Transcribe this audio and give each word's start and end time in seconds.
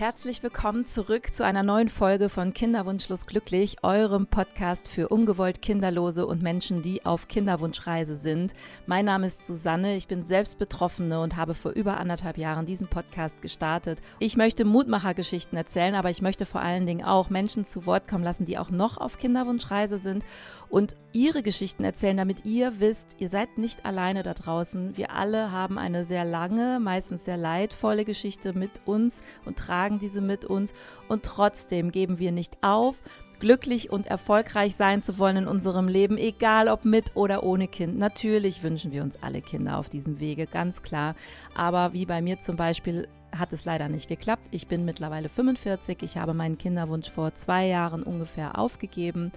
Herzlich 0.00 0.42
willkommen 0.42 0.86
zurück 0.86 1.34
zu 1.34 1.44
einer 1.44 1.62
neuen 1.62 1.90
Folge 1.90 2.30
von 2.30 2.54
Kinderwunschlos 2.54 3.26
glücklich, 3.26 3.76
eurem 3.82 4.26
Podcast 4.26 4.88
für 4.88 5.08
ungewollt 5.08 5.60
Kinderlose 5.60 6.26
und 6.26 6.42
Menschen, 6.42 6.80
die 6.80 7.04
auf 7.04 7.28
Kinderwunschreise 7.28 8.14
sind. 8.14 8.54
Mein 8.86 9.04
Name 9.04 9.26
ist 9.26 9.44
Susanne, 9.46 9.96
ich 9.96 10.08
bin 10.08 10.24
selbst 10.24 10.58
Betroffene 10.58 11.20
und 11.20 11.36
habe 11.36 11.52
vor 11.52 11.72
über 11.72 11.98
anderthalb 11.98 12.38
Jahren 12.38 12.64
diesen 12.64 12.88
Podcast 12.88 13.42
gestartet. 13.42 13.98
Ich 14.20 14.38
möchte 14.38 14.64
Mutmachergeschichten 14.64 15.58
erzählen, 15.58 15.94
aber 15.94 16.08
ich 16.08 16.22
möchte 16.22 16.46
vor 16.46 16.62
allen 16.62 16.86
Dingen 16.86 17.04
auch 17.04 17.28
Menschen 17.28 17.66
zu 17.66 17.84
Wort 17.84 18.08
kommen 18.08 18.24
lassen, 18.24 18.46
die 18.46 18.56
auch 18.56 18.70
noch 18.70 18.96
auf 18.96 19.18
Kinderwunschreise 19.18 19.98
sind 19.98 20.24
und 20.70 20.96
ihre 21.12 21.42
Geschichten 21.42 21.84
erzählen, 21.84 22.16
damit 22.16 22.44
ihr 22.44 22.80
wisst, 22.80 23.16
ihr 23.18 23.28
seid 23.28 23.58
nicht 23.58 23.84
alleine 23.84 24.22
da 24.22 24.34
draußen. 24.34 24.96
Wir 24.96 25.10
alle 25.10 25.50
haben 25.52 25.78
eine 25.78 26.04
sehr 26.04 26.24
lange, 26.24 26.78
meistens 26.80 27.24
sehr 27.24 27.36
leidvolle 27.36 28.04
Geschichte 28.04 28.52
mit 28.52 28.82
uns 28.86 29.22
und 29.44 29.58
tragen 29.58 29.98
diese 29.98 30.20
mit 30.20 30.44
uns 30.44 30.72
und 31.08 31.24
trotzdem 31.24 31.90
geben 31.90 32.18
wir 32.18 32.32
nicht 32.32 32.58
auf, 32.62 32.96
glücklich 33.40 33.90
und 33.90 34.06
erfolgreich 34.06 34.76
sein 34.76 35.02
zu 35.02 35.18
wollen 35.18 35.38
in 35.38 35.46
unserem 35.48 35.88
Leben, 35.88 36.18
egal 36.18 36.68
ob 36.68 36.84
mit 36.84 37.16
oder 37.16 37.42
ohne 37.42 37.66
Kind. 37.66 37.98
Natürlich 37.98 38.62
wünschen 38.62 38.92
wir 38.92 39.02
uns 39.02 39.20
alle 39.22 39.40
Kinder 39.40 39.78
auf 39.78 39.88
diesem 39.88 40.20
Wege, 40.20 40.46
ganz 40.46 40.82
klar. 40.82 41.16
Aber 41.54 41.92
wie 41.92 42.06
bei 42.06 42.22
mir 42.22 42.40
zum 42.40 42.56
Beispiel 42.56 43.08
hat 43.36 43.52
es 43.52 43.64
leider 43.64 43.88
nicht 43.88 44.08
geklappt. 44.08 44.46
Ich 44.50 44.66
bin 44.66 44.84
mittlerweile 44.84 45.28
45. 45.28 46.02
Ich 46.02 46.16
habe 46.16 46.34
meinen 46.34 46.58
Kinderwunsch 46.58 47.08
vor 47.08 47.34
zwei 47.34 47.66
Jahren 47.66 48.02
ungefähr 48.02 48.58
aufgegeben 48.58 49.32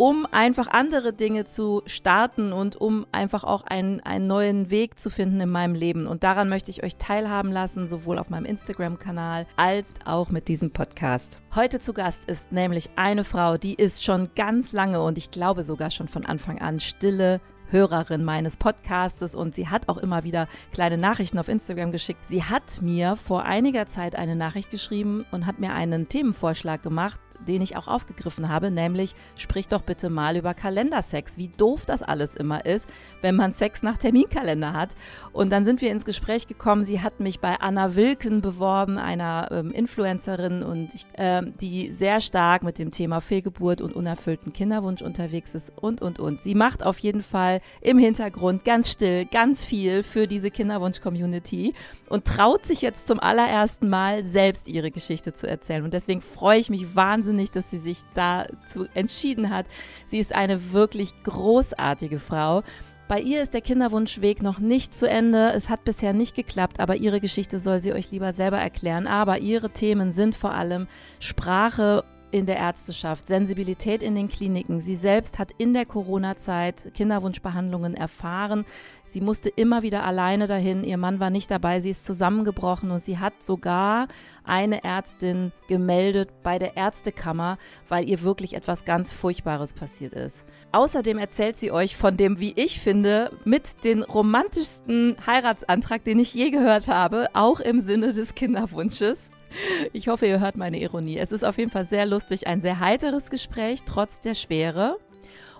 um 0.00 0.26
einfach 0.30 0.66
andere 0.68 1.12
Dinge 1.12 1.44
zu 1.44 1.82
starten 1.84 2.54
und 2.54 2.74
um 2.74 3.04
einfach 3.12 3.44
auch 3.44 3.64
einen, 3.64 4.00
einen 4.00 4.26
neuen 4.26 4.70
Weg 4.70 4.98
zu 4.98 5.10
finden 5.10 5.42
in 5.42 5.50
meinem 5.50 5.74
Leben. 5.74 6.06
Und 6.06 6.24
daran 6.24 6.48
möchte 6.48 6.70
ich 6.70 6.82
euch 6.82 6.96
teilhaben 6.96 7.52
lassen, 7.52 7.86
sowohl 7.86 8.18
auf 8.18 8.30
meinem 8.30 8.46
Instagram-Kanal 8.46 9.46
als 9.56 9.92
auch 10.06 10.30
mit 10.30 10.48
diesem 10.48 10.70
Podcast. 10.70 11.42
Heute 11.54 11.80
zu 11.80 11.92
Gast 11.92 12.24
ist 12.24 12.50
nämlich 12.50 12.88
eine 12.96 13.24
Frau, 13.24 13.58
die 13.58 13.74
ist 13.74 14.02
schon 14.02 14.30
ganz 14.34 14.72
lange 14.72 15.02
und 15.02 15.18
ich 15.18 15.30
glaube 15.30 15.64
sogar 15.64 15.90
schon 15.90 16.08
von 16.08 16.24
Anfang 16.24 16.62
an 16.62 16.80
stille 16.80 17.42
Hörerin 17.68 18.24
meines 18.24 18.56
Podcastes 18.56 19.34
und 19.34 19.54
sie 19.54 19.68
hat 19.68 19.90
auch 19.90 19.98
immer 19.98 20.24
wieder 20.24 20.48
kleine 20.72 20.96
Nachrichten 20.96 21.38
auf 21.38 21.48
Instagram 21.48 21.92
geschickt. 21.92 22.26
Sie 22.26 22.42
hat 22.42 22.80
mir 22.80 23.16
vor 23.16 23.44
einiger 23.44 23.84
Zeit 23.84 24.16
eine 24.16 24.34
Nachricht 24.34 24.70
geschrieben 24.70 25.26
und 25.30 25.44
hat 25.44 25.60
mir 25.60 25.74
einen 25.74 26.08
Themenvorschlag 26.08 26.82
gemacht, 26.82 27.20
den 27.46 27.62
ich 27.62 27.76
auch 27.76 27.88
aufgegriffen 27.88 28.48
habe, 28.48 28.70
nämlich 28.70 29.14
sprich 29.36 29.68
doch 29.68 29.82
bitte 29.82 30.10
mal 30.10 30.36
über 30.36 30.54
Kalendersex, 30.54 31.36
wie 31.38 31.48
doof 31.48 31.86
das 31.86 32.02
alles 32.02 32.34
immer 32.34 32.64
ist, 32.64 32.88
wenn 33.22 33.36
man 33.36 33.52
Sex 33.52 33.82
nach 33.82 33.96
Terminkalender 33.96 34.72
hat. 34.72 34.90
Und 35.32 35.50
dann 35.50 35.64
sind 35.64 35.80
wir 35.80 35.90
ins 35.90 36.04
Gespräch 36.04 36.46
gekommen. 36.46 36.84
Sie 36.84 37.00
hat 37.00 37.20
mich 37.20 37.40
bei 37.40 37.60
Anna 37.60 37.94
Wilken 37.94 38.40
beworben, 38.40 38.98
einer 38.98 39.48
ähm, 39.50 39.70
Influencerin 39.70 40.62
und 40.62 40.90
äh, 41.14 41.42
die 41.60 41.90
sehr 41.90 42.20
stark 42.20 42.62
mit 42.62 42.78
dem 42.78 42.90
Thema 42.90 43.20
Fehlgeburt 43.20 43.80
und 43.80 43.94
unerfüllten 43.94 44.52
Kinderwunsch 44.52 45.02
unterwegs 45.02 45.54
ist 45.54 45.72
und 45.76 46.02
und 46.02 46.18
und. 46.18 46.42
Sie 46.42 46.54
macht 46.54 46.84
auf 46.84 46.98
jeden 46.98 47.22
Fall 47.22 47.60
im 47.80 47.98
Hintergrund 47.98 48.64
ganz 48.64 48.90
still 48.90 49.26
ganz 49.26 49.64
viel 49.64 50.02
für 50.02 50.26
diese 50.26 50.50
Kinderwunsch-Community 50.50 51.74
und 52.08 52.24
traut 52.24 52.66
sich 52.66 52.82
jetzt 52.82 53.06
zum 53.06 53.20
allerersten 53.20 53.88
Mal 53.88 54.24
selbst 54.24 54.68
ihre 54.68 54.90
Geschichte 54.90 55.32
zu 55.34 55.48
erzählen. 55.48 55.84
Und 55.84 55.94
deswegen 55.94 56.20
freue 56.20 56.58
ich 56.58 56.70
mich 56.70 56.94
wahnsinnig 56.94 57.29
wahnsinnig, 57.30 57.50
dass 57.50 57.70
sie 57.70 57.78
sich 57.78 58.00
dazu 58.14 58.86
entschieden 58.94 59.50
hat. 59.50 59.66
Sie 60.06 60.18
ist 60.18 60.34
eine 60.34 60.72
wirklich 60.72 61.14
großartige 61.22 62.18
Frau. 62.18 62.62
Bei 63.08 63.20
ihr 63.20 63.42
ist 63.42 63.54
der 63.54 63.60
Kinderwunschweg 63.60 64.42
noch 64.42 64.58
nicht 64.60 64.94
zu 64.94 65.08
Ende. 65.08 65.52
Es 65.52 65.68
hat 65.68 65.84
bisher 65.84 66.12
nicht 66.12 66.36
geklappt, 66.36 66.78
aber 66.78 66.96
ihre 66.96 67.20
Geschichte 67.20 67.58
soll 67.58 67.82
sie 67.82 67.92
euch 67.92 68.10
lieber 68.12 68.32
selber 68.32 68.58
erklären. 68.58 69.06
Aber 69.06 69.38
ihre 69.38 69.70
Themen 69.70 70.12
sind 70.12 70.36
vor 70.36 70.52
allem 70.52 70.86
Sprache 71.18 72.04
in 72.30 72.46
der 72.46 72.56
Ärzteschaft, 72.56 73.28
Sensibilität 73.28 74.02
in 74.02 74.14
den 74.14 74.28
Kliniken. 74.28 74.80
Sie 74.80 74.94
selbst 74.94 75.38
hat 75.38 75.52
in 75.58 75.74
der 75.74 75.86
Corona-Zeit 75.86 76.92
Kinderwunschbehandlungen 76.94 77.94
erfahren. 77.94 78.64
Sie 79.06 79.20
musste 79.20 79.48
immer 79.48 79.82
wieder 79.82 80.04
alleine 80.04 80.46
dahin. 80.46 80.84
Ihr 80.84 80.96
Mann 80.96 81.18
war 81.18 81.30
nicht 81.30 81.50
dabei. 81.50 81.80
Sie 81.80 81.90
ist 81.90 82.04
zusammengebrochen 82.04 82.90
und 82.90 83.02
sie 83.02 83.18
hat 83.18 83.42
sogar 83.42 84.06
eine 84.44 84.84
Ärztin 84.84 85.52
gemeldet 85.68 86.30
bei 86.42 86.58
der 86.58 86.76
Ärztekammer, 86.76 87.58
weil 87.88 88.08
ihr 88.08 88.22
wirklich 88.22 88.54
etwas 88.54 88.84
ganz 88.84 89.10
Furchtbares 89.10 89.72
passiert 89.72 90.12
ist. 90.12 90.44
Außerdem 90.72 91.18
erzählt 91.18 91.56
sie 91.56 91.72
euch 91.72 91.96
von 91.96 92.16
dem, 92.16 92.38
wie 92.38 92.52
ich 92.54 92.78
finde, 92.80 93.32
mit 93.44 93.82
den 93.84 94.04
romantischsten 94.04 95.16
Heiratsantrag, 95.26 96.04
den 96.04 96.20
ich 96.20 96.32
je 96.32 96.50
gehört 96.50 96.86
habe, 96.86 97.28
auch 97.32 97.58
im 97.58 97.80
Sinne 97.80 98.12
des 98.12 98.36
Kinderwunsches. 98.36 99.30
Ich 99.92 100.08
hoffe, 100.08 100.26
ihr 100.26 100.40
hört 100.40 100.56
meine 100.56 100.78
Ironie. 100.80 101.18
Es 101.18 101.32
ist 101.32 101.44
auf 101.44 101.58
jeden 101.58 101.70
Fall 101.70 101.84
sehr 101.84 102.06
lustig, 102.06 102.46
ein 102.46 102.60
sehr 102.60 102.80
heiteres 102.80 103.30
Gespräch, 103.30 103.82
trotz 103.84 104.20
der 104.20 104.34
Schwere. 104.34 104.98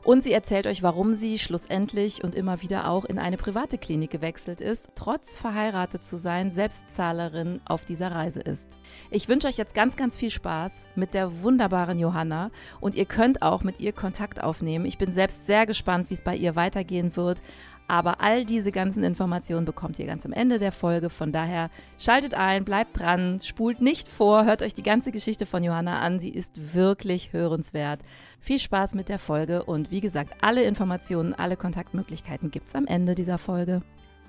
Und 0.02 0.24
sie 0.24 0.32
erzählt 0.32 0.66
euch, 0.66 0.82
warum 0.82 1.12
sie 1.12 1.38
schlussendlich 1.38 2.24
und 2.24 2.34
immer 2.34 2.62
wieder 2.62 2.88
auch 2.88 3.04
in 3.04 3.18
eine 3.18 3.36
private 3.36 3.76
Klinik 3.76 4.10
gewechselt 4.10 4.62
ist, 4.62 4.88
trotz 4.94 5.36
verheiratet 5.36 6.06
zu 6.06 6.16
sein, 6.16 6.50
Selbstzahlerin 6.50 7.60
auf 7.66 7.84
dieser 7.84 8.10
Reise 8.10 8.40
ist. 8.40 8.78
Ich 9.10 9.28
wünsche 9.28 9.46
euch 9.46 9.58
jetzt 9.58 9.74
ganz, 9.74 9.96
ganz 9.96 10.16
viel 10.16 10.30
Spaß 10.30 10.86
mit 10.96 11.12
der 11.12 11.42
wunderbaren 11.42 11.98
Johanna 11.98 12.50
und 12.80 12.94
ihr 12.94 13.04
könnt 13.04 13.42
auch 13.42 13.62
mit 13.62 13.78
ihr 13.78 13.92
Kontakt 13.92 14.42
aufnehmen. 14.42 14.86
Ich 14.86 14.96
bin 14.96 15.12
selbst 15.12 15.46
sehr 15.46 15.66
gespannt, 15.66 16.08
wie 16.08 16.14
es 16.14 16.22
bei 16.22 16.34
ihr 16.34 16.56
weitergehen 16.56 17.14
wird. 17.14 17.42
Aber 17.90 18.20
all 18.20 18.44
diese 18.44 18.70
ganzen 18.70 19.02
Informationen 19.02 19.66
bekommt 19.66 19.98
ihr 19.98 20.06
ganz 20.06 20.24
am 20.24 20.32
Ende 20.32 20.60
der 20.60 20.70
Folge. 20.70 21.10
Von 21.10 21.32
daher 21.32 21.70
schaltet 21.98 22.34
ein, 22.34 22.64
bleibt 22.64 23.00
dran, 23.00 23.40
spult 23.42 23.80
nicht 23.80 24.06
vor, 24.06 24.44
hört 24.44 24.62
euch 24.62 24.74
die 24.74 24.84
ganze 24.84 25.10
Geschichte 25.10 25.44
von 25.44 25.64
Johanna 25.64 25.98
an. 25.98 26.20
Sie 26.20 26.28
ist 26.28 26.72
wirklich 26.76 27.32
hörenswert. 27.32 28.02
Viel 28.38 28.60
Spaß 28.60 28.94
mit 28.94 29.08
der 29.08 29.18
Folge 29.18 29.64
und 29.64 29.90
wie 29.90 30.00
gesagt, 30.00 30.34
alle 30.40 30.62
Informationen, 30.62 31.34
alle 31.34 31.56
Kontaktmöglichkeiten 31.56 32.52
gibt 32.52 32.68
es 32.68 32.76
am 32.76 32.86
Ende 32.86 33.16
dieser 33.16 33.38
Folge. 33.38 33.82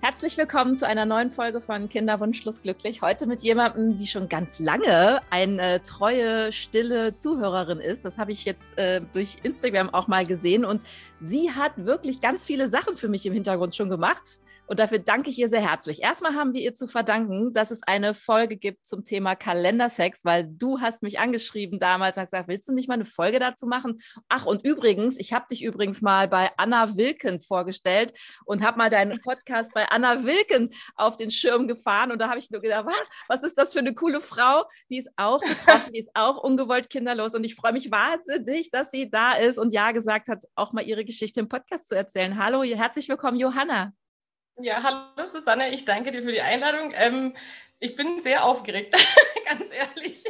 Herzlich 0.03 0.35
willkommen 0.35 0.79
zu 0.79 0.87
einer 0.87 1.05
neuen 1.05 1.29
Folge 1.29 1.61
von 1.61 1.87
Kinderwunschlos 1.87 2.63
glücklich. 2.63 3.03
Heute 3.03 3.27
mit 3.27 3.41
jemandem, 3.41 3.95
die 3.95 4.07
schon 4.07 4.29
ganz 4.29 4.57
lange 4.57 5.21
eine 5.29 5.83
treue, 5.83 6.51
stille 6.51 7.15
Zuhörerin 7.17 7.79
ist. 7.79 8.03
Das 8.03 8.17
habe 8.17 8.31
ich 8.31 8.43
jetzt 8.43 8.75
äh, 8.79 9.01
durch 9.13 9.37
Instagram 9.43 9.93
auch 9.93 10.07
mal 10.07 10.25
gesehen. 10.25 10.65
Und 10.65 10.81
sie 11.19 11.51
hat 11.51 11.73
wirklich 11.75 12.19
ganz 12.19 12.45
viele 12.45 12.67
Sachen 12.67 12.97
für 12.97 13.09
mich 13.09 13.27
im 13.27 13.33
Hintergrund 13.33 13.75
schon 13.75 13.91
gemacht. 13.91 14.39
Und 14.71 14.79
dafür 14.79 14.99
danke 14.99 15.29
ich 15.29 15.37
ihr 15.37 15.49
sehr 15.49 15.69
herzlich. 15.69 16.01
Erstmal 16.01 16.33
haben 16.33 16.53
wir 16.53 16.61
ihr 16.61 16.73
zu 16.73 16.87
verdanken, 16.87 17.51
dass 17.51 17.71
es 17.71 17.83
eine 17.83 18.13
Folge 18.13 18.55
gibt 18.55 18.87
zum 18.87 19.03
Thema 19.03 19.35
Kalendersex, 19.35 20.23
weil 20.23 20.47
du 20.47 20.79
hast 20.79 21.03
mich 21.03 21.19
angeschrieben 21.19 21.77
damals 21.77 22.15
und 22.15 22.23
gesagt, 22.23 22.47
willst 22.47 22.69
du 22.69 22.73
nicht 22.73 22.87
mal 22.87 22.93
eine 22.93 23.03
Folge 23.03 23.39
dazu 23.39 23.65
machen? 23.65 23.99
Ach, 24.29 24.45
und 24.45 24.63
übrigens, 24.63 25.19
ich 25.19 25.33
habe 25.33 25.45
dich 25.51 25.61
übrigens 25.61 26.01
mal 26.01 26.29
bei 26.29 26.51
Anna 26.55 26.95
Wilken 26.95 27.41
vorgestellt 27.41 28.17
und 28.45 28.63
habe 28.65 28.77
mal 28.77 28.89
deinen 28.89 29.19
Podcast 29.19 29.73
bei 29.73 29.89
Anna 29.89 30.23
Wilken 30.23 30.69
auf 30.95 31.17
den 31.17 31.31
Schirm 31.31 31.67
gefahren. 31.67 32.13
Und 32.13 32.19
da 32.19 32.29
habe 32.29 32.39
ich 32.39 32.49
nur 32.49 32.61
gedacht, 32.61 32.85
was, 32.85 33.03
was 33.27 33.43
ist 33.43 33.57
das 33.57 33.73
für 33.73 33.79
eine 33.79 33.93
coole 33.93 34.21
Frau? 34.21 34.63
Die 34.89 34.99
ist 34.99 35.09
auch 35.17 35.41
betroffen, 35.41 35.91
die 35.91 35.99
ist 35.99 36.11
auch 36.13 36.41
ungewollt 36.41 36.89
kinderlos. 36.89 37.33
Und 37.33 37.43
ich 37.43 37.55
freue 37.55 37.73
mich 37.73 37.91
wahnsinnig, 37.91 38.71
dass 38.71 38.89
sie 38.89 39.09
da 39.09 39.33
ist 39.33 39.57
und 39.57 39.73
ja 39.73 39.91
gesagt 39.91 40.29
hat, 40.29 40.45
auch 40.55 40.71
mal 40.71 40.87
ihre 40.87 41.03
Geschichte 41.03 41.41
im 41.41 41.49
Podcast 41.49 41.89
zu 41.89 41.95
erzählen. 41.95 42.41
Hallo, 42.41 42.63
herzlich 42.63 43.09
willkommen, 43.09 43.35
Johanna. 43.35 43.91
Ja, 44.59 44.83
hallo 44.83 45.27
Susanne, 45.31 45.73
ich 45.73 45.85
danke 45.85 46.11
dir 46.11 46.23
für 46.23 46.31
die 46.31 46.41
Einladung. 46.41 46.91
Ähm, 46.93 47.35
ich 47.79 47.95
bin 47.95 48.21
sehr 48.21 48.45
aufgeregt, 48.45 48.93
ganz 49.45 49.63
ehrlich. 49.71 50.23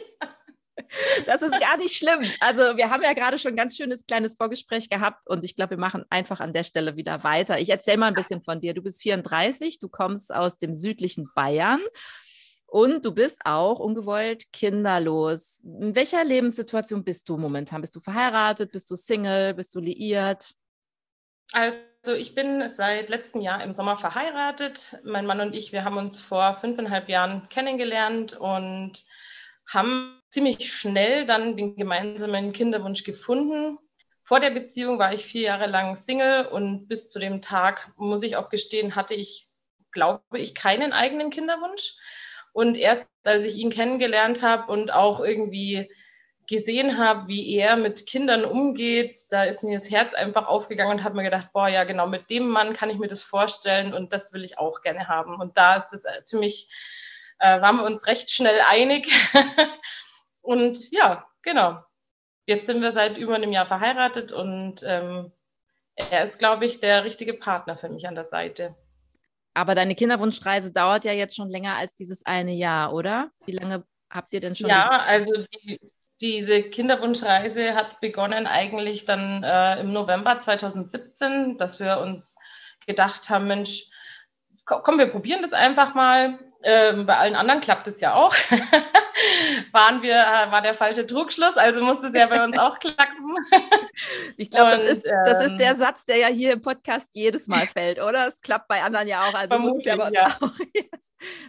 Das 1.25 1.41
ist 1.41 1.59
gar 1.59 1.77
nicht 1.77 1.95
schlimm. 1.95 2.29
Also 2.39 2.77
wir 2.77 2.89
haben 2.89 3.03
ja 3.03 3.13
gerade 3.13 3.37
schon 3.37 3.53
ein 3.53 3.57
ganz 3.57 3.75
schönes 3.75 4.05
kleines 4.05 4.35
Vorgespräch 4.35 4.89
gehabt 4.89 5.27
und 5.27 5.43
ich 5.43 5.55
glaube, 5.55 5.71
wir 5.71 5.77
machen 5.77 6.05
einfach 6.09 6.39
an 6.39 6.53
der 6.53 6.63
Stelle 6.63 6.95
wieder 6.95 7.23
weiter. 7.23 7.59
Ich 7.59 7.69
erzähle 7.69 7.97
mal 7.97 8.07
ein 8.07 8.13
bisschen 8.13 8.41
von 8.41 8.61
dir. 8.61 8.73
Du 8.73 8.81
bist 8.81 9.01
34, 9.01 9.79
du 9.79 9.89
kommst 9.89 10.33
aus 10.33 10.57
dem 10.57 10.73
südlichen 10.73 11.29
Bayern 11.33 11.81
und 12.65 13.05
du 13.05 13.13
bist 13.13 13.41
auch 13.45 13.79
ungewollt 13.79 14.51
kinderlos. 14.53 15.59
In 15.59 15.95
welcher 15.95 16.23
Lebenssituation 16.23 17.03
bist 17.03 17.27
du 17.27 17.37
momentan? 17.37 17.81
Bist 17.81 17.95
du 17.95 17.99
verheiratet? 17.99 18.71
Bist 18.71 18.89
du 18.89 18.95
Single? 18.95 19.53
Bist 19.53 19.75
du 19.75 19.79
liiert? 19.79 20.53
Also 21.51 21.77
also 22.03 22.17
ich 22.17 22.33
bin 22.33 22.67
seit 22.69 23.09
letztem 23.09 23.41
Jahr 23.41 23.63
im 23.63 23.73
Sommer 23.73 23.97
verheiratet. 23.97 24.97
Mein 25.03 25.25
Mann 25.25 25.39
und 25.39 25.53
ich, 25.53 25.71
wir 25.71 25.83
haben 25.83 25.97
uns 25.97 26.19
vor 26.19 26.55
fünfeinhalb 26.55 27.09
Jahren 27.09 27.47
kennengelernt 27.49 28.33
und 28.33 29.03
haben 29.67 30.19
ziemlich 30.31 30.73
schnell 30.73 31.25
dann 31.25 31.55
den 31.55 31.75
gemeinsamen 31.75 32.53
Kinderwunsch 32.53 33.03
gefunden. 33.03 33.77
Vor 34.23 34.39
der 34.39 34.49
Beziehung 34.49 34.97
war 34.97 35.13
ich 35.13 35.25
vier 35.25 35.41
Jahre 35.41 35.67
lang 35.67 35.95
Single 35.95 36.47
und 36.47 36.87
bis 36.87 37.09
zu 37.09 37.19
dem 37.19 37.41
Tag, 37.41 37.91
muss 37.97 38.23
ich 38.23 38.35
auch 38.35 38.49
gestehen, 38.49 38.95
hatte 38.95 39.13
ich, 39.13 39.47
glaube 39.91 40.39
ich, 40.39 40.55
keinen 40.55 40.93
eigenen 40.93 41.29
Kinderwunsch. 41.29 41.93
Und 42.53 42.77
erst 42.77 43.07
als 43.23 43.45
ich 43.45 43.57
ihn 43.57 43.69
kennengelernt 43.69 44.41
habe 44.41 44.71
und 44.71 44.91
auch 44.91 45.19
irgendwie 45.19 45.91
gesehen 46.51 46.97
habe, 46.97 47.27
wie 47.27 47.55
er 47.55 47.77
mit 47.77 48.05
Kindern 48.05 48.45
umgeht, 48.45 49.21
da 49.31 49.45
ist 49.45 49.63
mir 49.63 49.79
das 49.79 49.89
Herz 49.89 50.13
einfach 50.13 50.47
aufgegangen 50.47 50.99
und 50.99 51.03
habe 51.03 51.15
mir 51.15 51.23
gedacht, 51.23 51.49
boah, 51.53 51.67
ja, 51.67 51.85
genau, 51.85 52.07
mit 52.07 52.29
dem 52.29 52.49
Mann 52.49 52.73
kann 52.73 52.89
ich 52.89 52.99
mir 52.99 53.07
das 53.07 53.23
vorstellen 53.23 53.93
und 53.93 54.13
das 54.13 54.33
will 54.33 54.43
ich 54.43 54.59
auch 54.59 54.81
gerne 54.81 55.07
haben. 55.07 55.35
Und 55.35 55.57
da 55.57 55.77
ist 55.77 55.93
es 55.93 56.05
äh, 56.05 56.23
ziemlich 56.25 56.69
äh, 57.39 57.59
waren 57.61 57.77
wir 57.77 57.85
uns 57.85 58.05
recht 58.05 58.29
schnell 58.31 58.61
einig. 58.67 59.11
und 60.41 60.91
ja, 60.91 61.25
genau. 61.41 61.83
Jetzt 62.45 62.67
sind 62.67 62.81
wir 62.81 62.91
seit 62.91 63.17
über 63.17 63.35
einem 63.35 63.51
Jahr 63.51 63.65
verheiratet 63.65 64.31
und 64.31 64.83
ähm, 64.85 65.31
er 65.95 66.25
ist, 66.25 66.37
glaube 66.37 66.65
ich, 66.65 66.79
der 66.79 67.03
richtige 67.03 67.33
Partner 67.33 67.77
für 67.77 67.89
mich 67.89 68.07
an 68.07 68.15
der 68.15 68.25
Seite. 68.25 68.75
Aber 69.53 69.75
deine 69.75 69.95
Kinderwunschreise 69.95 70.71
dauert 70.71 71.03
ja 71.05 71.13
jetzt 71.13 71.35
schon 71.35 71.49
länger 71.49 71.75
als 71.75 71.95
dieses 71.95 72.25
eine 72.25 72.53
Jahr, 72.53 72.93
oder? 72.93 73.31
Wie 73.45 73.51
lange 73.51 73.85
habt 74.09 74.33
ihr 74.33 74.39
denn 74.39 74.55
schon? 74.55 74.69
Ja, 74.69 74.89
also 75.01 75.45
die, 75.63 75.79
diese 76.21 76.63
Kinderwunschreise 76.63 77.73
hat 77.73 77.99
begonnen 77.99 78.45
eigentlich 78.47 79.05
dann 79.05 79.43
äh, 79.43 79.79
im 79.81 79.91
November 79.91 80.39
2017, 80.39 81.57
dass 81.57 81.79
wir 81.79 81.99
uns 81.99 82.37
gedacht 82.85 83.29
haben, 83.29 83.47
Mensch, 83.47 83.87
komm, 84.65 84.99
wir 84.99 85.07
probieren 85.07 85.41
das 85.41 85.53
einfach 85.53 85.95
mal. 85.95 86.39
Ähm, 86.63 87.05
bei 87.07 87.17
allen 87.17 87.35
anderen 87.35 87.61
klappt 87.61 87.87
es 87.87 87.99
ja 88.01 88.13
auch. 88.13 88.35
Waren 89.71 90.01
wir, 90.01 90.15
äh, 90.15 90.51
war 90.51 90.61
der 90.61 90.73
falsche 90.73 91.05
Trugschluss, 91.05 91.57
also 91.57 91.83
musste 91.83 92.07
es 92.07 92.13
ja 92.13 92.27
bei 92.27 92.43
uns 92.43 92.57
auch 92.57 92.79
klappen. 92.79 93.35
ich 94.37 94.49
glaube, 94.49 94.71
das, 94.71 94.81
ist, 94.81 95.11
das 95.25 95.45
ist 95.45 95.57
der 95.57 95.71
ähm, 95.71 95.77
Satz, 95.77 96.05
der 96.05 96.17
ja 96.17 96.27
hier 96.27 96.53
im 96.53 96.61
Podcast 96.61 97.09
jedes 97.13 97.47
Mal 97.47 97.67
fällt, 97.67 97.99
oder? 97.99 98.27
Es 98.27 98.41
klappt 98.41 98.67
bei 98.67 98.81
anderen 98.81 99.07
ja 99.07 99.21
auch. 99.21 99.33
Also 99.33 99.59
muss 99.59 99.77
es 99.77 99.85
ja 99.85 99.95
bei 99.95 100.07
uns 100.07 100.17
ja. 100.17 100.37
auch 100.39 100.51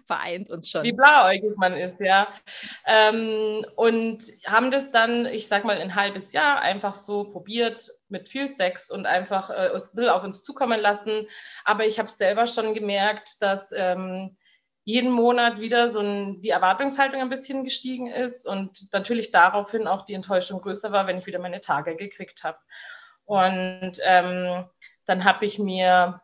vereint 0.06 0.50
uns 0.50 0.68
schon. 0.68 0.82
Wie 0.82 0.92
blauäugig 0.92 1.56
man 1.56 1.74
ist, 1.74 2.00
ja. 2.00 2.28
Ähm, 2.86 3.64
und 3.76 4.24
haben 4.46 4.70
das 4.70 4.90
dann, 4.90 5.26
ich 5.26 5.48
sag 5.48 5.64
mal, 5.64 5.78
ein 5.78 5.94
halbes 5.94 6.32
Jahr 6.32 6.60
einfach 6.60 6.94
so 6.94 7.24
probiert 7.24 7.88
mit 8.08 8.28
viel 8.28 8.50
Sex 8.50 8.90
und 8.90 9.06
einfach 9.06 9.50
äh, 9.50 10.08
auf 10.08 10.24
uns 10.24 10.44
zukommen 10.44 10.80
lassen. 10.80 11.26
Aber 11.64 11.86
ich 11.86 11.98
habe 11.98 12.10
selber 12.10 12.46
schon 12.46 12.74
gemerkt, 12.74 13.40
dass 13.40 13.72
ähm, 13.74 14.36
jeden 14.84 15.10
Monat 15.10 15.60
wieder 15.60 15.88
so 15.88 16.00
ein, 16.00 16.42
die 16.42 16.50
Erwartungshaltung 16.50 17.20
ein 17.20 17.30
bisschen 17.30 17.64
gestiegen 17.64 18.08
ist 18.08 18.46
und 18.46 18.92
natürlich 18.92 19.30
daraufhin 19.30 19.86
auch 19.86 20.04
die 20.04 20.14
Enttäuschung 20.14 20.60
größer 20.60 20.90
war, 20.90 21.06
wenn 21.06 21.18
ich 21.18 21.26
wieder 21.26 21.38
meine 21.38 21.60
Tage 21.60 21.96
gekriegt 21.96 22.42
habe. 22.42 22.58
Und 23.24 23.92
ähm, 24.04 24.64
dann 25.06 25.24
habe 25.24 25.44
ich 25.44 25.58
mir 25.58 26.20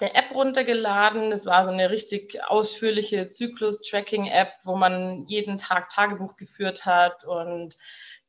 der 0.00 0.16
App 0.16 0.34
runtergeladen. 0.34 1.30
Das 1.30 1.46
war 1.46 1.64
so 1.64 1.70
eine 1.70 1.90
richtig 1.90 2.42
ausführliche 2.44 3.28
Zyklus-Tracking-App, 3.28 4.52
wo 4.64 4.76
man 4.76 5.24
jeden 5.26 5.58
Tag 5.58 5.88
Tagebuch 5.90 6.36
geführt 6.36 6.84
hat 6.84 7.24
und 7.24 7.76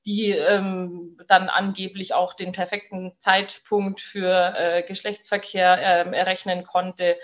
die 0.06 0.30
ähm, 0.30 1.18
dann 1.28 1.50
angeblich 1.50 2.14
auch 2.14 2.36
den 2.36 2.52
perfekten 2.52 3.14
Zeitpunkt 3.20 4.02
für 4.02 4.54
äh, 4.56 4.84
Geschlechtsverkehr 4.84 5.78
äh, 5.78 6.16
errechnen 6.16 6.64
konnte. 6.64 7.18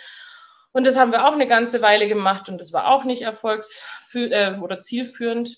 Und 0.73 0.85
das 0.85 0.95
haben 0.95 1.11
wir 1.11 1.25
auch 1.27 1.33
eine 1.33 1.47
ganze 1.47 1.81
Weile 1.81 2.07
gemacht 2.07 2.47
und 2.47 2.57
das 2.57 2.71
war 2.71 2.87
auch 2.87 3.03
nicht 3.03 3.23
erfolgsführend 3.23 4.33
äh, 4.33 4.59
oder 4.61 4.81
zielführend. 4.81 5.57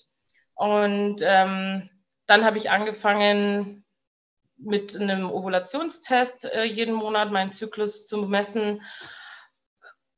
Und 0.54 1.16
ähm, 1.22 1.88
dann 2.26 2.44
habe 2.44 2.58
ich 2.58 2.70
angefangen 2.70 3.84
mit 4.56 4.98
einem 4.98 5.30
Ovulationstest 5.30 6.46
äh, 6.46 6.64
jeden 6.64 6.94
Monat 6.94 7.30
meinen 7.30 7.52
Zyklus 7.52 8.06
zu 8.06 8.18
messen. 8.26 8.82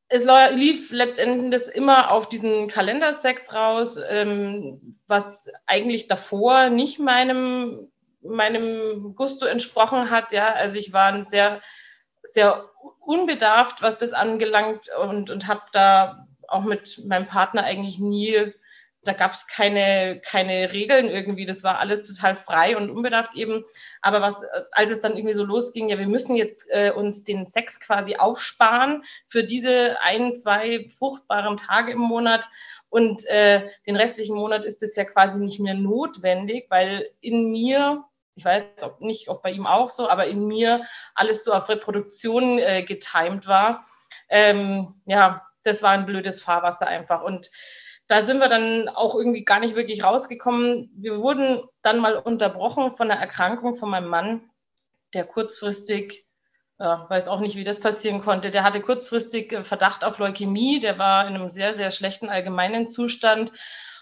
Es 0.09 0.25
lief 0.25 0.93
letztendlich 0.93 1.69
immer 1.75 2.13
auf 2.13 2.29
diesen 2.29 2.69
Kalendersex 2.69 3.53
raus, 3.53 3.99
ähm, 4.09 4.99
was 5.07 5.51
eigentlich 5.67 6.07
davor 6.07 6.71
nicht 6.71 7.01
meinem, 7.01 7.91
meinem 8.23 9.15
Gusto 9.17 9.47
entsprochen 9.47 10.11
hat. 10.11 10.33
Ja, 10.33 10.53
also 10.53 10.79
ich 10.79 10.93
war 10.93 11.07
ein 11.07 11.25
sehr 11.25 11.61
sehr 12.33 12.69
unbedarft, 13.07 13.83
was 13.83 13.99
das 13.99 14.13
angelangt 14.13 14.89
und, 15.01 15.31
und 15.31 15.47
habe 15.47 15.63
da 15.73 16.27
auch 16.49 16.65
mit 16.65 17.03
meinem 17.07 17.27
Partner 17.27 17.65
eigentlich 17.65 17.99
nie, 17.99 18.53
da 19.03 19.13
gab 19.13 19.33
es 19.33 19.47
keine, 19.47 20.21
keine 20.25 20.73
Regeln 20.73 21.09
irgendwie, 21.09 21.47
das 21.47 21.63
war 21.63 21.79
alles 21.79 22.03
total 22.03 22.37
frei 22.37 22.77
und 22.77 22.91
unbedarft 22.91 23.35
eben. 23.37 23.65
Aber 24.03 24.21
was, 24.21 24.37
als 24.73 24.91
es 24.91 25.01
dann 25.01 25.17
irgendwie 25.17 25.35
so 25.35 25.45
losging, 25.45 25.89
ja, 25.89 25.99
wir 25.99 26.09
müssen 26.09 26.35
jetzt 26.35 26.67
äh, 26.71 26.91
uns 26.91 27.23
den 27.23 27.45
Sex 27.45 27.81
quasi 27.81 28.17
aufsparen 28.17 29.05
für 29.27 29.45
diese 29.45 29.97
ein, 30.03 30.35
zwei 30.35 30.89
fruchtbaren 30.99 31.57
Tage 31.57 31.93
im 31.93 32.01
Monat 32.01 32.45
und 32.89 33.25
äh, 33.27 33.69
den 33.87 33.97
restlichen 33.97 34.37
Monat 34.37 34.65
ist 34.65 34.83
es 34.83 34.97
ja 34.97 35.05
quasi 35.05 35.41
nicht 35.41 35.61
mehr 35.61 35.75
notwendig, 35.75 36.67
weil 36.69 37.09
in 37.21 37.51
mir 37.51 38.05
ich 38.37 38.45
weiß 38.45 38.83
ob 38.83 39.01
nicht, 39.01 39.29
ob 39.29 39.43
bei 39.43 39.51
ihm 39.51 39.67
auch 39.67 39.91
so, 39.91 40.09
aber 40.09 40.27
in 40.27 40.47
mir 40.47 40.85
alles 41.15 41.43
so 41.43 41.53
auf 41.53 41.69
Reproduktion 41.69 42.59
äh, 42.59 42.85
getimt 42.85 43.47
war. 43.47 43.85
Ähm, 44.29 45.01
ja, 45.07 45.43
das 45.65 45.83
war 45.83 45.91
ein 45.91 46.07
blödes 46.07 46.43
Fahrwasser 46.43 46.87
einfach. 46.87 47.23
Und 47.23 47.51
da 48.09 48.25
sind 48.25 48.39
wir 48.39 48.49
dann 48.49 48.89
auch 48.89 49.15
irgendwie 49.15 49.45
gar 49.45 49.59
nicht 49.59 49.75
wirklich 49.75 50.05
rausgekommen. 50.05 50.91
Wir 50.97 51.19
wurden 51.19 51.63
dann 51.83 51.99
mal 51.99 52.17
unterbrochen 52.17 52.97
von 52.97 53.11
einer 53.11 53.21
Erkrankung 53.21 53.77
von 53.77 53.91
meinem 53.91 54.09
Mann, 54.09 54.51
der 55.15 55.25
kurzfristig, 55.25 56.27
ja, 56.79 57.07
weiß 57.09 57.29
auch 57.29 57.41
nicht, 57.41 57.57
wie 57.57 57.65
das 57.65 57.81
passieren 57.81 58.21
konnte, 58.21 58.51
der 58.51 58.65
hatte 58.65 58.83
kurzfristig 58.83 59.53
äh, 59.53 59.65
Verdacht 59.65 60.05
auf 60.05 60.19
Leukämie, 60.19 60.79
der 60.79 60.99
war 60.99 61.27
in 61.27 61.35
einem 61.35 61.51
sehr, 61.51 61.73
sehr 61.73 61.91
schlechten 61.91 62.29
allgemeinen 62.29 62.91
Zustand 62.91 63.51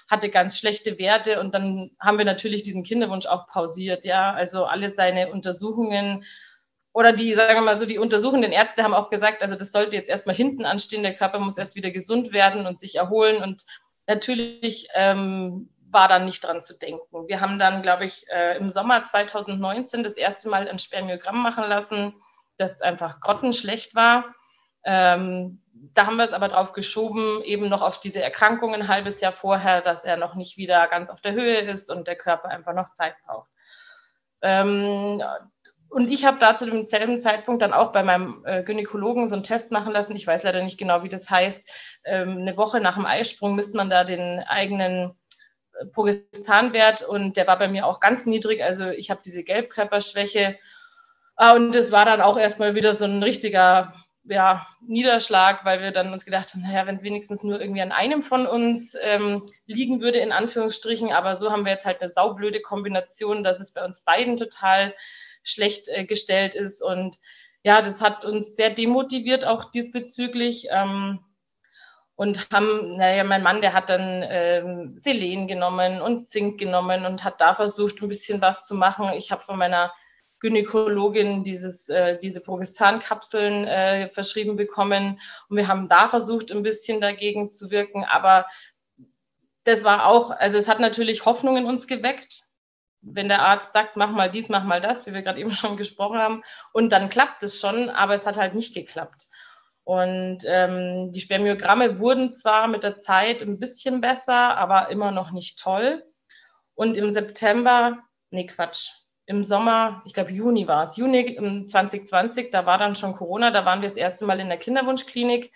hatte 0.09 0.29
ganz 0.29 0.59
schlechte 0.59 0.99
Werte 0.99 1.41
und 1.41 1.55
dann 1.55 1.91
haben 1.99 2.19
wir 2.19 2.25
natürlich 2.25 2.63
diesen 2.63 2.83
Kinderwunsch 2.83 3.27
auch 3.27 3.47
pausiert, 3.47 4.05
ja, 4.05 4.33
also 4.33 4.65
alle 4.65 4.91
seine 4.91 5.31
Untersuchungen 5.33 6.25
oder 6.93 7.13
die, 7.13 7.35
sagen 7.35 7.55
wir 7.55 7.63
mal 7.63 7.77
so, 7.77 7.87
die 7.87 7.99
untersuchenden 7.99 8.53
Ärzte 8.53 8.85
haben 8.85 8.95
auch 8.95 9.11
gesagt, 9.11 9.43
also 9.43 9.57
das 9.57 9.73
sollte 9.73 9.97
jetzt 9.97 10.09
erstmal 10.09 10.37
hinten 10.37 10.65
anstehen, 10.65 11.03
der 11.03 11.15
Körper 11.15 11.41
muss 11.41 11.59
erst 11.59 11.75
wieder 11.75 11.91
gesund 11.91 12.33
werden 12.33 12.67
und 12.67 12.79
sich 12.79 12.97
erholen 12.97 13.43
und 13.43 13.65
natürlich 14.07 14.89
ähm, 14.95 15.71
war 15.91 16.09
dann 16.09 16.27
nicht 16.27 16.45
dran 16.45 16.61
zu 16.61 16.79
denken. 16.79 17.29
Wir 17.29 17.41
haben 17.41 17.59
dann, 17.59 17.83
glaube 17.83 18.05
ich, 18.05 18.27
äh, 18.29 18.57
im 18.59 18.71
Sommer 18.71 19.05
2019 19.05 20.03
das 20.03 20.15
erste 20.15 20.49
Mal 20.49 20.69
ein 20.69 20.79
Spermiogramm 20.79 21.43
machen 21.43 21.65
lassen, 21.69 22.15
das 22.59 22.83
einfach 22.83 23.21
grottenschlecht 23.21 23.95
war. 23.95 24.35
Ähm, 24.85 25.63
da 25.75 26.07
haben 26.07 26.17
wir 26.17 26.25
es 26.25 26.33
aber 26.33 26.49
drauf 26.49 26.73
geschoben, 26.73 27.43
eben 27.43 27.69
noch 27.69 27.83
auf 27.83 28.01
diese 28.01 28.23
Erkrankung 28.23 28.75
ein 28.75 28.89
halbes 28.89 29.21
Jahr 29.21 29.33
vorher, 29.33 29.81
dass 29.81 30.05
er 30.05 30.17
noch 30.17 30.35
nicht 30.35 30.57
wieder 30.57 30.87
ganz 30.89 31.11
auf 31.11 31.21
der 31.21 31.33
Höhe 31.33 31.59
ist 31.59 31.91
und 31.91 32.07
der 32.07 32.17
Körper 32.17 32.49
einfach 32.49 32.75
noch 32.75 32.95
Zeit 32.95 33.15
braucht. 33.27 33.49
Ähm, 34.43 35.23
und 35.89 36.11
ich 36.11 36.25
habe 36.25 36.39
da 36.39 36.57
zu 36.57 36.67
demselben 36.67 37.21
Zeitpunkt 37.21 37.63
dann 37.63 37.73
auch 37.73 37.93
bei 37.93 38.03
meinem 38.03 38.43
äh, 38.45 38.63
Gynäkologen 38.65 39.29
so 39.29 39.37
einen 39.37 39.45
Test 39.45 39.71
machen 39.71 39.93
lassen. 39.93 40.17
Ich 40.17 40.27
weiß 40.27 40.43
leider 40.43 40.63
nicht 40.63 40.79
genau, 40.79 41.03
wie 41.03 41.09
das 41.09 41.31
heißt. 41.31 41.69
Ähm, 42.05 42.39
eine 42.39 42.57
Woche 42.57 42.81
nach 42.81 42.97
dem 42.97 43.07
Eisprung 43.07 43.55
misst 43.55 43.75
man 43.75 43.91
da 43.91 44.05
den 44.05 44.41
eigenen 44.41 45.15
äh, 45.79 45.87
Progestanwert 45.87 47.03
und 47.03 47.37
der 47.37 47.47
war 47.47 47.59
bei 47.59 47.69
mir 47.69 47.87
auch 47.87 48.01
ganz 48.01 48.27
niedrig. 48.27 48.63
Also 48.63 48.91
ich 48.91 49.11
habe 49.11 49.23
diese 49.25 49.45
Gelbkörperschwäche. 49.45 50.59
Ah, 51.37 51.55
und 51.55 51.73
das 51.73 51.91
war 51.93 52.05
dann 52.05 52.21
auch 52.21 52.39
erstmal 52.39 52.75
wieder 52.75 52.95
so 52.95 53.05
ein 53.05 53.23
richtiger 53.23 53.95
ja, 54.25 54.67
Niederschlag, 54.87 55.65
weil 55.65 55.81
wir 55.83 55.91
dann 55.91 56.13
uns 56.13 56.25
gedacht 56.25 56.53
haben, 56.53 56.63
naja, 56.63 56.87
wenn 56.87 56.97
es 56.97 57.03
wenigstens 57.03 57.43
nur 57.43 57.61
irgendwie 57.61 57.83
an 57.83 57.93
einem 57.93 58.23
von 58.23 58.47
uns 58.47 58.97
ähm, 59.03 59.47
liegen 59.67 60.01
würde, 60.01 60.19
in 60.19 60.33
Anführungsstrichen, 60.33 61.13
aber 61.13 61.37
so 61.37 61.51
haben 61.51 61.65
wir 61.65 61.73
jetzt 61.73 61.87
halt 61.87 62.01
eine 62.01 62.09
saublöde 62.09 62.61
Kombination, 62.61 63.45
dass 63.45 63.61
es 63.61 63.73
bei 63.73 63.85
uns 63.85 64.03
beiden 64.03 64.37
total 64.37 64.95
schlecht 65.43 65.89
äh, 65.89 66.05
gestellt 66.05 66.55
ist 66.55 66.83
und 66.83 67.19
ja, 67.63 67.81
das 67.81 68.01
hat 68.03 68.25
uns 68.25 68.57
sehr 68.57 68.71
demotiviert 68.71 69.45
auch 69.45 69.71
diesbezüglich. 69.71 70.69
Ähm, 70.71 71.21
und 72.17 72.49
haben, 72.51 72.97
naja, 72.97 73.25
mein 73.25 73.43
Mann, 73.43 73.61
der 73.61 73.73
hat 73.73 73.91
dann 73.91 74.25
ähm, 74.29 74.95
Selen 74.99 75.49
genommen 75.49 76.01
und 76.01 76.31
Zink 76.31 76.61
genommen 76.61 77.07
und 77.07 77.25
hat 77.25 77.41
da 77.41 77.55
versucht, 77.55 78.01
ein 78.03 78.09
bisschen 78.09 78.41
was 78.41 78.65
zu 78.65 78.75
machen. 78.75 79.11
Ich 79.17 79.33
habe 79.33 79.43
von 79.43 79.59
meiner 79.59 79.93
Gynäkologin 80.45 81.43
dieses, 81.43 81.89
äh, 81.89 82.19
diese 82.21 82.43
Progestan-Kapseln 82.43 83.67
äh, 83.67 84.11
verschrieben 84.11 84.57
bekommen. 84.57 85.19
Und 85.49 85.57
wir 85.57 85.69
haben 85.69 85.89
da 85.89 86.09
versucht, 86.09 86.53
ein 86.53 86.63
bisschen 86.63 87.01
dagegen 87.01 87.51
zu 87.51 87.71
wirken. 87.71 88.05
Aber 88.05 88.45
das 89.65 89.85
war 89.85 90.05
auch, 90.05 90.31
also 90.31 90.59
es 90.59 90.69
hat 90.69 90.81
natürlich 90.81 91.25
Hoffnung 91.25 91.57
in 91.57 91.65
uns 91.65 91.87
geweckt. 91.87 92.43
Wenn 93.01 93.29
der 93.29 93.41
Arzt 93.41 93.73
sagt, 93.73 93.97
mach 93.97 94.11
mal 94.11 94.31
dies, 94.31 94.51
mach 94.51 94.65
mal 94.65 94.83
das, 94.83 95.07
wie 95.07 95.15
wir 95.15 95.23
gerade 95.23 95.41
eben 95.41 95.53
schon 95.53 95.79
gesprochen 95.79 96.19
haben, 96.19 96.45
und 96.75 96.93
dann 96.93 97.09
klappt 97.09 97.43
es 97.43 97.59
schon, 97.59 97.89
aber 97.89 98.13
es 98.13 98.27
hat 98.27 98.37
halt 98.37 98.55
nicht 98.55 98.75
geklappt. 98.75 99.29
Und 99.85 100.41
ähm, 100.47 101.13
die 101.13 101.21
Spermiogramme 101.21 101.99
wurden 102.01 102.33
zwar 102.35 102.69
mit 102.69 102.83
der 102.83 103.01
Zeit 103.01 103.41
ein 103.41 103.59
bisschen 103.59 104.03
besser, 104.03 104.59
aber 104.59 104.91
immer 104.91 105.11
noch 105.11 105.31
nicht 105.31 105.59
toll. 105.59 106.05
Und 106.75 106.97
im 106.97 107.13
September, 107.13 107.99
nee, 108.31 108.47
Quatsch, 108.47 109.04
im 109.27 109.45
Sommer, 109.45 110.03
ich 110.05 110.15
glaube 110.15 110.33
Juni 110.33 110.67
war 110.67 110.85
es, 110.85 110.97
Juni 110.97 111.37
2020, 111.67 112.51
da 112.51 112.67
war 112.67 112.79
dann 112.79 112.95
schon 112.95 113.15
Corona, 113.15 113.51
da 113.51 113.65
waren 113.65 113.81
wir 113.81 113.89
das 113.89 113.97
erste 113.97 114.27
Mal 114.27 114.41
in 114.41 114.49
der 114.49 114.59
Kinderwunschklinik 114.59 115.53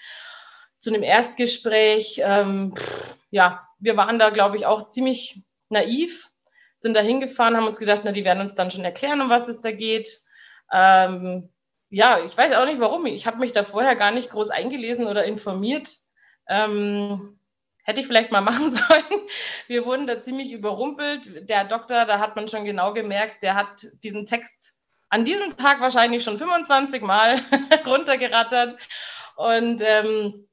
zu 0.79 0.91
einem 0.91 1.03
Erstgespräch. 1.03 2.21
Ähm, 2.25 2.75
ja, 3.31 3.67
wir 3.79 3.97
waren 3.97 4.19
da, 4.19 4.31
glaube 4.31 4.57
ich, 4.57 4.67
auch 4.67 4.89
ziemlich 4.89 5.43
naiv, 5.69 6.29
sind 6.77 6.95
da 6.95 7.01
hingefahren, 7.01 7.57
haben 7.57 7.67
uns 7.67 7.79
gedacht, 7.79 8.03
na, 8.05 8.13
die 8.13 8.25
werden 8.25 8.41
uns 8.41 8.55
dann 8.55 8.71
schon 8.71 8.85
erklären, 8.85 9.21
um 9.21 9.29
was 9.29 9.49
es 9.49 9.61
da 9.61 9.73
geht. 9.73 10.09
Ähm, 10.73 11.51
ja, 11.91 12.25
ich 12.25 12.37
weiß 12.37 12.53
auch 12.53 12.67
nicht 12.67 12.81
warum. 12.81 13.07
Ich 13.07 13.27
habe 13.27 13.39
mich 13.39 13.53
da 13.53 13.65
vorher 13.65 13.97
gar 13.97 14.13
nicht 14.13 14.31
groß 14.31 14.51
eingelesen 14.51 15.07
oder 15.07 15.25
informiert. 15.25 15.89
Ähm, 16.49 17.38
hätte 17.89 18.01
ich 18.01 18.07
vielleicht 18.07 18.31
mal 18.31 18.41
machen 18.43 18.75
sollen. 18.75 19.29
Wir 19.67 19.87
wurden 19.87 20.07
da 20.07 20.21
ziemlich 20.23 20.53
überrumpelt. 20.53 21.49
Der 21.49 21.65
Doktor, 21.65 22.05
da 22.05 22.19
hat 22.21 22.37
man 22.37 22.47
schon 22.47 22.67
genau 22.67 22.93
gemerkt, 22.93 23.43
der 23.43 23.55
hat 23.55 23.87
diesen 24.05 24.27
Text 24.27 24.79
an 25.09 25.25
diesem 25.25 25.57
Tag 25.57 25.81
wahrscheinlich 25.81 26.23
schon 26.23 26.37
25 26.37 27.01
Mal 27.01 27.41
runtergerattert. 27.87 28.77
Und 29.37 29.81
ähm, 29.83 30.47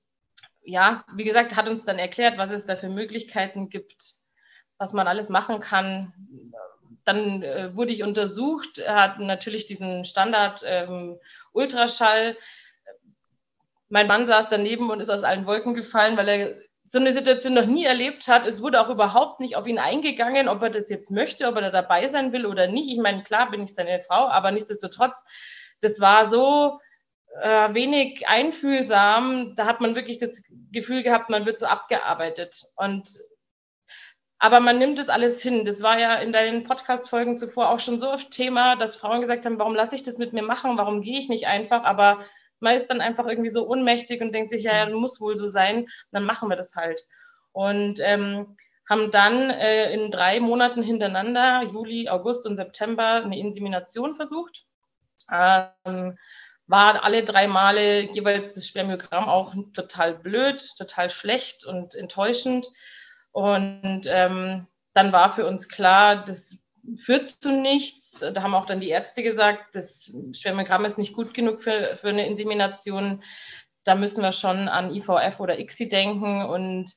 ja, 0.62 1.04
wie 1.14 1.26
gesagt, 1.26 1.58
hat 1.58 1.68
uns 1.68 1.84
dann 1.84 2.00
erklärt, 2.00 2.38
was 2.38 2.52
es 2.52 2.66
da 2.66 2.78
für 2.78 2.88
Möglichkeiten 2.88 3.70
gibt, 3.70 4.14
was 4.78 4.94
man 4.94 5.08
alles 5.10 5.28
machen 5.28 5.60
kann. 5.60 6.14
Dann 7.04 7.44
äh, 7.44 7.76
wurde 7.76 7.92
ich 7.92 8.04
untersucht, 8.04 8.78
er 8.78 8.96
hat 8.96 9.20
natürlich 9.20 9.66
diesen 9.66 10.06
Standard 10.06 10.64
ähm, 10.66 11.20
Ultraschall. 11.52 12.38
Mein 13.90 14.08
Mann 14.08 14.26
saß 14.26 14.48
daneben 14.48 14.90
und 14.90 15.02
ist 15.02 15.10
aus 15.10 15.26
allen 15.26 15.46
Wolken 15.46 15.74
gefallen, 15.74 16.16
weil 16.16 16.30
er 16.30 16.56
so 16.88 17.00
eine 17.00 17.12
Situation 17.12 17.54
noch 17.54 17.66
nie 17.66 17.86
erlebt 17.86 18.28
hat. 18.28 18.46
Es 18.46 18.62
wurde 18.62 18.80
auch 18.80 18.90
überhaupt 18.90 19.40
nicht 19.40 19.56
auf 19.56 19.68
ihn 19.68 19.80
eingegangen, 19.80 20.48
ob 20.48 20.62
er 20.62 20.70
das 20.70 20.90
jetzt 20.90 21.12
möchte, 21.12 21.48
ob 21.48 21.56
er 21.56 21.62
da 21.62 21.72
dabei 21.72 22.10
sein 22.10 22.32
will 22.32 22.46
oder 22.46 22.68
nicht. 22.68 22.90
Ich 22.90 23.00
meine, 23.00 23.24
klar 23.24 23.50
bin 23.50 23.64
ich 23.64 23.74
seine 23.74 24.00
Frau, 24.00 24.28
aber 24.28 24.52
nichtsdestotrotz, 24.52 25.26
das 25.82 26.00
war 26.00 26.28
so 26.28 26.80
äh, 27.42 27.74
wenig 27.74 28.28
einfühlsam. 28.28 29.56
Da 29.56 29.66
hat 29.66 29.82
man 29.82 29.96
wirklich 29.96 30.20
das 30.20 30.44
Gefühl 30.72 31.04
gehabt, 31.04 31.30
man 31.30 31.46
wird 31.46 31.58
so 31.60 31.66
abgearbeitet. 31.66 32.64
Und 32.76 33.10
aber 34.38 34.60
man 34.60 34.78
nimmt 34.78 35.00
das 35.00 35.10
alles 35.10 35.42
hin. 35.42 35.66
Das 35.66 35.82
war 35.82 36.00
ja 36.00 36.16
in 36.16 36.32
deinen 36.32 36.66
Podcast-Folgen 36.66 37.38
zuvor 37.38 37.70
auch 37.70 37.80
schon 37.80 38.00
so 38.00 38.12
oft 38.12 38.32
Thema, 38.32 38.76
dass 38.76 38.96
Frauen 38.96 39.22
gesagt 39.22 39.46
haben, 39.46 39.58
warum 39.58 39.76
lasse 39.76 39.96
ich 39.96 40.04
das 40.04 40.18
mit 40.18 40.34
mir 40.34 40.44
machen? 40.44 40.78
Warum 40.78 41.02
gehe 41.02 41.18
ich 41.18 41.30
nicht 41.30 41.48
einfach? 41.48 41.84
Aber 41.84 42.20
man 42.66 42.76
ist 42.76 42.88
dann 42.88 43.00
einfach 43.00 43.28
irgendwie 43.28 43.50
so 43.50 43.68
ohnmächtig 43.68 44.22
und 44.22 44.34
denkt 44.34 44.50
sich, 44.50 44.64
ja, 44.64 44.76
ja 44.76 44.90
muss 44.90 45.22
wohl 45.22 45.38
so 45.38 45.48
sein, 45.48 45.88
dann 46.12 46.26
machen 46.26 46.50
wir 46.50 46.58
das 46.58 46.76
halt. 46.76 47.02
Und 47.54 48.00
ähm, 48.02 48.58
haben 48.90 49.12
dann 49.12 49.50
äh, 49.50 49.94
in 49.94 50.12
drei 50.12 50.40
Monaten 50.40 50.84
hintereinander, 50.84 51.64
Juli, 51.64 52.10
August 52.10 52.46
und 52.46 52.58
September, 52.58 53.24
eine 53.24 53.40
Insemination 53.40 54.16
versucht. 54.16 54.66
Ähm, 55.32 56.18
war 56.68 57.04
alle 57.04 57.24
drei 57.24 57.48
Male 57.48 58.12
jeweils 58.12 58.54
das 58.54 58.68
Spermiogramm 58.68 59.30
auch 59.30 59.54
total 59.74 60.16
blöd, 60.16 60.64
total 60.78 61.10
schlecht 61.10 61.66
und 61.66 61.94
enttäuschend. 61.94 62.68
Und 63.32 64.04
ähm, 64.08 64.68
dann 64.94 65.12
war 65.12 65.32
für 65.34 65.46
uns 65.46 65.70
klar, 65.70 66.26
das 66.26 66.65
führt 66.98 67.30
zu 67.30 67.52
nichts. 67.52 68.20
Da 68.20 68.42
haben 68.42 68.54
auch 68.54 68.66
dann 68.66 68.80
die 68.80 68.90
Ärzte 68.90 69.24
gesagt, 69.24 69.76
das 69.76 70.12
Spermiogramm 70.34 70.86
ist 70.86 70.98
nicht 70.98 71.14
gut 71.14 71.34
genug 71.34 71.62
für, 71.62 71.98
für 71.98 72.10
eine 72.10 72.28
Insemination. 72.28 73.24
Da 73.84 73.96
müssen 73.96 74.24
wir 74.24 74.32
schon 74.32 74.68
an 74.68 74.94
IVF 74.94 75.40
oder 75.40 75.60
ICSI 75.60 75.90
denken. 75.90 76.46
Und 76.46 76.94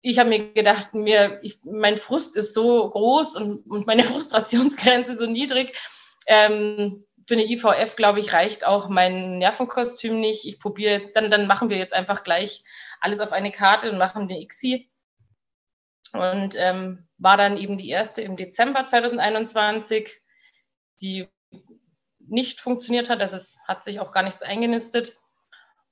ich 0.00 0.18
habe 0.18 0.28
mir 0.28 0.52
gedacht, 0.52 0.94
mir, 0.94 1.40
ich, 1.42 1.60
mein 1.64 1.96
Frust 1.96 2.36
ist 2.36 2.54
so 2.54 2.90
groß 2.90 3.36
und, 3.36 3.70
und 3.70 3.86
meine 3.86 4.04
Frustrationsgrenze 4.04 5.16
so 5.16 5.26
niedrig. 5.26 5.76
Ähm, 6.26 7.04
für 7.26 7.34
eine 7.34 7.44
IVF, 7.44 7.96
glaube 7.96 8.20
ich, 8.20 8.32
reicht 8.32 8.66
auch 8.66 8.88
mein 8.88 9.38
Nervenkostüm 9.38 10.18
nicht. 10.18 10.46
Ich 10.46 10.60
probiere, 10.60 11.10
dann, 11.14 11.30
dann 11.30 11.46
machen 11.46 11.68
wir 11.68 11.76
jetzt 11.76 11.92
einfach 11.92 12.24
gleich 12.24 12.64
alles 13.00 13.20
auf 13.20 13.32
eine 13.32 13.52
Karte 13.52 13.90
und 13.90 13.98
machen 13.98 14.22
eine 14.22 14.40
ICSI. 14.40 14.90
Und 16.14 16.54
ähm, 16.56 17.07
war 17.18 17.36
dann 17.36 17.56
eben 17.56 17.78
die 17.78 17.88
erste 17.88 18.22
im 18.22 18.36
Dezember 18.36 18.84
2021, 18.86 20.20
die 21.00 21.28
nicht 22.20 22.60
funktioniert 22.60 23.08
hat. 23.08 23.20
Also 23.20 23.36
es 23.36 23.56
hat 23.66 23.84
sich 23.84 24.00
auch 24.00 24.12
gar 24.12 24.22
nichts 24.22 24.42
eingenistet. 24.42 25.16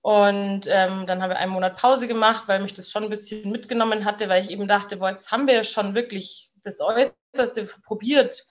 Und 0.03 0.69
ähm, 0.69 1.07
dann 1.07 1.21
haben 1.21 1.31
wir 1.31 1.39
einen 1.39 1.51
Monat 1.51 1.77
Pause 1.77 2.07
gemacht, 2.07 2.45
weil 2.47 2.61
mich 2.61 2.75
das 2.75 2.91
schon 2.91 3.05
ein 3.05 3.11
bisschen 3.11 3.51
mitgenommen 3.51 4.05
hatte, 4.05 4.29
weil 4.29 4.45
ich 4.45 4.51
eben 4.51 4.69
dachte, 4.69 4.99
boah, 4.99 5.11
jetzt 5.11 5.33
haben 5.33 5.49
wir 5.49 5.65
schon 5.65 5.95
wirklich 5.95 6.53
das 6.63 6.81
Äußerste 6.81 7.69
probiert 7.85 8.45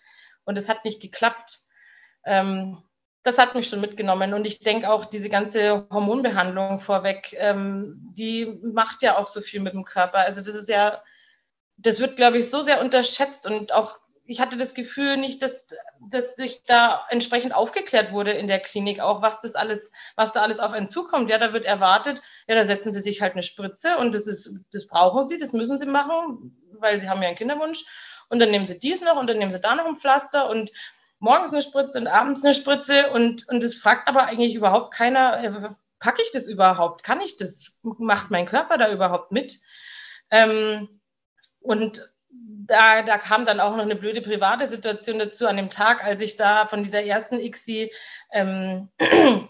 und 0.44 0.58
es 0.58 0.68
hat 0.68 0.84
nicht 0.84 1.02
geklappt. 1.02 1.60
Ähm, 2.26 2.84
das 3.24 3.38
hat 3.38 3.56
mich 3.56 3.70
schon 3.70 3.82
mitgenommen. 3.82 4.34
Und 4.34 4.46
ich 4.46 4.60
denke 4.60 4.90
auch, 4.90 5.06
diese 5.06 5.30
ganze 5.30 5.88
Hormonbehandlung 5.90 6.82
vorweg, 6.82 7.34
ähm, 7.40 7.96
die 8.16 8.60
macht 8.62 9.02
ja 9.02 9.18
auch 9.18 9.28
so 9.28 9.40
viel 9.40 9.62
mit 9.62 9.74
dem 9.74 9.86
Körper. 9.86 10.20
Also 10.20 10.42
das 10.42 10.56
ist 10.56 10.70
ja 10.70 11.02
das 11.78 12.00
wird, 12.00 12.16
glaube 12.16 12.38
ich, 12.38 12.50
so 12.50 12.62
sehr 12.62 12.82
unterschätzt 12.82 13.48
und 13.48 13.74
auch 13.74 14.00
ich 14.28 14.40
hatte 14.40 14.58
das 14.58 14.74
Gefühl 14.74 15.18
nicht, 15.18 15.42
dass, 15.42 15.68
dass 16.10 16.36
sich 16.36 16.64
da 16.64 17.06
entsprechend 17.10 17.54
aufgeklärt 17.54 18.12
wurde 18.12 18.32
in 18.32 18.48
der 18.48 18.60
Klinik, 18.60 19.00
auch 19.00 19.22
was 19.22 19.40
das 19.40 19.56
alles, 19.56 19.92
was 20.16 20.34
da 20.34 20.42
alles 20.42 20.60
auf 20.60 20.74
einen 20.74 20.88
zukommt. 20.88 21.30
Ja, 21.30 21.38
da 21.38 21.54
wird 21.54 21.66
erwartet, 21.66 22.22
ja, 22.48 22.56
da 22.56 22.66
setzen 22.66 22.92
sie 22.92 23.02
sich 23.02 23.22
halt 23.22 23.34
eine 23.34 23.44
Spritze 23.44 23.98
und 23.98 24.16
das 24.16 24.26
ist, 24.26 24.66
das 24.74 24.88
brauchen 24.88 25.24
sie, 25.24 25.38
das 25.38 25.54
müssen 25.54 25.78
sie 25.78 25.86
machen, 25.86 26.58
weil 26.80 27.00
sie 27.00 27.08
haben 27.08 27.22
ja 27.22 27.28
einen 27.28 27.38
Kinderwunsch. 27.38 27.86
Und 28.28 28.40
dann 28.40 28.50
nehmen 28.50 28.66
sie 28.66 28.80
dies 28.80 29.02
noch 29.04 29.18
und 29.18 29.28
dann 29.28 29.38
nehmen 29.38 29.52
sie 29.52 29.62
da 29.62 29.76
noch 29.76 29.86
ein 29.86 29.98
Pflaster 29.98 30.50
und 30.50 30.72
morgens 31.20 31.52
eine 31.52 31.62
Spritze 31.62 32.00
und 32.00 32.08
abends 32.08 32.44
eine 32.44 32.56
Spritze 32.56 33.12
und, 33.12 33.48
und 33.48 33.64
das 33.64 33.76
fragt 33.76 34.08
aber 34.08 34.26
eigentlich 34.26 34.56
überhaupt 34.56 34.92
keiner, 34.92 35.44
äh, 35.44 35.70
packe 36.00 36.24
ich 36.24 36.32
das 36.32 36.48
überhaupt? 36.48 37.04
Kann 37.04 37.22
ich 37.22 37.38
das? 37.38 37.80
Macht 37.84 38.32
mein 38.32 38.48
Körper 38.48 38.80
da 38.80 38.92
überhaupt 38.92 39.32
mit? 39.32 39.60
Ähm, 40.32 41.00
und 41.66 42.02
da, 42.68 43.02
da 43.04 43.18
kam 43.18 43.46
dann 43.46 43.60
auch 43.60 43.76
noch 43.76 43.84
eine 43.84 43.96
blöde 43.96 44.22
private 44.22 44.68
Situation 44.68 45.20
dazu 45.20 45.48
an 45.48 45.58
dem 45.58 45.70
Tag, 45.70 46.04
als 46.04 46.22
ich 46.22 46.36
da 46.36 46.68
von 46.68 46.84
dieser 46.84 47.04
ersten 47.04 47.40
ICSI 47.40 47.92
ähm, 48.32 48.90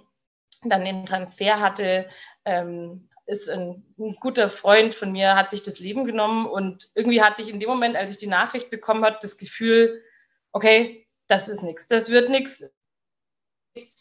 dann 0.64 0.86
den 0.86 1.06
Transfer 1.06 1.60
hatte, 1.60 2.10
ähm, 2.46 3.10
ist 3.28 3.50
ein, 3.50 3.84
ein, 3.98 4.16
guter 4.20 4.50
Freund 4.50 4.94
von 4.94 5.12
mir, 5.12 5.36
hat 5.36 5.52
sich 5.52 5.64
das 5.64 5.80
Leben 5.80 6.06
genommen 6.06 6.46
und 6.46 6.90
irgendwie 6.94 7.22
hatte 7.22 7.42
ich 7.42 7.50
in 7.50 7.60
dem 7.60 7.70
Moment, 7.70 7.96
als 7.96 8.12
ich 8.12 8.18
die 8.18 8.28
Nachricht 8.28 8.70
bekommen 8.70 9.04
habe, 9.04 9.18
das 9.22 9.38
Gefühl, 9.38 10.04
okay, 10.52 11.08
das 11.28 11.48
ist 11.48 11.64
nichts, 11.64 11.88
das 11.88 12.10
wird 12.10 12.30
nichts. 12.30 12.64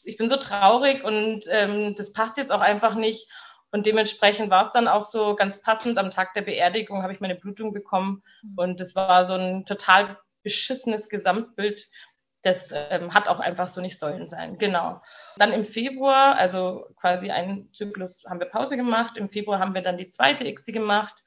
Ich 0.04 0.18
bin 0.18 0.28
so 0.28 0.36
traurig 0.36 1.02
und 1.02 1.46
ähm, 1.48 1.94
das 1.96 2.12
passt 2.12 2.36
jetzt 2.36 2.52
auch 2.52 2.60
einfach 2.60 2.94
nicht. 2.94 3.28
Und 3.74 3.86
dementsprechend 3.86 4.50
war 4.50 4.66
es 4.66 4.70
dann 4.70 4.86
auch 4.86 5.02
so 5.02 5.34
ganz 5.34 5.60
passend. 5.60 5.98
Am 5.98 6.12
Tag 6.12 6.32
der 6.34 6.42
Beerdigung 6.42 7.02
habe 7.02 7.12
ich 7.12 7.18
meine 7.18 7.34
Blutung 7.34 7.72
bekommen. 7.72 8.22
Mhm. 8.42 8.52
Und 8.54 8.80
das 8.80 8.94
war 8.94 9.24
so 9.24 9.34
ein 9.34 9.64
total 9.64 10.16
beschissenes 10.44 11.08
Gesamtbild. 11.08 11.88
Das 12.42 12.70
ähm, 12.72 13.12
hat 13.14 13.26
auch 13.26 13.40
einfach 13.40 13.66
so 13.66 13.80
nicht 13.80 13.98
sollen 13.98 14.28
sein. 14.28 14.58
Genau. 14.58 15.02
Dann 15.38 15.52
im 15.52 15.64
Februar, 15.64 16.36
also 16.36 16.86
quasi 17.00 17.32
einen 17.32 17.72
Zyklus, 17.72 18.22
haben 18.28 18.38
wir 18.38 18.46
Pause 18.46 18.76
gemacht. 18.76 19.16
Im 19.16 19.28
Februar 19.28 19.58
haben 19.58 19.74
wir 19.74 19.82
dann 19.82 19.98
die 19.98 20.08
zweite 20.08 20.46
ICSI 20.46 20.70
gemacht. 20.70 21.23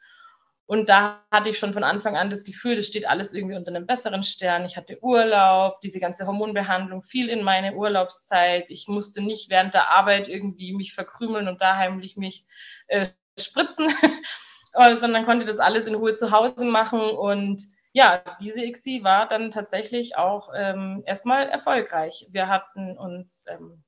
Und 0.68 0.90
da 0.90 1.24
hatte 1.32 1.50
ich 1.50 1.58
schon 1.58 1.74
von 1.74 1.86
Anfang 1.86 2.18
an 2.18 2.30
das 2.30 2.44
Gefühl, 2.44 2.76
das 2.76 2.88
steht 2.88 3.08
alles 3.08 3.32
irgendwie 3.32 3.56
unter 3.56 3.72
einem 3.72 3.88
besseren 3.88 4.22
Stern. 4.22 4.66
Ich 4.66 4.76
hatte 4.76 5.02
Urlaub, 5.02 5.80
diese 5.80 6.02
ganze 6.02 6.28
Hormonbehandlung 6.28 7.04
fiel 7.04 7.30
in 7.30 7.42
meine 7.42 7.74
Urlaubszeit. 7.74 8.66
Ich 8.70 8.90
musste 8.90 9.22
nicht 9.22 9.50
während 9.50 9.74
der 9.74 9.90
Arbeit 9.92 10.28
irgendwie 10.28 10.74
mich 10.74 10.94
verkrümeln 10.94 11.48
und 11.48 11.62
da 11.62 11.78
heimlich 11.78 12.18
mich 12.18 12.46
äh, 12.88 13.08
spritzen, 13.40 13.88
sondern 15.00 15.26
konnte 15.26 15.46
das 15.46 15.58
alles 15.58 15.88
in 15.88 15.96
Ruhe 15.96 16.16
zu 16.16 16.32
Hause 16.32 16.66
machen. 16.66 17.00
Und 17.00 17.64
ja, 17.94 18.22
diese 18.42 18.62
ICSI 18.62 19.06
war 19.06 19.26
dann 19.26 19.52
tatsächlich 19.52 20.18
auch 20.18 20.50
ähm, 20.54 21.02
erstmal 21.06 21.48
erfolgreich. 21.48 22.28
Wir 22.32 22.50
hatten 22.50 22.98
uns 22.98 23.46
ähm, 23.48 23.84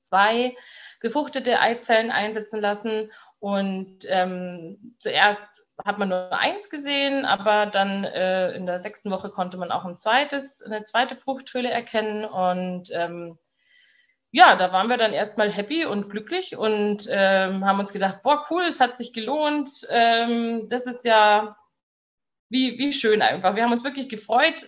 zwei 0.00 0.56
gefruchtete 1.00 1.60
Eizellen 1.60 2.10
einsetzen 2.10 2.60
lassen 2.60 3.12
und 3.38 4.00
ähm, 4.08 4.96
zuerst 4.98 5.67
hat 5.84 5.98
man 5.98 6.08
nur 6.08 6.32
eins 6.32 6.70
gesehen, 6.70 7.24
aber 7.24 7.66
dann 7.66 8.04
äh, 8.04 8.52
in 8.52 8.66
der 8.66 8.80
sechsten 8.80 9.10
Woche 9.10 9.30
konnte 9.30 9.56
man 9.56 9.70
auch 9.70 9.84
ein 9.84 9.98
zweites, 9.98 10.62
eine 10.62 10.84
zweite 10.84 11.16
Fruchthöhle 11.16 11.70
erkennen. 11.70 12.24
Und 12.24 12.90
ähm, 12.92 13.38
ja, 14.30 14.56
da 14.56 14.72
waren 14.72 14.88
wir 14.88 14.96
dann 14.96 15.12
erstmal 15.12 15.50
happy 15.50 15.84
und 15.84 16.10
glücklich 16.10 16.56
und 16.56 17.06
ähm, 17.10 17.64
haben 17.64 17.80
uns 17.80 17.92
gedacht, 17.92 18.22
boah, 18.22 18.46
cool, 18.50 18.64
es 18.64 18.80
hat 18.80 18.96
sich 18.96 19.12
gelohnt. 19.12 19.86
Ähm, 19.90 20.68
das 20.68 20.86
ist 20.86 21.04
ja 21.04 21.56
wie, 22.48 22.78
wie 22.78 22.92
schön 22.92 23.22
einfach. 23.22 23.54
Wir 23.54 23.62
haben 23.62 23.72
uns 23.72 23.84
wirklich 23.84 24.08
gefreut, 24.08 24.66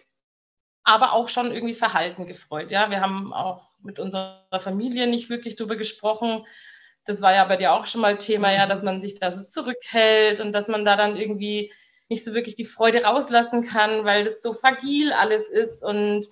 aber 0.85 1.12
auch 1.12 1.29
schon 1.29 1.52
irgendwie 1.52 1.75
verhalten 1.75 2.26
gefreut. 2.26 2.71
Ja, 2.71 2.90
wir 2.90 3.00
haben 3.00 3.33
auch 3.33 3.67
mit 3.83 3.99
unserer 3.99 4.61
Familie 4.61 5.07
nicht 5.07 5.29
wirklich 5.29 5.57
darüber 5.57 5.76
gesprochen 5.76 6.47
das 7.11 7.23
war 7.23 7.35
ja 7.35 7.45
bei 7.45 7.57
dir 7.57 7.73
auch 7.73 7.87
schon 7.87 8.00
mal 8.00 8.17
Thema, 8.17 8.52
ja, 8.52 8.67
dass 8.67 8.83
man 8.83 9.00
sich 9.00 9.19
da 9.19 9.33
so 9.33 9.45
zurückhält 9.45 10.40
und 10.40 10.52
dass 10.52 10.69
man 10.69 10.85
da 10.85 10.97
dann 10.97 11.17
irgendwie 11.17 11.73
nicht 12.09 12.25
so 12.25 12.35
wirklich 12.35 12.55
die 12.55 12.64
Freude 12.64 13.02
rauslassen 13.02 13.62
kann, 13.62 14.05
weil 14.05 14.25
das 14.25 14.43
so 14.43 14.55
fragil 14.55 15.12
alles 15.12 15.49
ist. 15.49 15.83
Und 15.83 16.26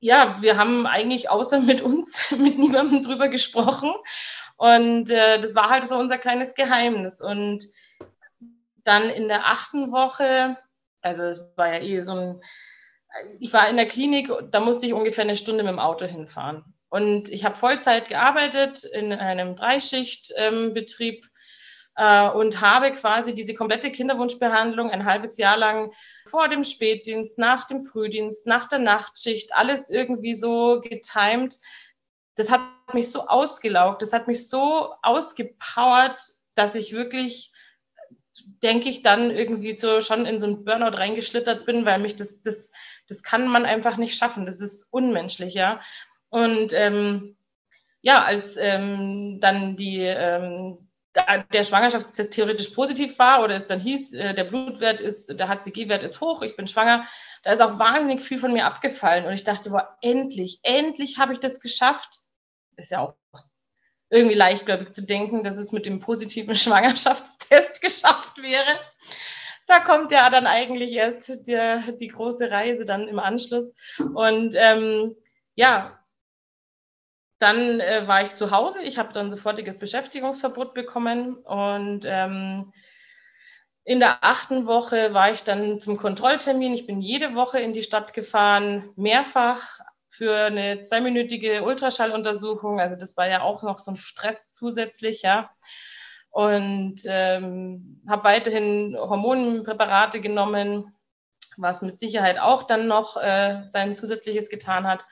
ja, 0.00 0.38
wir 0.40 0.56
haben 0.56 0.86
eigentlich 0.86 1.28
außer 1.28 1.60
mit 1.60 1.82
uns, 1.82 2.30
mit 2.38 2.58
niemandem 2.58 3.02
drüber 3.02 3.28
gesprochen. 3.28 3.92
Und 4.56 5.10
äh, 5.10 5.40
das 5.40 5.54
war 5.54 5.68
halt 5.68 5.86
so 5.86 5.96
unser 5.96 6.18
kleines 6.18 6.54
Geheimnis. 6.54 7.20
Und 7.20 7.64
dann 8.84 9.10
in 9.10 9.28
der 9.28 9.46
achten 9.46 9.92
Woche, 9.92 10.56
also 11.02 11.24
es 11.24 11.52
war 11.56 11.68
ja 11.68 11.80
eh 11.80 12.00
so 12.00 12.12
ein, 12.12 12.40
ich 13.40 13.52
war 13.52 13.68
in 13.68 13.76
der 13.76 13.88
Klinik, 13.88 14.30
da 14.50 14.60
musste 14.60 14.86
ich 14.86 14.94
ungefähr 14.94 15.24
eine 15.24 15.36
Stunde 15.36 15.62
mit 15.62 15.72
dem 15.72 15.78
Auto 15.78 16.06
hinfahren. 16.06 16.71
Und 16.92 17.30
ich 17.30 17.46
habe 17.46 17.56
Vollzeit 17.56 18.10
gearbeitet 18.10 18.84
in 18.84 19.14
einem 19.14 19.56
Dreischichtbetrieb, 19.56 21.24
ähm, 21.24 21.30
äh, 21.96 22.28
und 22.28 22.60
habe 22.60 22.92
quasi 22.92 23.34
diese 23.34 23.54
komplette 23.54 23.90
Kinderwunschbehandlung 23.90 24.90
ein 24.90 25.06
halbes 25.06 25.38
Jahr 25.38 25.56
lang 25.56 25.94
vor 26.28 26.50
dem 26.50 26.64
Spätdienst, 26.64 27.38
nach 27.38 27.66
dem 27.66 27.86
Frühdienst, 27.86 28.46
nach 28.46 28.68
der 28.68 28.78
Nachtschicht, 28.78 29.54
alles 29.54 29.88
irgendwie 29.88 30.34
so 30.34 30.82
getimed. 30.82 31.58
Das 32.34 32.50
hat 32.50 32.60
mich 32.92 33.10
so 33.10 33.26
ausgelaugt, 33.26 34.02
das 34.02 34.12
hat 34.12 34.28
mich 34.28 34.50
so 34.50 34.92
ausgepowert, 35.00 36.20
dass 36.56 36.74
ich 36.74 36.92
wirklich, 36.92 37.54
denke 38.62 38.90
ich, 38.90 39.02
dann 39.02 39.30
irgendwie 39.30 39.78
so 39.78 40.02
schon 40.02 40.26
in 40.26 40.42
so 40.42 40.46
einen 40.46 40.66
Burnout 40.66 40.98
reingeschlittert 40.98 41.64
bin, 41.64 41.86
weil 41.86 42.00
mich 42.00 42.16
das, 42.16 42.42
das, 42.42 42.70
das 43.08 43.22
kann 43.22 43.48
man 43.48 43.64
einfach 43.64 43.96
nicht 43.96 44.14
schaffen. 44.18 44.44
Das 44.44 44.60
ist 44.60 44.88
unmenschlich, 44.90 45.54
ja. 45.54 45.80
Und 46.32 46.72
ähm, 46.72 47.36
ja, 48.00 48.24
als 48.24 48.56
ähm, 48.56 49.38
dann 49.40 49.76
die 49.76 49.98
ähm, 49.98 50.88
der 51.14 51.64
Schwangerschaftstest 51.64 52.32
theoretisch 52.32 52.70
positiv 52.70 53.18
war 53.18 53.44
oder 53.44 53.54
es 53.54 53.66
dann 53.66 53.80
hieß, 53.80 54.14
äh, 54.14 54.32
der 54.32 54.44
Blutwert 54.44 54.98
ist, 54.98 55.26
der 55.38 55.48
HCG-Wert 55.48 56.02
ist 56.02 56.22
hoch, 56.22 56.40
ich 56.40 56.56
bin 56.56 56.66
schwanger, 56.66 57.06
da 57.42 57.52
ist 57.52 57.60
auch 57.60 57.78
wahnsinnig 57.78 58.22
viel 58.22 58.38
von 58.38 58.54
mir 58.54 58.64
abgefallen. 58.64 59.26
Und 59.26 59.34
ich 59.34 59.44
dachte, 59.44 59.68
boah, 59.68 59.98
endlich, 60.00 60.60
endlich 60.62 61.18
habe 61.18 61.34
ich 61.34 61.40
das 61.40 61.60
geschafft. 61.60 62.20
Ist 62.78 62.92
ja 62.92 63.00
auch 63.00 63.14
irgendwie 64.08 64.36
leichtgläubig 64.36 64.92
zu 64.94 65.04
denken, 65.04 65.44
dass 65.44 65.58
es 65.58 65.70
mit 65.70 65.84
dem 65.84 66.00
positiven 66.00 66.56
Schwangerschaftstest 66.56 67.82
geschafft 67.82 68.40
wäre. 68.40 68.80
Da 69.66 69.80
kommt 69.80 70.12
ja 70.12 70.30
dann 70.30 70.46
eigentlich 70.46 70.94
erst 70.94 71.46
der, 71.46 71.92
die 71.92 72.08
große 72.08 72.50
Reise 72.50 72.86
dann 72.86 73.06
im 73.06 73.18
Anschluss. 73.18 73.74
Und 74.14 74.54
ähm, 74.56 75.14
ja, 75.56 76.01
dann 77.42 77.80
äh, 77.80 78.06
war 78.06 78.22
ich 78.22 78.34
zu 78.34 78.50
Hause. 78.50 78.82
Ich 78.82 78.98
habe 78.98 79.12
dann 79.12 79.30
sofortiges 79.30 79.78
Beschäftigungsverbot 79.78 80.74
bekommen 80.74 81.36
und 81.36 82.04
ähm, 82.06 82.72
in 83.84 83.98
der 83.98 84.22
achten 84.22 84.66
Woche 84.66 85.12
war 85.12 85.32
ich 85.32 85.42
dann 85.42 85.80
zum 85.80 85.96
Kontrolltermin. 85.96 86.72
Ich 86.72 86.86
bin 86.86 87.00
jede 87.00 87.34
Woche 87.34 87.58
in 87.58 87.72
die 87.72 87.82
Stadt 87.82 88.14
gefahren, 88.14 88.90
mehrfach 88.94 89.80
für 90.08 90.36
eine 90.36 90.82
zweiminütige 90.82 91.64
Ultraschalluntersuchung. 91.64 92.80
Also 92.80 92.96
das 92.96 93.16
war 93.16 93.28
ja 93.28 93.42
auch 93.42 93.62
noch 93.62 93.78
so 93.78 93.90
ein 93.92 93.96
Stress 93.96 94.50
zusätzlich, 94.50 95.22
ja. 95.22 95.50
Und 96.30 97.02
ähm, 97.06 98.02
habe 98.08 98.24
weiterhin 98.24 98.96
Hormonpräparate 98.96 100.20
genommen, 100.20 100.94
was 101.56 101.82
mit 101.82 101.98
Sicherheit 101.98 102.38
auch 102.38 102.62
dann 102.62 102.86
noch 102.86 103.16
äh, 103.16 103.64
sein 103.70 103.96
zusätzliches 103.96 104.48
getan 104.48 104.86
hat. 104.86 105.04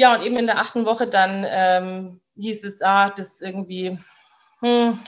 Ja, 0.00 0.14
und 0.14 0.22
eben 0.22 0.38
in 0.38 0.46
der 0.46 0.56
achten 0.56 0.86
Woche 0.86 1.06
dann 1.06 1.44
ähm, 1.46 2.20
hieß 2.36 2.64
es, 2.64 2.80
ah, 2.80 3.10
das 3.10 3.42
irgendwie, 3.42 3.98
hm, 4.60 4.98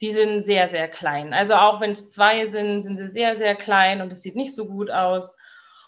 die 0.00 0.12
sind 0.12 0.44
sehr, 0.44 0.70
sehr 0.70 0.86
klein. 0.86 1.34
Also 1.34 1.54
auch 1.54 1.80
wenn 1.80 1.90
es 1.94 2.12
zwei 2.12 2.46
sind, 2.46 2.82
sind 2.82 2.96
sie 2.98 3.08
sehr, 3.08 3.36
sehr 3.36 3.56
klein 3.56 4.00
und 4.00 4.12
es 4.12 4.22
sieht 4.22 4.36
nicht 4.36 4.54
so 4.54 4.68
gut 4.68 4.88
aus. 4.88 5.36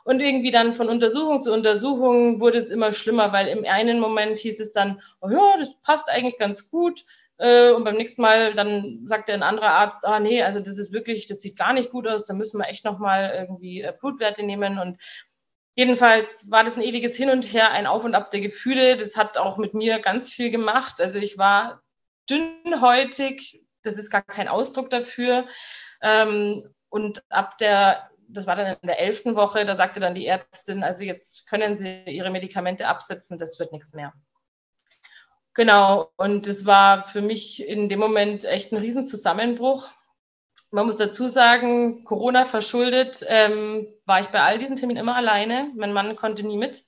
Und 0.03 0.19
irgendwie 0.19 0.51
dann 0.51 0.75
von 0.75 0.89
Untersuchung 0.89 1.41
zu 1.41 1.53
Untersuchung 1.53 2.41
wurde 2.41 2.59
es 2.59 2.69
immer 2.69 2.91
schlimmer, 2.91 3.33
weil 3.33 3.47
im 3.47 3.65
einen 3.65 4.01
Moment 4.01 4.41
hieß 4.41 4.59
es 4.59 4.73
dann, 4.73 5.01
oh 5.21 5.31
ja, 5.31 5.59
das 5.61 5.81
passt 5.85 6.11
eigentlich 6.11 6.37
ganz 6.37 6.69
gut. 6.69 7.05
Äh, 7.39 7.71
und 7.71 7.85
beim 7.85 7.95
nächsten 7.97 8.23
Mal 8.23 8.55
dann 8.55 9.05
sagte 9.07 9.35
ein 9.35 9.45
anderer 9.45 9.71
Arzt, 9.71 10.05
ah 10.05 10.19
nee, 10.19 10.43
also 10.43 10.59
das 10.59 10.79
ist 10.79 10.93
wirklich, 10.93 11.29
das 11.29 11.43
sieht 11.43 11.57
gar 11.57 11.75
nicht 11.75 11.93
gut 11.93 12.09
aus, 12.09 12.25
da 12.25 12.35
müssen 12.35 12.59
wir 12.59 12.69
echt 12.69 12.85
nochmal 12.85 13.33
irgendwie 13.39 13.83
äh, 13.83 13.93
Blutwerte 14.01 14.43
nehmen. 14.43 14.81
Und 14.81 14.99
Jedenfalls 15.75 16.51
war 16.51 16.65
das 16.65 16.77
ein 16.77 16.83
ewiges 16.83 17.17
Hin 17.17 17.31
und 17.31 17.53
Her, 17.53 17.71
ein 17.71 17.87
Auf 17.87 18.05
und 18.05 18.15
Ab 18.15 18.31
der 18.31 18.41
Gefühle. 18.41 18.97
Das 18.97 19.17
hat 19.17 19.39
auch 19.39 19.57
mit 19.57 19.73
mir 19.73 20.01
ganz 20.01 20.31
viel 20.31 20.51
gemacht. 20.51 21.01
Also 21.01 21.19
ich 21.19 21.39
war 21.39 21.83
dünnhäutig, 22.29 23.65
das 23.83 23.97
ist 23.97 24.11
gar 24.11 24.23
kein 24.23 24.49
Ausdruck 24.49 24.91
dafür. 24.91 25.47
Ähm, 26.03 26.69
und 26.89 27.23
ab 27.31 27.57
der, 27.59 28.11
das 28.29 28.47
war 28.47 28.57
dann 28.57 28.77
in 28.81 28.87
der 28.87 29.01
elften 29.01 29.35
Woche, 29.35 29.65
da 29.65 29.75
sagte 29.75 29.99
dann 29.99 30.15
die 30.15 30.27
Ärztin, 30.27 30.83
also 30.83 31.05
jetzt 31.05 31.49
können 31.49 31.79
Sie 31.79 32.05
Ihre 32.07 32.31
Medikamente 32.31 32.87
absetzen, 32.87 33.39
das 33.39 33.59
wird 33.59 33.73
nichts 33.73 33.95
mehr. 33.95 34.13
Genau, 35.55 36.11
und 36.17 36.47
es 36.47 36.65
war 36.65 37.05
für 37.05 37.21
mich 37.21 37.67
in 37.67 37.89
dem 37.89 37.99
Moment 37.99 38.45
echt 38.45 38.73
ein 38.73 38.79
Riesenzusammenbruch 38.79 39.89
man 40.73 40.87
muss 40.87 40.97
dazu 40.97 41.29
sagen, 41.29 42.03
Corona 42.05 42.47
verschuldet, 42.47 43.25
ähm, 43.29 43.87
war 44.07 44.21
ich 44.21 44.29
bei 44.29 44.41
all 44.41 44.59
diesen 44.59 44.77
Terminen 44.77 45.01
immer 45.01 45.15
alleine. 45.15 45.71
Mein 45.77 45.93
Mann 45.93 46.17
konnte 46.17 46.43
nie 46.45 46.57
mit. 46.57 46.85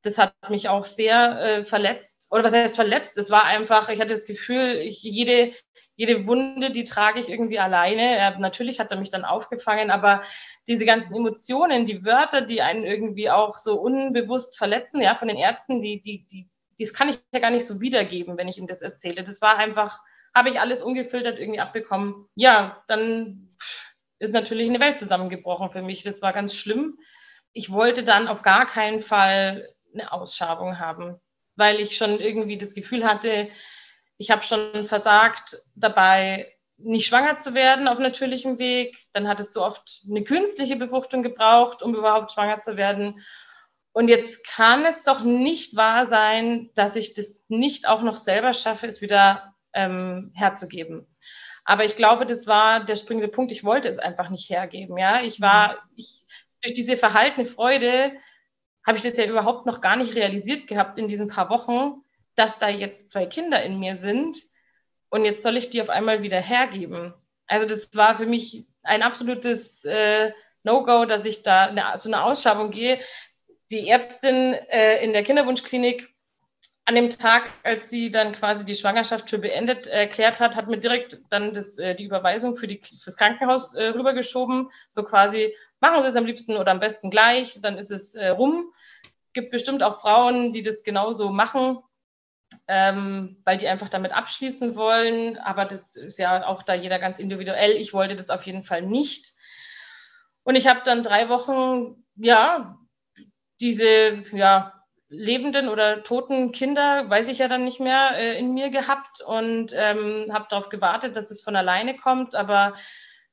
Das 0.00 0.18
hat 0.18 0.34
mich 0.48 0.70
auch 0.70 0.86
sehr 0.86 1.40
äh, 1.40 1.64
verletzt. 1.64 2.28
Oder 2.30 2.42
was 2.42 2.54
heißt 2.54 2.74
verletzt? 2.74 3.18
Es 3.18 3.30
war 3.30 3.44
einfach, 3.44 3.90
ich 3.90 4.00
hatte 4.00 4.14
das 4.14 4.24
Gefühl, 4.24 4.78
ich, 4.78 5.02
jede, 5.02 5.52
jede 5.94 6.26
Wunde, 6.26 6.70
die 6.70 6.84
trage 6.84 7.20
ich 7.20 7.28
irgendwie 7.28 7.58
alleine. 7.58 8.16
Er, 8.16 8.38
natürlich 8.38 8.80
hat 8.80 8.90
er 8.90 8.98
mich 8.98 9.10
dann 9.10 9.26
aufgefangen, 9.26 9.90
aber 9.90 10.22
diese 10.66 10.86
ganzen 10.86 11.14
Emotionen, 11.14 11.84
die 11.84 12.04
Wörter, 12.06 12.40
die 12.40 12.62
einen 12.62 12.82
irgendwie 12.82 13.28
auch 13.30 13.58
so 13.58 13.78
unbewusst 13.78 14.56
verletzen, 14.56 15.02
ja, 15.02 15.14
von 15.16 15.28
den 15.28 15.36
Ärzten, 15.36 15.82
die, 15.82 16.00
die, 16.00 16.26
die, 16.26 16.48
das 16.78 16.94
kann 16.94 17.10
ich 17.10 17.18
ja 17.30 17.40
gar 17.40 17.50
nicht 17.50 17.66
so 17.66 17.80
wiedergeben, 17.82 18.38
wenn 18.38 18.48
ich 18.48 18.56
ihm 18.56 18.66
das 18.66 18.80
erzähle. 18.80 19.22
Das 19.22 19.42
war 19.42 19.58
einfach 19.58 20.00
habe 20.34 20.48
ich 20.48 20.60
alles 20.60 20.82
ungefiltert 20.82 21.38
irgendwie 21.38 21.60
abbekommen. 21.60 22.26
Ja, 22.34 22.82
dann 22.88 23.54
ist 24.18 24.32
natürlich 24.32 24.68
eine 24.68 24.80
Welt 24.80 24.98
zusammengebrochen 24.98 25.70
für 25.70 25.82
mich. 25.82 26.02
Das 26.02 26.22
war 26.22 26.32
ganz 26.32 26.54
schlimm. 26.54 26.98
Ich 27.52 27.70
wollte 27.70 28.02
dann 28.02 28.28
auf 28.28 28.42
gar 28.42 28.66
keinen 28.66 29.02
Fall 29.02 29.68
eine 29.92 30.12
Ausschabung 30.12 30.78
haben, 30.78 31.20
weil 31.56 31.80
ich 31.80 31.96
schon 31.96 32.18
irgendwie 32.20 32.56
das 32.56 32.74
Gefühl 32.74 33.04
hatte, 33.06 33.48
ich 34.16 34.30
habe 34.30 34.44
schon 34.44 34.86
versagt 34.86 35.58
dabei, 35.74 36.52
nicht 36.78 37.06
schwanger 37.06 37.38
zu 37.38 37.54
werden 37.54 37.88
auf 37.88 37.98
natürlichem 37.98 38.58
Weg. 38.58 38.96
Dann 39.12 39.28
hat 39.28 39.40
es 39.40 39.52
so 39.52 39.62
oft 39.62 40.04
eine 40.08 40.24
künstliche 40.24 40.76
Befruchtung 40.76 41.22
gebraucht, 41.22 41.82
um 41.82 41.94
überhaupt 41.94 42.32
schwanger 42.32 42.60
zu 42.60 42.76
werden. 42.76 43.22
Und 43.92 44.08
jetzt 44.08 44.46
kann 44.46 44.84
es 44.84 45.04
doch 45.04 45.20
nicht 45.20 45.76
wahr 45.76 46.06
sein, 46.06 46.70
dass 46.74 46.96
ich 46.96 47.14
das 47.14 47.42
nicht 47.48 47.86
auch 47.86 48.02
noch 48.02 48.16
selber 48.16 48.54
schaffe, 48.54 48.86
es 48.86 49.02
wieder 49.02 49.51
ähm, 49.74 50.32
herzugeben. 50.34 51.06
Aber 51.64 51.84
ich 51.84 51.96
glaube, 51.96 52.26
das 52.26 52.46
war 52.46 52.84
der 52.84 52.96
springende 52.96 53.28
Punkt. 53.28 53.52
Ich 53.52 53.64
wollte 53.64 53.88
es 53.88 53.98
einfach 53.98 54.30
nicht 54.30 54.50
hergeben. 54.50 54.98
Ja, 54.98 55.22
ich 55.22 55.40
war, 55.40 55.74
mhm. 55.74 55.78
ich, 55.96 56.22
durch 56.62 56.74
diese 56.74 56.96
verhaltene 56.96 57.46
Freude 57.46 58.12
habe 58.86 58.98
ich 58.98 59.04
das 59.04 59.16
ja 59.16 59.26
überhaupt 59.26 59.66
noch 59.66 59.80
gar 59.80 59.96
nicht 59.96 60.14
realisiert 60.14 60.66
gehabt 60.66 60.98
in 60.98 61.08
diesen 61.08 61.28
paar 61.28 61.50
Wochen, 61.50 62.02
dass 62.34 62.58
da 62.58 62.68
jetzt 62.68 63.10
zwei 63.10 63.26
Kinder 63.26 63.62
in 63.62 63.78
mir 63.78 63.96
sind 63.96 64.38
und 65.08 65.24
jetzt 65.24 65.42
soll 65.42 65.56
ich 65.56 65.70
die 65.70 65.82
auf 65.82 65.90
einmal 65.90 66.22
wieder 66.22 66.40
hergeben. 66.40 67.14
Also 67.46 67.68
das 67.68 67.94
war 67.94 68.16
für 68.16 68.26
mich 68.26 68.66
ein 68.82 69.02
absolutes 69.02 69.84
äh, 69.84 70.32
No-Go, 70.64 71.04
dass 71.04 71.24
ich 71.24 71.42
da 71.42 71.66
eine, 71.66 71.98
zu 71.98 72.08
einer 72.08 72.24
Ausschabung 72.24 72.70
gehe. 72.70 72.98
Die 73.70 73.88
Ärztin 73.88 74.54
äh, 74.54 75.04
in 75.04 75.12
der 75.12 75.22
Kinderwunschklinik 75.22 76.11
an 76.84 76.94
dem 76.96 77.10
Tag, 77.10 77.50
als 77.62 77.90
sie 77.90 78.10
dann 78.10 78.32
quasi 78.32 78.64
die 78.64 78.74
Schwangerschaft 78.74 79.30
für 79.30 79.38
beendet 79.38 79.86
erklärt 79.86 80.40
hat, 80.40 80.56
hat 80.56 80.68
mir 80.68 80.78
direkt 80.78 81.18
dann 81.30 81.52
das, 81.54 81.78
äh, 81.78 81.94
die 81.94 82.04
Überweisung 82.04 82.56
für 82.56 82.66
die, 82.66 82.80
fürs 82.80 83.16
Krankenhaus 83.16 83.74
äh, 83.74 83.88
rübergeschoben. 83.88 84.70
So 84.88 85.04
quasi, 85.04 85.54
machen 85.80 86.02
Sie 86.02 86.08
es 86.08 86.16
am 86.16 86.26
liebsten 86.26 86.56
oder 86.56 86.72
am 86.72 86.80
besten 86.80 87.10
gleich, 87.10 87.60
dann 87.62 87.78
ist 87.78 87.92
es 87.92 88.14
äh, 88.14 88.28
rum. 88.28 88.72
Gibt 89.32 89.52
bestimmt 89.52 89.82
auch 89.82 90.00
Frauen, 90.00 90.52
die 90.52 90.62
das 90.62 90.82
genauso 90.82 91.30
machen, 91.30 91.78
ähm, 92.66 93.40
weil 93.44 93.58
die 93.58 93.68
einfach 93.68 93.88
damit 93.88 94.12
abschließen 94.12 94.74
wollen. 94.74 95.38
Aber 95.38 95.64
das 95.64 95.94
ist 95.94 96.18
ja 96.18 96.44
auch 96.46 96.64
da 96.64 96.74
jeder 96.74 96.98
ganz 96.98 97.20
individuell. 97.20 97.72
Ich 97.72 97.94
wollte 97.94 98.16
das 98.16 98.28
auf 98.28 98.44
jeden 98.44 98.64
Fall 98.64 98.82
nicht. 98.82 99.32
Und 100.42 100.56
ich 100.56 100.66
habe 100.66 100.80
dann 100.84 101.04
drei 101.04 101.28
Wochen, 101.28 102.04
ja, 102.16 102.76
diese, 103.60 104.24
ja, 104.32 104.81
lebenden 105.12 105.68
oder 105.68 106.02
toten 106.02 106.52
Kinder, 106.52 107.08
weiß 107.08 107.28
ich 107.28 107.38
ja 107.38 107.48
dann 107.48 107.64
nicht 107.64 107.80
mehr, 107.80 108.16
äh, 108.16 108.38
in 108.38 108.54
mir 108.54 108.70
gehabt 108.70 109.20
und 109.20 109.72
ähm, 109.76 110.30
habe 110.32 110.46
darauf 110.48 110.70
gewartet, 110.70 111.16
dass 111.16 111.30
es 111.30 111.42
von 111.42 111.54
alleine 111.54 111.96
kommt. 111.96 112.34
Aber 112.34 112.74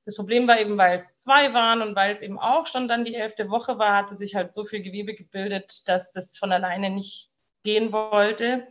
das 0.05 0.15
Problem 0.15 0.47
war 0.47 0.59
eben, 0.59 0.77
weil 0.77 0.97
es 0.97 1.15
zwei 1.15 1.53
waren 1.53 1.81
und 1.81 1.95
weil 1.95 2.13
es 2.13 2.21
eben 2.21 2.37
auch 2.37 2.67
schon 2.67 2.87
dann 2.87 3.05
die 3.05 3.15
elfte 3.15 3.49
Woche 3.49 3.79
war, 3.79 3.95
hatte 3.95 4.15
sich 4.15 4.35
halt 4.35 4.53
so 4.53 4.65
viel 4.65 4.81
Gewebe 4.81 5.15
gebildet, 5.15 5.87
dass 5.87 6.11
das 6.11 6.37
von 6.37 6.51
alleine 6.51 6.89
nicht 6.89 7.29
gehen 7.63 7.93
wollte. 7.93 8.67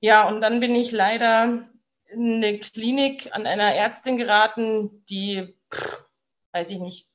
Ja, 0.00 0.26
und 0.26 0.40
dann 0.40 0.60
bin 0.60 0.74
ich 0.74 0.92
leider 0.92 1.68
in 2.06 2.36
eine 2.36 2.58
Klinik 2.58 3.28
an 3.32 3.46
einer 3.46 3.74
Ärztin 3.74 4.16
geraten, 4.16 5.04
die, 5.10 5.54
pff, 5.72 6.06
weiß 6.52 6.70
ich 6.70 6.78
nicht, 6.78 7.09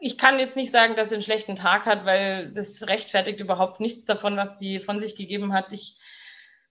ich 0.00 0.18
kann 0.18 0.38
jetzt 0.38 0.56
nicht 0.56 0.70
sagen, 0.70 0.96
dass 0.96 1.08
sie 1.08 1.16
einen 1.16 1.22
schlechten 1.22 1.56
Tag 1.56 1.86
hat, 1.86 2.04
weil 2.04 2.52
das 2.52 2.86
rechtfertigt 2.88 3.40
überhaupt 3.40 3.80
nichts 3.80 4.04
davon, 4.04 4.36
was 4.36 4.56
die 4.56 4.80
von 4.80 5.00
sich 5.00 5.16
gegeben 5.16 5.52
hat. 5.52 5.72
Ich 5.72 5.98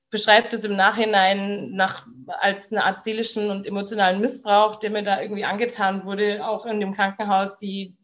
beschreibe 0.10 0.48
das 0.50 0.64
im 0.64 0.76
Nachhinein 0.76 1.72
nach, 1.72 2.08
als 2.40 2.72
eine 2.72 2.84
Art 2.84 3.04
seelischen 3.04 3.52
und 3.52 3.68
emotionalen 3.68 4.22
Missbrauch, 4.22 4.78
der 4.80 4.92
mir 4.92 5.04
da 5.04 5.22
irgendwie 5.22 5.46
angetan 5.46 6.06
wurde, 6.06 6.48
auch 6.48 6.66
in 6.66 6.80
dem 6.80 6.94
Krankenhaus. 6.94 7.58
Die, 7.58 7.98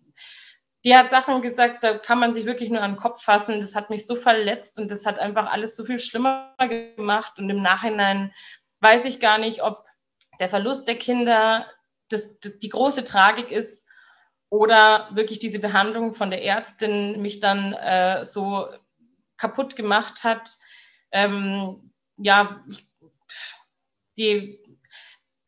die 0.83 0.95
hat 0.95 1.11
Sachen 1.11 1.41
gesagt, 1.41 1.83
da 1.83 1.97
kann 1.97 2.19
man 2.19 2.33
sich 2.33 2.45
wirklich 2.45 2.69
nur 2.69 2.81
an 2.81 2.93
den 2.93 2.99
Kopf 2.99 3.23
fassen. 3.23 3.61
Das 3.61 3.75
hat 3.75 3.89
mich 3.89 4.05
so 4.05 4.15
verletzt 4.17 4.77
und 4.77 4.91
das 4.91 5.05
hat 5.05 5.19
einfach 5.19 5.49
alles 5.49 5.77
so 5.77 5.85
viel 5.85 5.99
schlimmer 5.99 6.53
gemacht. 6.59 7.37
Und 7.37 7.49
im 7.49 7.61
Nachhinein 7.61 8.33
weiß 8.81 9.05
ich 9.05 9.21
gar 9.21 9.37
nicht, 9.37 9.63
ob 9.63 9.85
der 10.41 10.49
Verlust 10.49 10.87
der 10.89 10.95
Kinder 10.95 11.65
das, 12.09 12.37
das, 12.39 12.59
die 12.59 12.69
große 12.69 13.05
Tragik 13.05 13.49
ist 13.49 13.82
oder 14.53 15.09
wirklich 15.13 15.39
diese 15.39 15.57
Behandlung 15.57 16.13
von 16.13 16.29
der 16.29 16.43
Ärztin 16.43 17.23
mich 17.23 17.39
dann 17.39 17.73
äh, 17.73 18.23
so 18.23 18.67
kaputt 19.35 19.75
gemacht 19.75 20.23
hat. 20.23 20.57
Ähm, 21.11 21.91
ja, 22.17 22.63
ich, 22.69 22.87
die, 24.15 24.59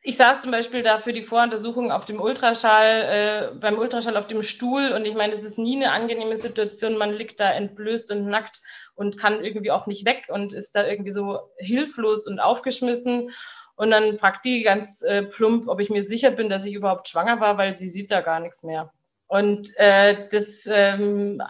ich 0.01 0.17
saß 0.17 0.41
zum 0.41 0.49
Beispiel 0.49 0.81
da 0.81 0.97
für 0.97 1.13
die 1.13 1.21
Voruntersuchung 1.21 1.91
auf 1.91 2.07
dem 2.07 2.19
Ultraschall, 2.19 3.51
äh, 3.53 3.55
beim 3.59 3.77
Ultraschall 3.77 4.17
auf 4.17 4.25
dem 4.25 4.41
Stuhl 4.41 4.91
und 4.91 5.05
ich 5.05 5.13
meine, 5.13 5.33
es 5.33 5.43
ist 5.43 5.59
nie 5.59 5.75
eine 5.75 5.91
angenehme 5.91 6.35
Situation. 6.35 6.97
Man 6.97 7.13
liegt 7.13 7.39
da 7.39 7.51
entblößt 7.51 8.11
und 8.11 8.25
nackt 8.25 8.63
und 8.95 9.19
kann 9.19 9.45
irgendwie 9.45 9.69
auch 9.69 9.85
nicht 9.85 10.07
weg 10.07 10.29
und 10.29 10.51
ist 10.51 10.71
da 10.71 10.83
irgendwie 10.83 11.11
so 11.11 11.51
hilflos 11.59 12.25
und 12.25 12.39
aufgeschmissen. 12.39 13.29
Und 13.75 13.91
dann 13.91 14.17
fragt 14.17 14.45
die 14.45 14.63
ganz 14.63 15.01
äh, 15.01 15.23
plump, 15.23 15.67
ob 15.67 15.79
ich 15.79 15.89
mir 15.89 16.03
sicher 16.03 16.31
bin, 16.31 16.49
dass 16.49 16.65
ich 16.65 16.75
überhaupt 16.75 17.07
schwanger 17.07 17.39
war, 17.39 17.57
weil 17.57 17.75
sie 17.75 17.89
sieht 17.89 18.11
da 18.11 18.21
gar 18.21 18.39
nichts 18.39 18.63
mehr. 18.63 18.91
Und 19.27 19.69
äh, 19.77 20.29
das 20.29 20.67
ähm, 20.71 21.41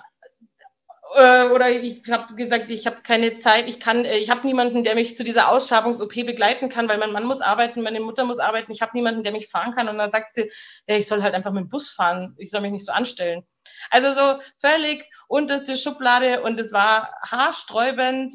äh, 1.14 1.50
oder 1.50 1.70
ich 1.70 2.04
habe 2.10 2.36
gesagt, 2.36 2.70
ich 2.70 2.88
habe 2.88 2.98
keine 3.04 3.40
Zeit, 3.40 3.68
ich 3.68 3.80
kann, 3.80 4.06
äh, 4.06 4.18
ich 4.18 4.30
habe 4.30 4.46
niemanden, 4.46 4.84
der 4.84 4.96
mich 4.96 5.16
zu 5.16 5.24
dieser 5.24 5.50
Ausschabungs-OP 5.50 6.14
begleiten 6.26 6.70
kann, 6.70 6.88
weil 6.88 6.98
mein 6.98 7.12
Mann 7.12 7.26
muss 7.26 7.42
arbeiten, 7.42 7.84
meine 7.84 8.00
Mutter 8.00 8.26
muss 8.26 8.40
arbeiten, 8.40 8.72
ich 8.72 8.82
habe 8.82 8.92
niemanden, 8.96 9.24
der 9.24 9.32
mich 9.32 9.50
fahren 9.50 9.74
kann. 9.76 9.88
Und 9.88 9.98
dann 9.98 10.10
sagt 10.10 10.34
sie, 10.34 10.50
ja, 10.88 10.98
ich 10.98 11.08
soll 11.08 11.22
halt 11.22 11.36
einfach 11.36 11.52
mit 11.52 11.66
dem 11.66 11.70
Bus 11.70 11.90
fahren, 11.90 12.36
ich 12.38 12.50
soll 12.50 12.62
mich 12.62 12.72
nicht 12.72 12.86
so 12.86 12.92
anstellen. 12.92 13.44
Also 13.92 14.12
so 14.12 14.40
völlig 14.58 15.10
unterste 15.28 15.78
Schublade 15.78 16.42
und 16.42 16.60
es 16.60 16.74
war 16.74 17.14
haarsträubend 17.22 18.34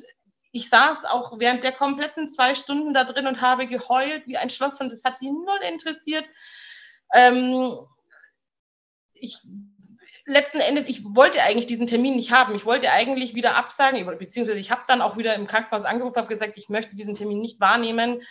ich 0.53 0.69
saß 0.69 1.05
auch 1.05 1.39
während 1.39 1.63
der 1.63 1.73
kompletten 1.73 2.31
zwei 2.31 2.55
Stunden 2.55 2.93
da 2.93 3.05
drin 3.05 3.27
und 3.27 3.41
habe 3.41 3.67
geheult 3.67 4.27
wie 4.27 4.37
ein 4.37 4.51
Schloss 4.51 4.81
und 4.81 4.93
das 4.93 5.05
hat 5.05 5.21
die 5.21 5.31
null 5.31 5.61
interessiert. 5.69 6.29
Ähm, 7.13 7.79
ich, 9.15 9.39
letzten 10.25 10.61
Endes, 10.61 10.89
ich 10.89 11.05
wollte 11.05 11.43
eigentlich 11.43 11.67
diesen 11.67 11.87
Termin 11.87 12.17
nicht 12.17 12.33
haben. 12.33 12.55
Ich 12.55 12.65
wollte 12.65 12.91
eigentlich 12.91 13.35
wieder 13.35 13.57
absagen, 13.57 14.05
beziehungsweise 14.19 14.61
ich 14.61 14.71
habe 14.71 14.83
dann 14.89 15.03
auch 15.03 15.17
wieder 15.17 15.35
im 15.35 15.47
Krankenhaus 15.47 15.85
angerufen, 15.85 16.17
habe 16.17 16.29
gesagt, 16.29 16.55
ich 16.57 16.69
möchte 16.69 16.97
diesen 16.97 17.15
Termin 17.15 17.41
nicht 17.41 17.61
wahrnehmen. 17.61 18.23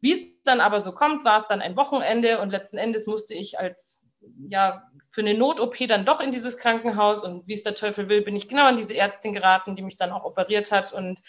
Wie 0.00 0.12
es 0.12 0.20
dann 0.42 0.60
aber 0.60 0.80
so 0.80 0.92
kommt, 0.92 1.24
war 1.24 1.38
es 1.38 1.46
dann 1.46 1.62
ein 1.62 1.76
Wochenende 1.76 2.40
und 2.40 2.50
letzten 2.50 2.76
Endes 2.76 3.06
musste 3.06 3.34
ich 3.34 3.58
als, 3.60 4.02
ja, 4.48 4.82
für 5.12 5.20
eine 5.20 5.34
Not-OP 5.34 5.76
dann 5.88 6.06
doch 6.06 6.20
in 6.20 6.32
dieses 6.32 6.58
Krankenhaus 6.58 7.22
und 7.24 7.46
wie 7.46 7.52
es 7.52 7.62
der 7.62 7.74
Teufel 7.74 8.08
will, 8.08 8.22
bin 8.22 8.34
ich 8.34 8.48
genau 8.48 8.64
an 8.64 8.78
diese 8.78 8.96
Ärztin 8.96 9.34
geraten, 9.34 9.76
die 9.76 9.82
mich 9.82 9.98
dann 9.98 10.10
auch 10.10 10.24
operiert 10.24 10.72
hat 10.72 10.92
und 10.92 11.20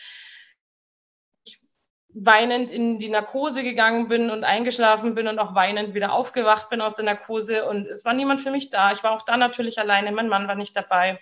weinend 2.15 2.69
in 2.69 2.99
die 2.99 3.09
Narkose 3.09 3.63
gegangen 3.63 4.07
bin 4.07 4.29
und 4.29 4.43
eingeschlafen 4.43 5.15
bin 5.15 5.27
und 5.27 5.39
auch 5.39 5.53
weinend 5.55 5.93
wieder 5.93 6.13
aufgewacht 6.13 6.69
bin 6.69 6.79
aus 6.79 6.95
der 6.95 7.05
Narkose 7.05 7.65
und 7.65 7.87
es 7.87 8.05
war 8.05 8.13
niemand 8.13 8.41
für 8.41 8.51
mich 8.51 8.69
da. 8.69 8.93
Ich 8.93 9.03
war 9.03 9.11
auch 9.11 9.23
da 9.23 9.35
natürlich 9.35 9.79
alleine, 9.79 10.11
mein 10.11 10.29
Mann 10.29 10.47
war 10.47 10.55
nicht 10.55 10.75
dabei. 10.75 11.19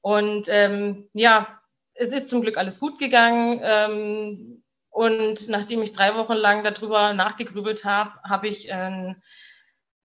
Und 0.00 0.48
ähm, 0.48 1.10
ja, 1.12 1.60
es 1.94 2.12
ist 2.12 2.28
zum 2.28 2.40
Glück 2.40 2.56
alles 2.56 2.80
gut 2.80 2.98
gegangen. 2.98 3.60
Ähm, 3.62 4.62
und 4.90 5.48
nachdem 5.48 5.82
ich 5.82 5.92
drei 5.92 6.14
Wochen 6.14 6.34
lang 6.34 6.64
darüber 6.64 7.12
nachgegrübelt 7.12 7.84
habe, 7.84 8.12
habe 8.22 8.48
ich 8.48 8.72
einen 8.72 9.22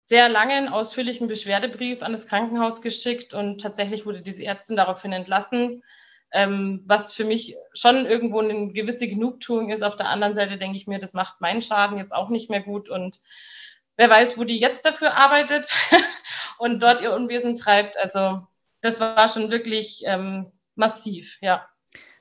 sehr 0.07 0.29
langen, 0.29 0.67
ausführlichen 0.67 1.27
Beschwerdebrief 1.27 2.01
an 2.01 2.13
das 2.13 2.27
Krankenhaus 2.27 2.81
geschickt 2.81 3.33
und 3.33 3.61
tatsächlich 3.61 4.05
wurde 4.05 4.21
diese 4.21 4.43
Ärztin 4.43 4.75
daraufhin 4.75 5.13
entlassen 5.13 5.83
ähm, 6.31 6.83
was 6.85 7.13
für 7.13 7.23
mich 7.23 7.55
schon 7.73 8.05
irgendwo 8.05 8.39
eine 8.39 8.71
gewisse 8.73 9.07
Genugtuung 9.07 9.69
ist. 9.69 9.83
Auf 9.83 9.95
der 9.95 10.09
anderen 10.09 10.35
Seite 10.35 10.57
denke 10.57 10.77
ich 10.77 10.87
mir, 10.87 10.99
das 10.99 11.13
macht 11.13 11.41
meinen 11.41 11.61
Schaden 11.61 11.97
jetzt 11.97 12.13
auch 12.13 12.29
nicht 12.29 12.49
mehr 12.49 12.61
gut 12.61 12.89
und 12.89 13.19
wer 13.95 14.09
weiß, 14.09 14.37
wo 14.37 14.43
die 14.43 14.57
jetzt 14.57 14.85
dafür 14.85 15.15
arbeitet 15.15 15.71
und 16.57 16.81
dort 16.83 17.01
ihr 17.01 17.13
Unwesen 17.13 17.55
treibt. 17.55 17.97
Also 17.97 18.45
das 18.81 18.99
war 18.99 19.27
schon 19.27 19.51
wirklich 19.51 20.03
ähm, 20.05 20.51
massiv, 20.75 21.39
ja. 21.41 21.67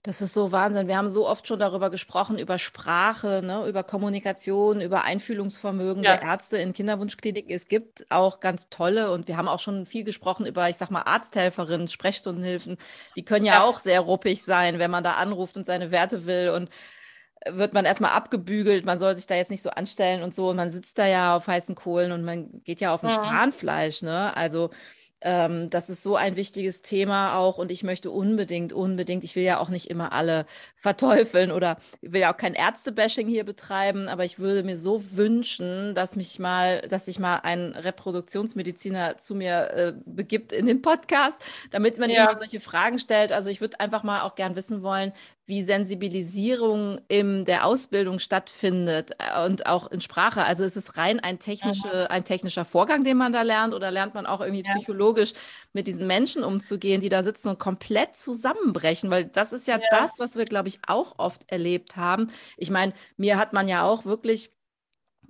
Das 0.06 0.22
ist 0.22 0.34
so 0.34 0.52
Wahnsinn. 0.52 0.86
Wir 0.86 0.96
haben 0.96 1.08
so 1.08 1.28
oft 1.28 1.48
schon 1.48 1.58
darüber 1.58 1.90
gesprochen, 1.90 2.38
über 2.38 2.58
Sprache, 2.58 3.42
ne, 3.44 3.66
über 3.66 3.82
Kommunikation, 3.82 4.80
über 4.80 5.02
Einfühlungsvermögen 5.02 6.04
ja. 6.04 6.16
der 6.16 6.22
Ärzte 6.22 6.58
in 6.58 6.72
Kinderwunschkliniken. 6.72 7.50
Es 7.50 7.66
gibt 7.66 8.06
auch 8.08 8.38
ganz 8.38 8.68
tolle 8.68 9.10
und 9.10 9.26
wir 9.26 9.36
haben 9.36 9.48
auch 9.48 9.58
schon 9.58 9.84
viel 9.84 10.04
gesprochen 10.04 10.46
über, 10.46 10.68
ich 10.68 10.76
sag 10.76 10.92
mal, 10.92 11.02
Arzthelferinnen, 11.02 11.88
Sprechstundenhilfen. 11.88 12.76
Die 13.16 13.24
können 13.24 13.44
ja, 13.44 13.54
ja. 13.54 13.64
auch 13.64 13.80
sehr 13.80 13.98
ruppig 13.98 14.44
sein, 14.44 14.78
wenn 14.78 14.92
man 14.92 15.02
da 15.02 15.14
anruft 15.14 15.56
und 15.56 15.66
seine 15.66 15.90
Werte 15.90 16.24
will 16.24 16.50
und 16.50 16.70
wird 17.44 17.74
man 17.74 17.84
erstmal 17.84 18.12
abgebügelt, 18.12 18.86
man 18.86 19.00
soll 19.00 19.16
sich 19.16 19.26
da 19.26 19.34
jetzt 19.34 19.50
nicht 19.50 19.62
so 19.62 19.70
anstellen 19.70 20.22
und 20.22 20.36
so. 20.36 20.50
Und 20.50 20.56
man 20.56 20.70
sitzt 20.70 20.98
da 20.98 21.06
ja 21.06 21.34
auf 21.34 21.48
heißen 21.48 21.74
Kohlen 21.74 22.12
und 22.12 22.22
man 22.22 22.62
geht 22.62 22.80
ja 22.80 22.94
auf 22.94 23.02
ein 23.02 23.10
ja. 23.10 23.22
Zahnfleisch, 23.22 24.02
ne? 24.02 24.36
Also 24.36 24.70
ähm, 25.26 25.70
das 25.70 25.90
ist 25.90 26.04
so 26.04 26.14
ein 26.14 26.36
wichtiges 26.36 26.82
Thema 26.82 27.36
auch 27.36 27.58
und 27.58 27.72
ich 27.72 27.82
möchte 27.82 28.12
unbedingt, 28.12 28.72
unbedingt, 28.72 29.24
ich 29.24 29.34
will 29.34 29.42
ja 29.42 29.58
auch 29.58 29.70
nicht 29.70 29.90
immer 29.90 30.12
alle 30.12 30.46
verteufeln 30.76 31.50
oder 31.50 31.78
will 32.00 32.20
ja 32.20 32.32
auch 32.32 32.36
kein 32.36 32.54
Ärztebashing 32.54 33.26
hier 33.26 33.42
betreiben, 33.42 34.06
aber 34.06 34.24
ich 34.24 34.38
würde 34.38 34.62
mir 34.62 34.78
so 34.78 35.02
wünschen, 35.16 35.96
dass 35.96 36.14
mich 36.14 36.38
mal, 36.38 36.82
dass 36.82 37.06
sich 37.06 37.18
mal 37.18 37.40
ein 37.42 37.72
Reproduktionsmediziner 37.72 39.18
zu 39.18 39.34
mir 39.34 39.70
äh, 39.72 39.92
begibt 40.04 40.52
in 40.52 40.66
den 40.66 40.80
Podcast, 40.80 41.42
damit 41.72 41.98
man 41.98 42.08
ja. 42.08 42.24
immer 42.24 42.38
solche 42.38 42.60
Fragen 42.60 43.00
stellt. 43.00 43.32
Also 43.32 43.50
ich 43.50 43.60
würde 43.60 43.80
einfach 43.80 44.04
mal 44.04 44.20
auch 44.20 44.36
gern 44.36 44.54
wissen 44.54 44.84
wollen, 44.84 45.12
wie 45.46 45.62
Sensibilisierung 45.62 47.00
in 47.06 47.44
der 47.44 47.64
Ausbildung 47.64 48.18
stattfindet 48.18 49.12
äh, 49.18 49.46
und 49.46 49.66
auch 49.66 49.90
in 49.90 50.00
Sprache. 50.00 50.44
Also 50.44 50.64
ist 50.64 50.76
es 50.76 50.96
rein 50.96 51.20
ein, 51.20 51.38
technische, 51.38 52.11
ein 52.11 52.24
technischer 52.24 52.64
Vorgang, 52.64 53.04
den 53.04 53.16
man 53.16 53.32
da 53.32 53.42
lernt, 53.42 53.72
oder 53.72 53.92
lernt 53.92 54.14
man 54.14 54.26
auch 54.26 54.40
irgendwie 54.40 54.64
ja. 54.64 54.74
psychologisch 54.74 55.32
mit 55.72 55.87
diesen 55.87 56.06
Menschen 56.06 56.42
umzugehen, 56.42 57.00
die 57.00 57.09
da 57.09 57.22
sitzen 57.22 57.48
und 57.48 57.61
komplett 57.61 58.16
zusammenbrechen? 58.16 59.11
Weil 59.11 59.24
das 59.24 59.52
ist 59.52 59.68
ja, 59.68 59.78
ja. 59.78 59.87
das, 59.90 60.18
was 60.18 60.37
wir, 60.37 60.46
glaube 60.46 60.68
ich, 60.68 60.80
auch 60.87 61.14
oft 61.18 61.50
erlebt 61.50 61.96
haben. 61.96 62.26
Ich 62.56 62.70
meine, 62.70 62.92
mir 63.16 63.38
hat 63.38 63.52
man 63.52 63.68
ja 63.68 63.85
auch 63.85 64.04
wirklich 64.04 64.50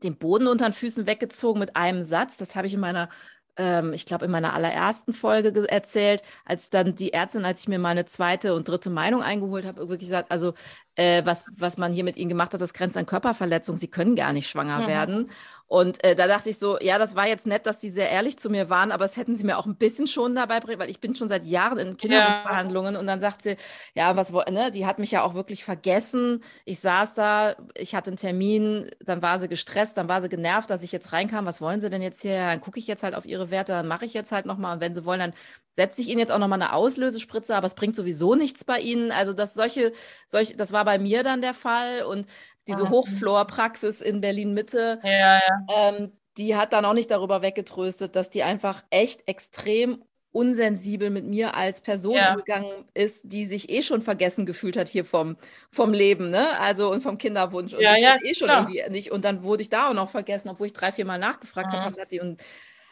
den 0.02 0.16
Boden 0.16 0.46
unter 0.46 0.68
den 0.68 0.72
Füßen 0.72 1.06
weggezogen 1.06 1.60
mit 1.60 1.76
einem 1.76 2.02
Satz. 2.02 2.36
Das 2.36 2.56
habe 2.56 2.66
ich 2.66 2.74
in 2.74 2.80
meiner 2.80 3.08
ähm, 3.56 3.92
ich 3.92 4.06
glaube, 4.06 4.24
in 4.26 4.30
meiner 4.30 4.52
allerersten 4.54 5.12
Folge 5.14 5.68
erzählt, 5.68 6.22
als 6.44 6.70
dann 6.70 6.94
die 6.94 7.12
Ärztin, 7.12 7.44
als 7.44 7.60
ich 7.60 7.68
mir 7.68 7.78
meine 7.78 8.04
zweite 8.06 8.54
und 8.54 8.68
dritte 8.68 8.90
Meinung 8.90 9.22
eingeholt 9.22 9.64
habe, 9.66 9.78
wirklich 9.80 10.00
gesagt, 10.00 10.30
also 10.30 10.54
äh, 10.96 11.22
was, 11.24 11.44
was 11.56 11.78
man 11.78 11.92
hier 11.92 12.04
mit 12.04 12.16
ihnen 12.16 12.28
gemacht 12.28 12.52
hat, 12.52 12.60
das 12.60 12.72
grenzt 12.72 12.96
an 12.96 13.06
Körperverletzung. 13.06 13.76
Sie 13.76 13.88
können 13.88 14.16
gar 14.16 14.32
nicht 14.32 14.48
schwanger 14.48 14.80
mhm. 14.80 14.86
werden. 14.86 15.30
Und 15.68 16.02
äh, 16.04 16.14
da 16.14 16.28
dachte 16.28 16.48
ich 16.48 16.58
so, 16.58 16.78
ja, 16.80 16.96
das 16.96 17.16
war 17.16 17.26
jetzt 17.26 17.46
nett, 17.46 17.66
dass 17.66 17.80
sie 17.80 17.90
sehr 17.90 18.08
ehrlich 18.08 18.38
zu 18.38 18.48
mir 18.50 18.70
waren, 18.70 18.92
aber 18.92 19.04
es 19.04 19.16
hätten 19.16 19.34
sie 19.34 19.44
mir 19.44 19.58
auch 19.58 19.66
ein 19.66 19.76
bisschen 19.76 20.06
schon 20.06 20.34
dabei 20.36 20.60
bringen, 20.60 20.78
weil 20.78 20.90
ich 20.90 21.00
bin 21.00 21.16
schon 21.16 21.28
seit 21.28 21.44
Jahren 21.44 21.78
in 21.78 21.96
Kinderwunschbehandlungen 21.96 22.94
ja. 22.94 23.00
und 23.00 23.06
dann 23.08 23.18
sagt 23.18 23.42
sie, 23.42 23.56
ja, 23.94 24.16
was, 24.16 24.32
ne, 24.32 24.70
die 24.70 24.86
hat 24.86 25.00
mich 25.00 25.10
ja 25.10 25.22
auch 25.22 25.34
wirklich 25.34 25.64
vergessen. 25.64 26.42
Ich 26.64 26.78
saß 26.78 27.14
da, 27.14 27.56
ich 27.74 27.96
hatte 27.96 28.10
einen 28.10 28.16
Termin, 28.16 28.90
dann 29.04 29.22
war 29.22 29.40
sie 29.40 29.48
gestresst, 29.48 29.96
dann 29.96 30.08
war 30.08 30.20
sie 30.20 30.28
genervt, 30.28 30.70
dass 30.70 30.84
ich 30.84 30.92
jetzt 30.92 31.12
reinkam. 31.12 31.46
Was 31.46 31.60
wollen 31.60 31.80
sie 31.80 31.90
denn 31.90 32.02
jetzt 32.02 32.22
hier? 32.22 32.36
Dann 32.36 32.60
gucke 32.60 32.78
ich 32.78 32.86
jetzt 32.86 33.02
halt 33.02 33.16
auf 33.16 33.26
ihre 33.26 33.50
Werte, 33.50 33.72
dann 33.72 33.88
mache 33.88 34.04
ich 34.04 34.14
jetzt 34.14 34.30
halt 34.30 34.46
nochmal. 34.46 34.74
Und 34.74 34.80
wenn 34.80 34.94
sie 34.94 35.04
wollen, 35.04 35.20
dann 35.20 35.32
setze 35.76 36.00
ich 36.00 36.08
ihnen 36.08 36.18
jetzt 36.18 36.32
auch 36.32 36.38
nochmal 36.38 36.60
eine 36.60 36.72
Auslösespritze, 36.72 37.54
aber 37.54 37.66
es 37.66 37.74
bringt 37.74 37.94
sowieso 37.94 38.34
nichts 38.34 38.64
bei 38.64 38.78
ihnen. 38.78 39.12
Also 39.12 39.32
das 39.32 39.54
solche, 39.54 39.92
solche, 40.26 40.56
das 40.56 40.72
war 40.72 40.84
bei 40.84 40.98
mir 40.98 41.22
dann 41.22 41.42
der 41.42 41.54
Fall 41.54 42.02
und 42.02 42.26
diese 42.66 42.84
ah. 42.84 42.90
Hochflorpraxis 42.90 44.00
in 44.00 44.20
Berlin 44.20 44.52
Mitte, 44.54 45.00
ja, 45.02 45.36
ja. 45.36 45.40
Ähm, 45.68 46.12
die 46.36 46.56
hat 46.56 46.72
dann 46.72 46.84
auch 46.84 46.92
nicht 46.92 47.10
darüber 47.10 47.42
weggetröstet, 47.42 48.16
dass 48.16 48.30
die 48.30 48.42
einfach 48.42 48.84
echt 48.90 49.26
extrem 49.28 50.02
unsensibel 50.32 51.08
mit 51.08 51.24
mir 51.24 51.54
als 51.54 51.80
Person 51.80 52.16
ja. 52.16 52.32
umgegangen 52.32 52.84
ist, 52.92 53.22
die 53.24 53.46
sich 53.46 53.70
eh 53.70 53.82
schon 53.82 54.02
vergessen 54.02 54.44
gefühlt 54.44 54.76
hat 54.76 54.86
hier 54.86 55.06
vom, 55.06 55.38
vom 55.70 55.94
Leben, 55.94 56.28
ne? 56.28 56.60
Also 56.60 56.92
und 56.92 57.00
vom 57.00 57.16
Kinderwunsch. 57.16 57.72
Und 57.72 57.80
ja, 57.80 57.96
ja, 57.96 58.18
eh 58.22 58.34
schon 58.34 58.48
klar. 58.48 58.68
irgendwie 58.68 58.90
nicht. 58.90 59.12
Und 59.12 59.24
dann 59.24 59.44
wurde 59.44 59.62
ich 59.62 59.70
da 59.70 59.88
auch 59.88 59.94
noch 59.94 60.10
vergessen, 60.10 60.50
obwohl 60.50 60.66
ich 60.66 60.74
drei, 60.74 60.92
vier 60.92 61.06
Mal 61.06 61.18
nachgefragt 61.18 61.72
mhm. 61.72 61.78
habe, 61.78 62.00
hat 62.02 62.12
die 62.12 62.20
und 62.20 62.42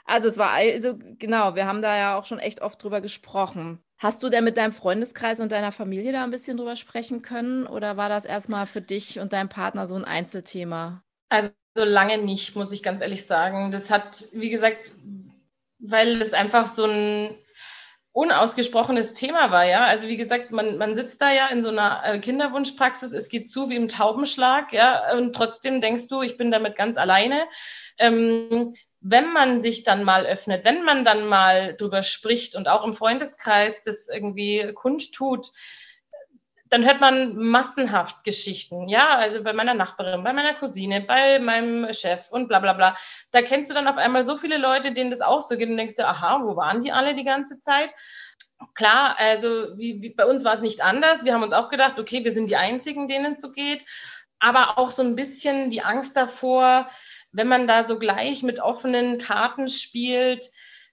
also 0.05 0.29
es 0.29 0.39
war 0.39 0.51
also 0.51 0.99
genau, 1.19 1.55
wir 1.55 1.67
haben 1.67 1.83
da 1.83 1.97
ja 1.97 2.19
auch 2.19 2.27
schon 2.27 2.39
echt 2.39 2.61
oft 2.61 2.83
drüber 2.83 3.01
gesprochen. 3.01 3.81
Hast 3.99 4.23
du 4.23 4.29
denn 4.29 4.45
mit 4.45 4.57
deinem 4.57 4.73
Freundeskreis 4.73 5.41
und 5.41 5.53
deiner 5.53 5.73
Familie 5.73 6.13
da 6.13 6.25
ein 6.25 6.31
bisschen 6.31 6.57
drüber 6.57 6.77
sprechen 6.77 7.23
können 7.23 7.67
oder 7.67 7.97
war 7.97 8.09
das 8.09 8.25
erstmal 8.25 8.67
für 8.67 8.83
dich 8.83 9.19
und 9.19 9.33
deinen 9.33 9.49
Partner 9.49 9.87
so 9.87 9.95
ein 9.95 10.05
Einzelthema? 10.05 11.03
Also 11.31 11.53
lange 11.77 12.19
nicht, 12.19 12.55
muss 12.55 12.73
ich 12.73 12.83
ganz 12.83 13.01
ehrlich 13.01 13.27
sagen. 13.27 13.71
Das 13.71 13.91
hat, 13.91 14.27
wie 14.33 14.51
gesagt, 14.51 14.93
weil 15.79 16.21
es 16.21 16.33
einfach 16.33 16.67
so 16.67 16.85
ein 16.85 17.37
unausgesprochenes 18.13 19.15
Thema 19.15 19.51
war, 19.51 19.65
ja. 19.65 19.85
Also 19.85 20.07
wie 20.07 20.17
gesagt, 20.17 20.53
man, 20.53 20.79
man 20.79 20.95
sitzt 20.95 21.21
da 21.21 21.33
ja 21.33 21.49
in 21.49 21.63
so 21.63 21.71
einer 21.71 22.03
äh, 22.05 22.19
Kinderwunschpraxis, 22.21 23.13
es 23.13 23.29
geht 23.29 23.51
zu 23.51 23.71
wie 23.71 23.77
im 23.77 23.89
Taubenschlag, 23.89 24.73
ja, 24.73 25.17
und 25.17 25.35
trotzdem 25.35 25.81
denkst 25.81 26.07
du, 26.09 26.23
ich 26.23 26.37
bin 26.37 26.53
damit 26.53 26.77
ganz 26.77 26.97
alleine. 26.97 27.45
Ähm, 27.99 28.75
wenn 29.07 29.35
man 29.35 29.61
sich 29.61 29.85
dann 29.85 30.03
mal 30.03 30.25
öffnet, 30.25 30.65
wenn 30.65 30.83
man 30.83 31.05
dann 31.05 31.29
mal 31.29 31.77
drüber 31.77 32.03
spricht 32.03 32.57
und 32.57 32.69
auch 32.69 32.83
im 32.85 32.95
Freundeskreis 32.95 33.83
das 33.83 34.09
irgendwie 34.09 34.73
kundtut, 34.73 35.49
dann 36.71 36.87
hört 36.87 37.03
man 37.03 37.37
massenhaft 37.37 38.25
Geschichten, 38.25 38.89
ja, 38.89 39.11
also 39.11 39.45
bei 39.45 39.53
meiner 39.53 39.75
Nachbarin, 39.75 40.25
bei 40.25 40.33
meiner 40.33 40.55
Cousine, 40.55 41.03
bei 41.03 41.39
meinem 41.39 41.93
Chef 41.93 42.31
und 42.31 42.49
bla 42.49 42.61
bla 42.61 42.73
bla. 42.73 42.97
Da 43.31 43.43
kennst 43.43 43.71
du 43.71 43.75
dann 43.75 43.89
auf 43.89 43.99
einmal 43.99 44.25
so 44.25 44.39
viele 44.39 44.57
Leute, 44.57 44.93
denen 44.93 45.11
das 45.11 45.21
auch 45.21 45.43
so 45.43 45.59
geht 45.59 45.69
und 45.69 45.77
denkst 45.77 45.97
du, 45.97 46.09
aha, 46.09 46.41
wo 46.43 46.57
waren 46.57 46.83
die 46.83 46.91
alle 46.91 47.15
die 47.15 47.25
ganze 47.25 47.61
Zeit? 47.61 47.91
Klar, 48.75 49.17
also 49.19 49.77
wie, 49.77 50.01
wie, 50.01 50.15
bei 50.15 50.25
uns 50.25 50.45
war 50.45 50.55
es 50.55 50.63
nicht 50.63 50.83
anders. 50.83 51.27
Wir 51.27 51.35
haben 51.35 51.43
uns 51.43 51.53
auch 51.53 51.69
gedacht, 51.69 51.99
okay, 51.99 52.25
wir 52.25 52.33
sind 52.33 52.49
die 52.49 52.57
Einzigen, 52.57 53.07
denen 53.07 53.35
es 53.35 53.43
so 53.43 53.53
geht. 53.53 53.85
Aber 54.39 54.79
auch 54.79 54.91
so 54.91 55.03
ein 55.03 55.15
bisschen 55.15 55.69
die 55.69 55.83
Angst 55.83 56.17
davor, 56.17 56.89
wenn 57.35 57.49
man 57.49 57.67
da 57.67 57.85
so 57.85 57.99
gleich 57.99 58.43
mit 58.43 58.61
offenen 58.61 59.19
Karten 59.19 59.69
spielt, 59.69 60.49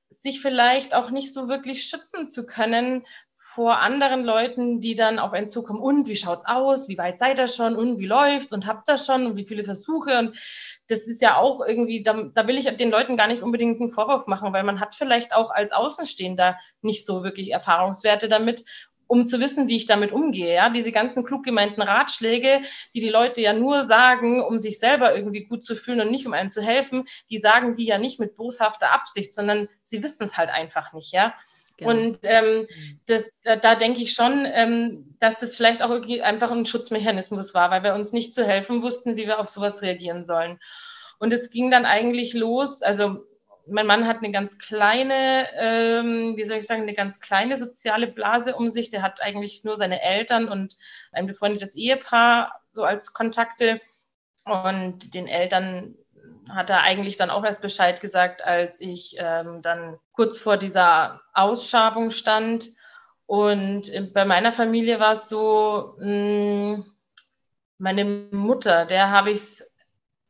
sich 0.09 0.41
vielleicht 0.41 0.93
auch 0.93 1.11
nicht 1.11 1.33
so 1.33 1.47
wirklich 1.47 1.85
schützen 1.85 2.29
zu 2.29 2.45
können 2.45 3.05
vor 3.37 3.79
anderen 3.79 4.23
Leuten, 4.23 4.79
die 4.79 4.95
dann 4.95 5.19
auf 5.19 5.33
einen 5.33 5.49
zukommen. 5.49 5.81
Und 5.81 6.07
wie 6.07 6.15
schaut's 6.15 6.45
aus? 6.45 6.87
Wie 6.87 6.97
weit 6.97 7.19
seid 7.19 7.37
ihr 7.37 7.49
schon? 7.49 7.75
Und 7.75 7.99
wie 7.99 8.05
läuft's? 8.05 8.53
Und 8.53 8.65
habt 8.65 8.89
ihr 8.89 8.97
schon? 8.97 9.25
Und 9.25 9.35
wie 9.35 9.45
viele 9.45 9.65
Versuche? 9.65 10.17
Und 10.17 10.37
das 10.87 11.01
ist 11.01 11.21
ja 11.21 11.35
auch 11.35 11.59
irgendwie, 11.65 12.01
da, 12.01 12.29
da 12.33 12.47
will 12.47 12.57
ich 12.57 12.65
den 12.77 12.89
Leuten 12.89 13.17
gar 13.17 13.27
nicht 13.27 13.43
unbedingt 13.43 13.81
einen 13.81 13.91
Vorwurf 13.91 14.25
machen, 14.25 14.53
weil 14.53 14.63
man 14.63 14.79
hat 14.79 14.95
vielleicht 14.95 15.33
auch 15.33 15.51
als 15.51 15.73
Außenstehender 15.73 16.57
nicht 16.81 17.05
so 17.05 17.23
wirklich 17.23 17.51
Erfahrungswerte 17.51 18.29
damit 18.29 18.63
um 19.11 19.27
zu 19.27 19.41
wissen, 19.41 19.67
wie 19.67 19.75
ich 19.75 19.87
damit 19.87 20.13
umgehe. 20.13 20.55
Ja, 20.55 20.69
diese 20.69 20.93
ganzen 20.93 21.25
klug 21.25 21.43
gemeinten 21.43 21.81
Ratschläge, 21.81 22.61
die 22.93 23.01
die 23.01 23.09
Leute 23.09 23.41
ja 23.41 23.51
nur 23.51 23.83
sagen, 23.83 24.41
um 24.41 24.57
sich 24.57 24.79
selber 24.79 25.13
irgendwie 25.13 25.43
gut 25.43 25.65
zu 25.65 25.75
fühlen 25.75 25.99
und 25.99 26.11
nicht 26.11 26.25
um 26.25 26.31
einem 26.31 26.49
zu 26.49 26.61
helfen, 26.61 27.03
die 27.29 27.37
sagen 27.37 27.75
die 27.75 27.83
ja 27.83 27.97
nicht 27.97 28.21
mit 28.21 28.37
boshafter 28.37 28.93
Absicht, 28.93 29.33
sondern 29.33 29.67
sie 29.81 30.01
wissen 30.01 30.23
es 30.23 30.37
halt 30.37 30.49
einfach 30.49 30.93
nicht. 30.93 31.11
Ja, 31.11 31.33
Genau. 31.75 31.89
Und 31.89 32.19
ähm, 32.23 32.67
mhm. 32.69 32.99
das, 33.07 33.31
da, 33.43 33.55
da, 33.55 33.75
denke 33.75 34.01
ich 34.01 34.13
schon, 34.13 34.45
ähm, 34.45 35.15
dass 35.19 35.39
das 35.39 35.57
vielleicht 35.57 35.81
auch 35.81 35.89
irgendwie 35.89 36.21
einfach 36.21 36.51
ein 36.51 36.65
Schutzmechanismus 36.65 37.55
war, 37.55 37.71
weil 37.71 37.83
wir 37.83 37.95
uns 37.95 38.13
nicht 38.13 38.35
zu 38.35 38.45
helfen 38.45 38.83
wussten, 38.83 39.17
wie 39.17 39.25
wir 39.25 39.39
auf 39.39 39.49
sowas 39.49 39.81
reagieren 39.81 40.25
sollen. 40.25 40.59
Und 41.17 41.33
es 41.33 41.49
ging 41.49 41.71
dann 41.71 41.85
eigentlich 41.85 42.33
los, 42.33 42.83
also 42.83 43.25
mein 43.67 43.87
Mann 43.87 44.07
hat 44.07 44.17
eine 44.17 44.31
ganz 44.31 44.57
kleine, 44.57 45.47
ähm, 45.55 46.35
wie 46.35 46.45
soll 46.45 46.57
ich 46.57 46.67
sagen, 46.67 46.83
eine 46.83 46.93
ganz 46.93 47.19
kleine 47.19 47.57
soziale 47.57 48.07
Blase 48.07 48.55
um 48.55 48.69
sich. 48.69 48.89
Der 48.89 49.01
hat 49.01 49.21
eigentlich 49.21 49.63
nur 49.63 49.77
seine 49.77 50.01
Eltern 50.01 50.47
und 50.47 50.77
ein 51.11 51.27
befreundetes 51.27 51.75
Ehepaar 51.75 52.61
so 52.73 52.83
als 52.83 53.13
Kontakte. 53.13 53.81
Und 54.45 55.13
den 55.13 55.27
Eltern 55.27 55.95
hat 56.49 56.69
er 56.69 56.81
eigentlich 56.81 57.17
dann 57.17 57.29
auch 57.29 57.43
erst 57.43 57.61
Bescheid 57.61 58.01
gesagt, 58.01 58.43
als 58.43 58.81
ich 58.81 59.15
ähm, 59.19 59.61
dann 59.61 59.97
kurz 60.11 60.39
vor 60.39 60.57
dieser 60.57 61.21
Ausschabung 61.33 62.11
stand. 62.11 62.69
Und 63.25 64.13
bei 64.13 64.25
meiner 64.25 64.51
Familie 64.51 64.99
war 64.99 65.13
es 65.13 65.29
so, 65.29 65.95
mh, 65.99 66.05
hm, 66.05 66.85
meine 67.77 68.05
Mutter, 68.05 68.85
der 68.85 69.09
habe 69.09 69.31
ich 69.31 69.39
es, 69.39 69.70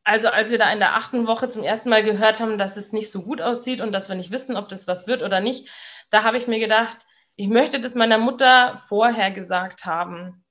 also 0.04 0.30
als 0.30 0.52
wir 0.52 0.58
da 0.58 0.72
in 0.72 0.80
der 0.80 0.96
achten 0.96 1.28
Woche 1.28 1.50
zum 1.50 1.64
ersten 1.64 1.90
Mal 1.90 2.04
gehört 2.04 2.40
haben, 2.40 2.58
dass 2.58 2.78
es 2.78 2.92
nicht 2.92 3.12
so 3.12 3.24
gut 3.24 3.42
aussieht 3.42 3.82
und 3.82 3.92
dass 3.92 4.10
wir 4.10 4.16
nicht 4.16 4.32
wissen, 4.32 4.58
ob 4.58 4.70
das 4.70 4.88
was 4.88 5.08
wird 5.08 5.24
oder 5.24 5.40
nicht, 5.40 5.70
da 6.10 6.24
habe 6.24 6.38
ich 6.38 6.48
mir 6.48 6.60
gedacht, 6.60 6.98
ich 7.36 7.48
möchte 7.48 7.80
das 7.80 7.96
meiner 7.96 8.18
Mutter 8.18 8.82
vorher 8.88 9.32
gesagt 9.32 9.86
haben. 9.86 10.44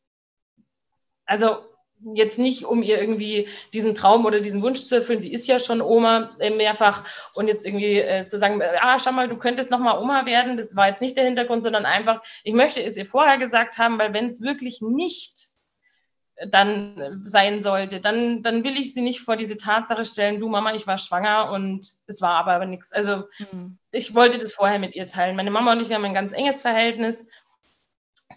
Also 1.26 1.58
jetzt 2.14 2.38
nicht, 2.38 2.64
um 2.64 2.82
ihr 2.82 2.98
irgendwie 3.00 3.48
diesen 3.72 3.94
Traum 3.94 4.24
oder 4.24 4.40
diesen 4.40 4.62
Wunsch 4.62 4.86
zu 4.86 4.96
erfüllen. 4.96 5.20
Sie 5.20 5.32
ist 5.32 5.46
ja 5.46 5.58
schon 5.58 5.82
Oma 5.82 6.34
äh, 6.38 6.50
mehrfach 6.50 7.04
und 7.34 7.46
jetzt 7.46 7.66
irgendwie 7.66 7.98
äh, 7.98 8.26
zu 8.28 8.38
sagen, 8.38 8.60
äh, 8.60 8.78
ah, 8.80 8.98
schau 8.98 9.12
mal, 9.12 9.28
du 9.28 9.36
könntest 9.36 9.70
nochmal 9.70 9.98
Oma 9.98 10.24
werden. 10.24 10.56
Das 10.56 10.74
war 10.76 10.88
jetzt 10.88 11.02
nicht 11.02 11.16
der 11.16 11.24
Hintergrund, 11.24 11.62
sondern 11.62 11.84
einfach, 11.84 12.22
ich 12.42 12.54
möchte 12.54 12.82
es 12.82 12.96
ihr 12.96 13.06
vorher 13.06 13.38
gesagt 13.38 13.78
haben, 13.78 13.98
weil 13.98 14.14
wenn 14.14 14.28
es 14.28 14.40
wirklich 14.40 14.80
nicht 14.80 15.49
dann 16.48 17.22
sein 17.26 17.60
sollte, 17.60 18.00
dann, 18.00 18.42
dann 18.42 18.64
will 18.64 18.76
ich 18.76 18.94
sie 18.94 19.02
nicht 19.02 19.20
vor 19.20 19.36
diese 19.36 19.58
Tatsache 19.58 20.04
stellen, 20.04 20.40
du 20.40 20.48
Mama, 20.48 20.74
ich 20.74 20.86
war 20.86 20.98
schwanger 20.98 21.50
und 21.52 21.86
es 22.06 22.22
war 22.22 22.36
aber, 22.36 22.52
aber 22.52 22.66
nichts. 22.66 22.92
Also 22.92 23.24
mhm. 23.52 23.78
ich 23.92 24.14
wollte 24.14 24.38
das 24.38 24.54
vorher 24.54 24.78
mit 24.78 24.94
ihr 24.94 25.06
teilen. 25.06 25.36
Meine 25.36 25.50
Mama 25.50 25.72
und 25.72 25.80
ich, 25.80 25.88
wir 25.88 25.96
haben 25.96 26.04
ein 26.04 26.14
ganz 26.14 26.32
enges 26.32 26.62
Verhältnis 26.62 27.28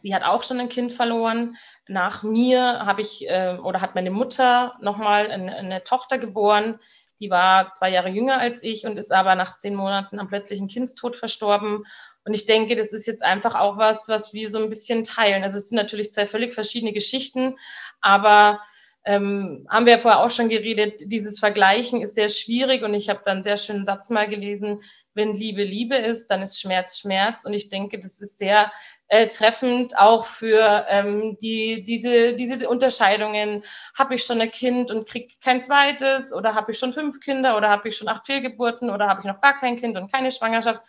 Sie 0.01 0.13
hat 0.13 0.23
auch 0.23 0.43
schon 0.43 0.59
ein 0.59 0.69
Kind 0.69 0.91
verloren. 0.91 1.55
Nach 1.87 2.23
mir 2.23 2.61
habe 2.61 3.01
ich 3.01 3.29
äh, 3.29 3.57
oder 3.61 3.81
hat 3.81 3.95
meine 3.95 4.11
Mutter 4.11 4.75
nochmal 4.81 5.29
eine, 5.29 5.55
eine 5.55 5.83
Tochter 5.83 6.17
geboren. 6.17 6.79
Die 7.19 7.29
war 7.29 7.71
zwei 7.71 7.89
Jahre 7.89 8.09
jünger 8.09 8.39
als 8.39 8.63
ich 8.63 8.85
und 8.85 8.97
ist 8.97 9.11
aber 9.11 9.35
nach 9.35 9.57
zehn 9.57 9.75
Monaten 9.75 10.19
am 10.19 10.27
plötzlichen 10.27 10.67
Kindstod 10.67 11.15
verstorben. 11.15 11.85
Und 12.25 12.33
ich 12.33 12.45
denke, 12.45 12.75
das 12.75 12.93
ist 12.93 13.05
jetzt 13.05 13.23
einfach 13.23 13.55
auch 13.55 13.77
was, 13.77 14.07
was 14.07 14.33
wir 14.33 14.49
so 14.49 14.57
ein 14.57 14.69
bisschen 14.69 15.03
teilen. 15.03 15.43
Also 15.43 15.57
es 15.57 15.69
sind 15.69 15.75
natürlich 15.75 16.13
zwei 16.13 16.25
völlig 16.27 16.53
verschiedene 16.53 16.93
Geschichten, 16.93 17.57
aber 18.01 18.61
ähm, 19.05 19.67
haben 19.69 19.85
wir 19.85 19.97
ja 19.97 19.99
vorher 19.99 20.21
auch 20.21 20.31
schon 20.31 20.47
geredet, 20.47 21.01
dieses 21.05 21.39
Vergleichen 21.39 22.01
ist 22.01 22.15
sehr 22.15 22.29
schwierig 22.29 22.83
und 22.83 22.93
ich 22.93 23.09
habe 23.09 23.21
dann 23.25 23.35
einen 23.35 23.43
sehr 23.43 23.57
schönen 23.57 23.83
Satz 23.83 24.09
mal 24.09 24.29
gelesen, 24.29 24.81
wenn 25.13 25.35
Liebe 25.35 25.63
Liebe 25.63 25.97
ist, 25.97 26.27
dann 26.27 26.41
ist 26.41 26.59
Schmerz 26.59 26.97
Schmerz 26.97 27.43
und 27.43 27.53
ich 27.53 27.69
denke, 27.69 27.99
das 27.99 28.21
ist 28.21 28.39
sehr 28.39 28.71
äh, 29.09 29.27
treffend 29.27 29.97
auch 29.97 30.25
für 30.25 30.85
ähm, 30.87 31.37
die, 31.41 31.83
diese, 31.83 32.35
diese 32.35 32.67
Unterscheidungen. 32.69 33.63
Habe 33.93 34.15
ich 34.15 34.23
schon 34.23 34.39
ein 34.39 34.51
Kind 34.51 34.89
und 34.89 35.07
kriege 35.07 35.33
kein 35.43 35.61
zweites 35.61 36.31
oder 36.31 36.55
habe 36.55 36.71
ich 36.71 36.79
schon 36.79 36.93
fünf 36.93 37.19
Kinder 37.19 37.57
oder 37.57 37.69
habe 37.69 37.89
ich 37.89 37.97
schon 37.97 38.07
acht 38.07 38.25
Fehlgeburten 38.25 38.89
oder 38.89 39.07
habe 39.09 39.19
ich 39.19 39.25
noch 39.25 39.41
gar 39.41 39.59
kein 39.59 39.77
Kind 39.77 39.97
und 39.97 40.11
keine 40.11 40.31
Schwangerschaft? 40.31 40.81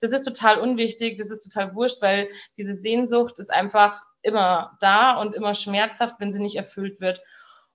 Das 0.00 0.12
ist 0.12 0.24
total 0.24 0.58
unwichtig, 0.58 1.18
das 1.18 1.30
ist 1.30 1.42
total 1.42 1.74
wurscht, 1.74 2.02
weil 2.02 2.28
diese 2.56 2.74
Sehnsucht 2.74 3.38
ist 3.38 3.52
einfach 3.52 4.02
immer 4.22 4.76
da 4.80 5.16
und 5.20 5.34
immer 5.34 5.54
schmerzhaft, 5.54 6.16
wenn 6.18 6.32
sie 6.32 6.42
nicht 6.42 6.56
erfüllt 6.56 7.00
wird. 7.00 7.20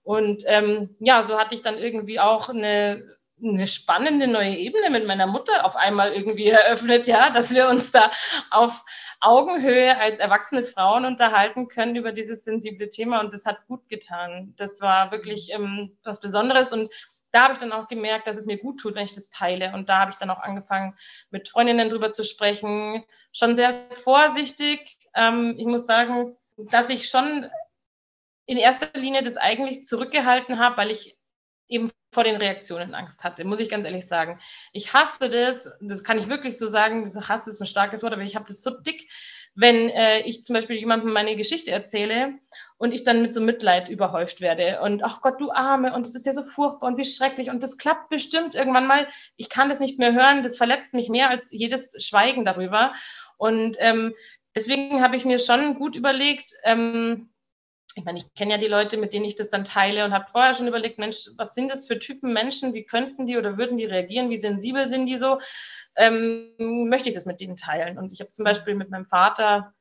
Und 0.03 0.43
ähm, 0.45 0.95
ja, 0.99 1.23
so 1.23 1.37
hatte 1.39 1.55
ich 1.55 1.63
dann 1.63 1.77
irgendwie 1.77 2.19
auch 2.19 2.49
eine, 2.49 3.03
eine 3.43 3.67
spannende 3.67 4.27
neue 4.27 4.55
Ebene 4.55 4.91
mit 4.91 5.07
meiner 5.07 5.25
Mutter 5.25 5.65
auf 5.65 5.75
einmal 5.75 6.13
irgendwie 6.13 6.47
eröffnet, 6.49 7.07
ja, 7.07 7.31
dass 7.31 7.53
wir 7.53 7.67
uns 7.69 7.91
da 7.91 8.11
auf 8.51 8.83
Augenhöhe 9.21 9.97
als 9.97 10.19
erwachsene 10.19 10.63
Frauen 10.63 11.05
unterhalten 11.05 11.67
können 11.67 11.95
über 11.95 12.11
dieses 12.11 12.43
sensible 12.43 12.89
Thema 12.89 13.21
und 13.21 13.33
das 13.33 13.45
hat 13.45 13.65
gut 13.67 13.89
getan. 13.89 14.53
Das 14.57 14.79
war 14.81 15.11
wirklich 15.11 15.51
ähm, 15.51 15.97
was 16.03 16.21
Besonderes 16.21 16.71
und 16.71 16.91
da 17.35 17.43
habe 17.43 17.53
ich 17.55 17.59
dann 17.59 17.73
auch 17.73 17.89
gemerkt, 17.89 18.27
dass 18.27 18.37
es 18.37 18.45
mir 18.45 18.57
gut 18.57 18.79
tut, 18.79 18.95
wenn 18.95 19.03
ich 19.03 19.13
das 19.13 19.29
teile. 19.29 19.73
Und 19.73 19.89
da 19.89 19.99
habe 19.99 20.11
ich 20.11 20.17
dann 20.17 20.29
auch 20.29 20.39
angefangen, 20.39 20.97
mit 21.31 21.49
Freundinnen 21.49 21.89
drüber 21.89 22.13
zu 22.13 22.23
sprechen. 22.23 23.03
Schon 23.33 23.57
sehr 23.57 23.87
vorsichtig. 23.91 24.97
Ähm, 25.13 25.55
ich 25.57 25.65
muss 25.65 25.85
sagen, 25.85 26.37
dass 26.55 26.89
ich 26.89 27.09
schon 27.09 27.49
in 28.45 28.57
erster 28.57 28.87
Linie 28.97 29.21
das 29.21 29.35
eigentlich 29.35 29.83
zurückgehalten 29.83 30.59
habe, 30.59 30.77
weil 30.77 30.91
ich 30.91 31.17
eben 31.67 31.91
vor 32.13 32.23
den 32.23 32.37
Reaktionen 32.37 32.95
Angst 32.95 33.25
hatte, 33.25 33.43
muss 33.43 33.59
ich 33.59 33.69
ganz 33.69 33.83
ehrlich 33.83 34.07
sagen. 34.07 34.39
Ich 34.71 34.93
hasse 34.93 35.29
das, 35.29 35.67
das 35.81 36.05
kann 36.05 36.17
ich 36.17 36.29
wirklich 36.29 36.57
so 36.57 36.67
sagen, 36.67 37.03
das 37.03 37.27
Hass 37.27 37.47
ist 37.47 37.59
ein 37.59 37.67
starkes 37.67 38.01
Wort, 38.01 38.13
aber 38.13 38.21
ich 38.21 38.37
habe 38.37 38.45
das 38.47 38.63
so 38.63 38.71
dick, 38.79 39.09
wenn 39.55 39.89
äh, 39.89 40.21
ich 40.21 40.45
zum 40.45 40.53
Beispiel 40.53 40.77
jemandem 40.77 41.11
meine 41.11 41.35
Geschichte 41.35 41.71
erzähle 41.71 42.39
und 42.77 42.91
ich 42.91 43.03
dann 43.03 43.21
mit 43.21 43.33
so 43.33 43.41
Mitleid 43.41 43.89
überhäuft 43.89 44.41
werde 44.41 44.81
und 44.81 45.03
ach 45.03 45.21
Gott, 45.21 45.39
du 45.39 45.51
Arme 45.51 45.93
und 45.93 46.05
es 46.05 46.15
ist 46.15 46.25
ja 46.25 46.33
so 46.33 46.43
furchtbar 46.43 46.87
und 46.87 46.97
wie 46.97 47.05
schrecklich 47.05 47.49
und 47.49 47.63
das 47.63 47.77
klappt 47.77 48.09
bestimmt 48.09 48.55
irgendwann 48.55 48.87
mal. 48.87 49.07
Ich 49.37 49.49
kann 49.49 49.69
das 49.69 49.79
nicht 49.79 49.99
mehr 49.99 50.13
hören, 50.13 50.43
das 50.43 50.57
verletzt 50.57 50.93
mich 50.93 51.09
mehr 51.09 51.29
als 51.29 51.51
jedes 51.51 51.91
Schweigen 52.03 52.45
darüber 52.45 52.93
und 53.37 53.77
ähm, 53.79 54.13
deswegen 54.55 55.01
habe 55.01 55.15
ich 55.15 55.25
mir 55.25 55.39
schon 55.39 55.75
gut 55.75 55.95
überlegt, 55.95 56.51
ähm, 56.63 57.29
ich 57.97 58.03
meine, 58.03 58.19
ich 58.19 58.33
kenne 58.33 58.51
ja 58.51 58.57
die 58.57 58.67
Leute, 58.67 58.97
mit 58.97 59.13
denen 59.13 59.25
ich 59.25 59.35
das 59.35 59.49
dann 59.49 59.63
teile 59.63 60.03
und 60.03 60.13
habe 60.13 60.25
vorher 60.29 60.53
schon 60.53 60.67
überlegt, 60.67 60.99
Mensch, 60.99 61.29
was 61.37 61.55
sind 61.55 61.71
das 61.71 61.87
für 61.87 61.97
Typen 61.97 62.33
Menschen? 62.33 62.73
Wie 62.73 62.83
könnten 62.83 63.25
die 63.25 63.37
oder 63.37 63.57
würden 63.57 63.77
die 63.77 63.85
reagieren? 63.85 64.29
Wie 64.29 64.37
sensibel 64.37 64.89
sind 64.89 65.05
die 65.05 65.15
so? 65.15 65.39
Ähm, 65.95 66.51
möchte 66.89 67.07
ich 67.07 67.15
das 67.15 67.25
mit 67.25 67.39
denen 67.39 67.55
teilen? 67.55 67.97
Und 67.97 68.11
ich 68.11 68.19
habe 68.19 68.33
zum 68.33 68.43
Beispiel 68.43 68.75
mit 68.75 68.89
meinem 68.89 69.05
Vater 69.05 69.73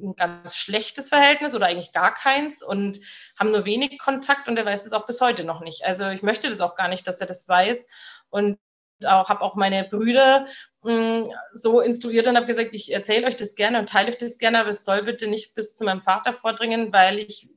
ein 0.00 0.14
ganz 0.16 0.56
schlechtes 0.56 1.08
Verhältnis 1.08 1.54
oder 1.54 1.66
eigentlich 1.66 1.92
gar 1.92 2.14
keins 2.14 2.62
und 2.62 3.00
haben 3.38 3.50
nur 3.50 3.64
wenig 3.64 3.98
Kontakt 3.98 4.48
und 4.48 4.56
er 4.56 4.64
weiß 4.64 4.84
das 4.84 4.92
auch 4.92 5.06
bis 5.06 5.20
heute 5.20 5.44
noch 5.44 5.60
nicht. 5.60 5.84
Also 5.84 6.08
ich 6.08 6.22
möchte 6.22 6.48
das 6.48 6.60
auch 6.60 6.76
gar 6.76 6.88
nicht, 6.88 7.06
dass 7.06 7.20
er 7.20 7.26
das 7.26 7.48
weiß. 7.48 7.86
Und 8.30 8.58
auch, 9.04 9.28
habe 9.28 9.40
auch 9.40 9.54
meine 9.54 9.84
Brüder 9.84 10.46
mh, 10.82 10.92
mm, 10.92 11.30
so 11.54 11.80
instruiert 11.80 12.26
und 12.26 12.36
habe 12.36 12.46
gesagt, 12.46 12.70
ich 12.72 12.92
erzähle 12.92 13.26
euch 13.26 13.36
das 13.36 13.54
gerne 13.54 13.78
und 13.78 13.88
teile 13.88 14.10
euch 14.10 14.18
das 14.18 14.38
gerne, 14.38 14.60
aber 14.60 14.70
es 14.70 14.84
soll 14.84 15.02
bitte 15.02 15.26
nicht 15.26 15.54
bis 15.54 15.74
zu 15.74 15.84
meinem 15.84 16.02
Vater 16.02 16.32
vordringen, 16.32 16.92
weil 16.92 17.18
ich 17.18 17.48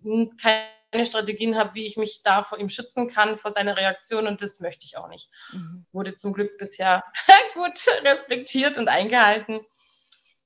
keine 0.41 1.05
Strategien 1.05 1.55
habe, 1.55 1.73
wie 1.73 1.85
ich 1.85 1.97
mich 1.97 2.21
da 2.23 2.43
vor 2.43 2.57
ihm 2.57 2.69
schützen 2.69 3.09
kann, 3.09 3.37
vor 3.37 3.51
seiner 3.51 3.77
Reaktion 3.77 4.27
und 4.27 4.41
das 4.41 4.59
möchte 4.59 4.85
ich 4.85 4.97
auch 4.97 5.07
nicht. 5.07 5.29
Mhm. 5.51 5.85
Wurde 5.91 6.15
zum 6.15 6.33
Glück 6.33 6.57
bisher 6.57 7.03
gut 7.53 7.85
respektiert 8.03 8.77
und 8.77 8.87
eingehalten. 8.87 9.61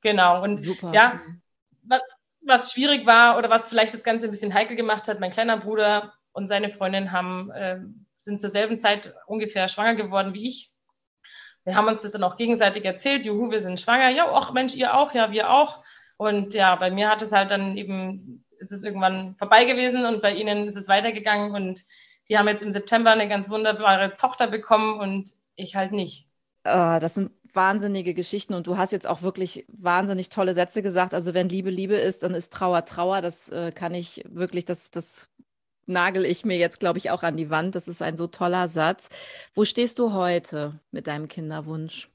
Genau. 0.02 0.42
Und 0.44 0.56
Super. 0.56 0.94
ja, 0.94 1.20
was, 2.42 2.72
schwierig 2.72 3.06
war 3.06 3.38
oder 3.38 3.50
was 3.50 3.70
vielleicht 3.70 3.94
das 3.94 4.04
Ganze 4.04 4.28
ein 4.28 4.32
bisschen 4.32 4.54
heikel 4.54 4.76
gemacht 4.76 5.08
hat, 5.08 5.20
mein 5.20 5.32
kleiner 5.32 5.58
Bruder 5.58 6.14
und 6.32 6.48
seine 6.48 6.70
Freundin 6.70 7.12
haben, 7.12 7.52
äh, 7.52 7.80
sind 8.18 8.42
zur 8.42 8.50
selben 8.50 8.80
Zeit 8.80 9.14
ungefähr 9.28 9.68
schwanger 9.68 9.96
geworden 9.96 10.34
wie 10.34 10.48
ich 10.48 10.74
wir 11.70 11.76
haben 11.76 11.88
uns 11.88 12.02
das 12.02 12.12
dann 12.12 12.24
auch 12.24 12.36
gegenseitig 12.36 12.86
erzählt, 12.86 13.26
juhu, 13.26 13.52
wir 13.52 13.62
sind 13.62 13.80
schwanger. 13.80 14.10
Ja, 14.10 14.28
ach 14.32 14.54
Mensch, 14.54 14.76
ihr 14.76 14.98
auch, 14.98 15.14
ja, 15.14 15.32
wir 15.32 15.52
auch. 15.52 15.84
Und 16.18 16.54
ja, 16.54 16.76
bei 16.76 16.90
mir 16.90 17.10
hat 17.10 17.22
es 17.22 17.32
halt 17.32 17.52
dann 17.52 17.78
eben 17.78 18.44
ist 18.60 18.72
es 18.72 18.84
irgendwann 18.84 19.36
vorbei 19.38 19.64
gewesen 19.66 20.06
und 20.06 20.22
bei 20.22 20.34
ihnen 20.34 20.68
ist 20.68 20.76
es 20.76 20.90
weitergegangen 20.90 21.54
und 21.54 21.82
die 22.28 22.38
haben 22.38 22.48
jetzt 22.48 22.62
im 22.62 22.74
September 22.74 23.12
eine 23.12 23.30
ganz 23.30 23.50
wunderbare 23.50 24.16
Tochter 24.18 24.48
bekommen 24.48 25.00
und 25.00 25.30
ich 25.56 25.76
halt 25.76 25.94
nicht. 25.94 26.28
Oh, 26.66 26.98
das 27.00 27.14
sind 27.14 27.32
wahnsinnige 27.54 28.14
Geschichten 28.14 28.54
und 28.54 28.68
du 28.68 28.78
hast 28.78 28.92
jetzt 28.92 29.08
auch 29.08 29.22
wirklich 29.22 29.66
wahnsinnig 29.68 30.30
tolle 30.30 30.54
Sätze 30.54 30.82
gesagt. 30.82 31.14
Also 31.14 31.34
wenn 31.34 31.50
Liebe 31.50 31.70
Liebe 31.70 31.96
ist, 31.96 32.24
dann 32.24 32.34
ist 32.34 32.54
Trauer 32.54 32.86
Trauer. 32.86 33.22
Das 33.22 33.50
äh, 33.50 33.72
kann 33.72 33.94
ich 33.94 34.24
wirklich, 34.28 34.66
das, 34.66 34.92
das 34.92 35.30
nagel 35.86 36.26
ich 36.26 36.46
mir 36.46 36.58
jetzt, 36.58 36.80
glaube 36.80 37.00
ich, 37.00 37.12
auch 37.12 37.24
an 37.24 37.38
die 37.38 37.50
Wand. 37.50 37.76
Das 37.76 37.88
ist 37.88 38.02
ein 38.02 38.18
so 38.18 38.28
toller 38.28 38.68
Satz. 38.68 39.10
Wo 39.54 39.66
stehst 39.66 40.00
du 40.00 40.14
heute 40.14 40.80
mit 40.92 41.08
deinem 41.08 41.28
Kinderwunsch? 41.28 42.10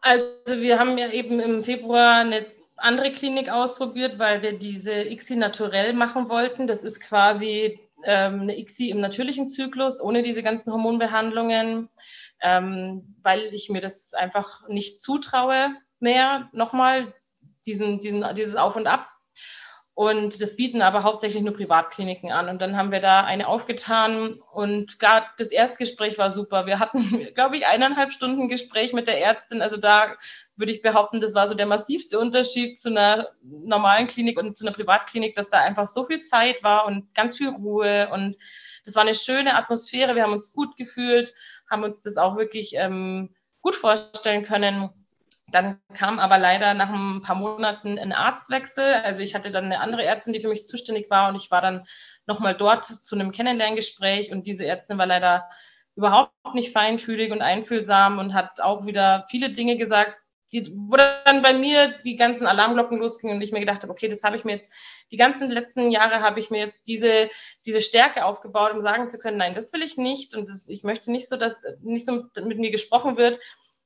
Also 0.00 0.26
wir 0.46 0.78
haben 0.78 0.98
ja 0.98 1.10
eben 1.10 1.38
im 1.40 1.64
Februar 1.64 2.16
eine 2.16 2.46
andere 2.76 3.12
Klinik 3.12 3.48
ausprobiert, 3.48 4.18
weil 4.18 4.42
wir 4.42 4.58
diese 4.58 4.92
ICSI 4.92 5.36
naturell 5.36 5.92
machen 5.92 6.28
wollten. 6.28 6.66
Das 6.66 6.82
ist 6.82 7.00
quasi 7.00 7.78
ähm, 8.04 8.42
eine 8.42 8.58
ICSI 8.58 8.90
im 8.90 9.00
natürlichen 9.00 9.48
Zyklus, 9.48 10.00
ohne 10.00 10.22
diese 10.22 10.42
ganzen 10.42 10.72
Hormonbehandlungen, 10.72 11.88
ähm, 12.40 13.16
weil 13.22 13.42
ich 13.54 13.68
mir 13.68 13.80
das 13.80 14.14
einfach 14.14 14.68
nicht 14.68 15.00
zutraue 15.00 15.76
mehr, 16.00 16.48
nochmal 16.52 17.14
diesen, 17.66 18.00
diesen, 18.00 18.24
dieses 18.34 18.56
Auf 18.56 18.76
und 18.76 18.86
Ab 18.86 19.11
und 19.94 20.40
das 20.40 20.56
bieten 20.56 20.80
aber 20.80 21.02
hauptsächlich 21.02 21.42
nur 21.42 21.52
Privatkliniken 21.52 22.32
an. 22.32 22.48
Und 22.48 22.62
dann 22.62 22.76
haben 22.78 22.92
wir 22.92 23.00
da 23.00 23.24
eine 23.24 23.46
aufgetan 23.46 24.40
und 24.52 24.98
gar 24.98 25.30
das 25.36 25.48
Erstgespräch 25.48 26.16
war 26.16 26.30
super. 26.30 26.64
Wir 26.64 26.78
hatten, 26.78 27.28
glaube 27.34 27.58
ich, 27.58 27.66
eineinhalb 27.66 28.14
Stunden 28.14 28.48
Gespräch 28.48 28.94
mit 28.94 29.06
der 29.06 29.20
Ärztin. 29.20 29.60
Also 29.60 29.76
da 29.76 30.16
würde 30.56 30.72
ich 30.72 30.80
behaupten, 30.80 31.20
das 31.20 31.34
war 31.34 31.46
so 31.46 31.54
der 31.54 31.66
massivste 31.66 32.18
Unterschied 32.18 32.80
zu 32.80 32.88
einer 32.88 33.28
normalen 33.42 34.06
Klinik 34.06 34.38
und 34.38 34.56
zu 34.56 34.64
einer 34.64 34.74
Privatklinik, 34.74 35.36
dass 35.36 35.50
da 35.50 35.58
einfach 35.58 35.86
so 35.86 36.06
viel 36.06 36.22
Zeit 36.22 36.62
war 36.62 36.86
und 36.86 37.14
ganz 37.14 37.36
viel 37.36 37.50
Ruhe. 37.50 38.08
Und 38.12 38.38
das 38.86 38.94
war 38.94 39.02
eine 39.02 39.14
schöne 39.14 39.54
Atmosphäre. 39.56 40.14
Wir 40.14 40.22
haben 40.22 40.32
uns 40.32 40.54
gut 40.54 40.74
gefühlt, 40.78 41.34
haben 41.70 41.84
uns 41.84 42.00
das 42.00 42.16
auch 42.16 42.38
wirklich 42.38 42.76
ähm, 42.76 43.34
gut 43.60 43.76
vorstellen 43.76 44.44
können. 44.44 44.88
Dann 45.52 45.80
kam 45.94 46.18
aber 46.18 46.38
leider 46.38 46.74
nach 46.74 46.88
ein 46.88 47.22
paar 47.22 47.36
Monaten 47.36 47.98
ein 47.98 48.12
Arztwechsel. 48.12 48.94
Also 48.94 49.20
ich 49.20 49.34
hatte 49.34 49.50
dann 49.50 49.66
eine 49.66 49.80
andere 49.80 50.04
Ärztin, 50.04 50.32
die 50.32 50.40
für 50.40 50.48
mich 50.48 50.66
zuständig 50.66 51.10
war 51.10 51.28
und 51.28 51.36
ich 51.36 51.50
war 51.50 51.60
dann 51.60 51.86
nochmal 52.26 52.54
dort 52.54 52.84
zu 52.86 53.14
einem 53.14 53.32
Kennenlerngespräch 53.32 54.32
und 54.32 54.46
diese 54.46 54.64
Ärztin 54.64 54.98
war 54.98 55.06
leider 55.06 55.48
überhaupt 55.94 56.32
nicht 56.54 56.72
feinfühlig 56.72 57.32
und 57.32 57.42
einfühlsam 57.42 58.18
und 58.18 58.34
hat 58.34 58.60
auch 58.60 58.86
wieder 58.86 59.26
viele 59.28 59.52
Dinge 59.52 59.76
gesagt, 59.76 60.16
die, 60.52 60.70
wo 60.74 60.96
dann 61.24 61.42
bei 61.42 61.54
mir 61.54 61.94
die 62.04 62.16
ganzen 62.16 62.46
Alarmglocken 62.46 62.98
losgingen 62.98 63.36
und 63.36 63.42
ich 63.42 63.52
mir 63.52 63.60
gedacht 63.60 63.82
habe, 63.82 63.92
okay, 63.92 64.08
das 64.08 64.22
habe 64.22 64.36
ich 64.36 64.44
mir 64.44 64.52
jetzt, 64.52 64.70
die 65.10 65.16
ganzen 65.16 65.50
letzten 65.50 65.90
Jahre 65.90 66.20
habe 66.20 66.40
ich 66.40 66.50
mir 66.50 66.58
jetzt 66.58 66.86
diese, 66.86 67.30
diese 67.64 67.80
Stärke 67.80 68.24
aufgebaut, 68.24 68.72
um 68.72 68.82
sagen 68.82 69.08
zu 69.08 69.18
können, 69.18 69.38
nein, 69.38 69.54
das 69.54 69.72
will 69.72 69.82
ich 69.82 69.96
nicht 69.96 70.34
und 70.34 70.48
das, 70.48 70.68
ich 70.68 70.82
möchte 70.82 71.10
nicht 71.10 71.28
so, 71.28 71.36
dass 71.36 71.62
nicht 71.80 72.06
so 72.06 72.24
mit 72.42 72.58
mir 72.58 72.70
gesprochen 72.70 73.16
wird 73.16 73.38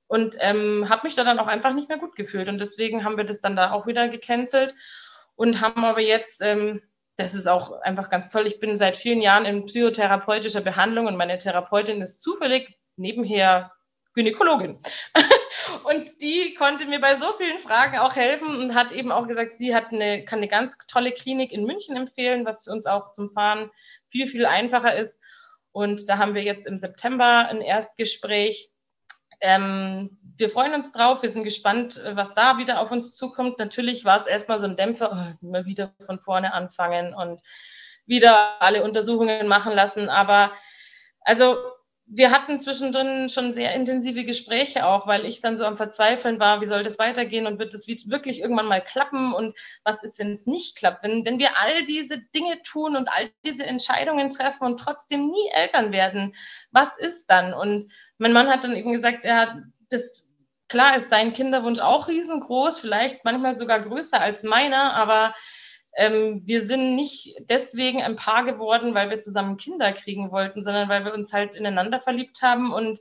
und 0.09 0.37
ähm, 0.41 0.89
habe 0.89 1.07
mich 1.07 1.17
da 1.17 1.25
dann 1.25 1.39
auch 1.39 1.47
einfach 1.47 1.73
nicht 1.73 1.89
mehr 1.89 1.99
gut 1.99 2.17
gefühlt. 2.17 2.49
Und 2.49 2.59
deswegen 2.59 3.05
haben 3.05 3.17
wir 3.17 3.25
das 3.25 3.41
dann 3.41 3.57
da 3.57 3.73
auch 3.73 3.87
wieder 3.87 4.09
gecancelt 4.09 4.75
und 5.35 5.61
haben 5.61 5.85
aber 5.85 6.01
jetzt, 6.01 6.41
ähm, 6.43 6.83
das 7.17 7.35
ist 7.35 7.47
auch 7.47 7.81
einfach 7.81 8.11
ganz 8.11 8.29
toll, 8.29 8.47
ich 8.47 8.61
bin 8.61 8.77
seit 8.77 8.97
vielen 8.97 9.21
Jahren 9.21 9.45
in 9.45 9.67
psychotherapeutischer 9.67 10.61
Behandlung 10.61 11.07
und 11.07 11.17
meine 11.17 11.39
Therapeutin 11.39 12.03
ist 12.03 12.23
zufällig 12.23 12.79
nebenher 12.97 13.73
Gynäkologin. 14.15 14.79
und 15.85 16.23
die 16.23 16.55
konnte 16.55 16.87
mir 16.87 17.01
bei 17.01 17.17
so 17.17 17.33
vielen 17.35 17.59
Fragen 17.59 17.99
auch 17.99 18.17
helfen 18.17 18.49
und 18.57 18.75
hat 18.75 18.93
eben 18.93 19.13
auch 19.13 19.27
gesagt, 19.27 19.57
sie 19.57 19.75
hat 19.75 19.93
eine, 19.93 20.25
kann 20.25 20.39
eine 20.39 20.49
ganz 20.49 20.77
tolle 20.89 21.13
Klinik 21.13 21.53
in 21.53 21.65
München 21.65 21.97
empfehlen, 21.97 22.47
was 22.47 22.65
für 22.65 22.71
uns 22.71 22.87
auch 22.87 23.13
zum 23.13 23.31
Fahren 23.33 23.71
viel, 24.09 24.29
viel 24.29 24.47
einfacher 24.47 24.97
ist. 24.97 25.21
Und 25.73 26.09
da 26.09 26.17
haben 26.17 26.35
wir 26.35 26.43
jetzt 26.43 26.67
im 26.67 26.79
September 26.79 27.49
ein 27.49 27.61
Erstgespräch 27.61 28.71
ähm, 29.41 30.19
wir 30.39 30.51
freuen 30.51 30.75
uns 30.75 30.93
drauf, 30.93 31.23
wir 31.23 31.31
sind 31.31 31.45
gespannt, 31.45 31.97
äh, 31.99 32.17
was 32.17 32.35
da 32.35 32.59
wieder 32.59 32.81
auf 32.81 32.91
uns 32.91 33.17
zukommt. 33.17 33.59
Natürlich 33.59 34.05
war 34.05 34.21
es 34.21 34.27
erstmal 34.27 34.61
so 34.61 34.67
ein 34.67 34.77
Dämpfer, 34.77 35.37
oh, 35.41 35.47
immer 35.47 35.65
wieder 35.65 35.93
von 36.05 36.21
vorne 36.21 36.53
anfangen 36.53 37.15
und 37.15 37.41
wieder 38.07 38.61
alle 38.61 38.85
Untersuchungen 38.85 39.49
machen 39.49 39.73
lassen. 39.73 40.09
Aber 40.09 40.53
also 41.21 41.57
wir 42.09 42.31
hatten 42.31 42.61
zwischendrin 42.61 43.29
schon 43.29 43.53
sehr 43.53 43.75
intensive 43.75 44.25
Gespräche 44.25 44.87
auch, 44.87 45.09
weil 45.09 45.25
ich 45.25 45.41
dann 45.41 45.57
so 45.57 45.65
am 45.65 45.77
Verzweifeln 45.77 46.39
war, 46.39 46.61
wie 46.61 46.67
soll 46.67 46.85
das 46.85 47.01
weitergehen 47.01 47.47
und 47.47 47.59
wird 47.59 47.75
das 47.75 47.89
wirklich 47.89 48.41
irgendwann 48.41 48.67
mal 48.67 48.81
klappen 48.81 49.35
und 49.35 49.57
was 49.83 50.05
ist, 50.05 50.21
wenn 50.21 50.33
es 50.33 50.47
nicht 50.47 50.77
klappt? 50.77 51.03
Wenn, 51.03 51.25
wenn 51.25 51.41
wir 51.41 51.59
all 51.59 51.85
diese 51.85 52.19
Dinge 52.35 52.63
tun 52.63 52.95
und 52.95 53.09
all 53.13 53.31
diese 53.45 53.67
Entscheidungen 53.67 54.31
treffen 54.31 54.65
und 54.65 54.79
trotzdem 54.79 55.27
nie 55.27 55.49
Eltern 55.53 55.91
werden, 55.91 56.37
was 56.71 56.97
ist 56.97 57.29
dann? 57.29 57.53
Und 57.53 57.91
mein 58.19 58.33
Mann 58.33 58.49
hat 58.49 58.63
dann 58.63 58.77
eben 58.77 58.93
gesagt, 58.93 59.25
er 59.25 59.41
hat 59.41 59.57
das, 59.91 60.29
klar 60.69 60.97
ist 60.97 61.11
sein 61.11 61.33
Kinderwunsch 61.33 61.81
auch 61.81 62.07
riesengroß, 62.07 62.79
vielleicht 62.79 63.25
manchmal 63.25 63.59
sogar 63.59 63.81
größer 63.81 64.21
als 64.21 64.45
meiner, 64.45 64.95
aber 64.95 65.35
ähm, 65.97 66.43
wir 66.45 66.63
sind 66.63 66.95
nicht 66.95 67.37
deswegen 67.49 68.03
ein 68.03 68.17
Paar 68.17 68.45
geworden, 68.45 68.95
weil 68.95 69.09
wir 69.09 69.21
zusammen 69.21 69.57
Kinder 69.57 69.93
kriegen 69.93 70.31
wollten, 70.31 70.63
sondern 70.63 70.89
weil 70.89 71.05
wir 71.05 71.15
uns 71.15 71.33
halt 71.33 71.55
ineinander 71.55 72.01
verliebt 72.01 72.43
haben. 72.43 72.73
Und 72.73 73.01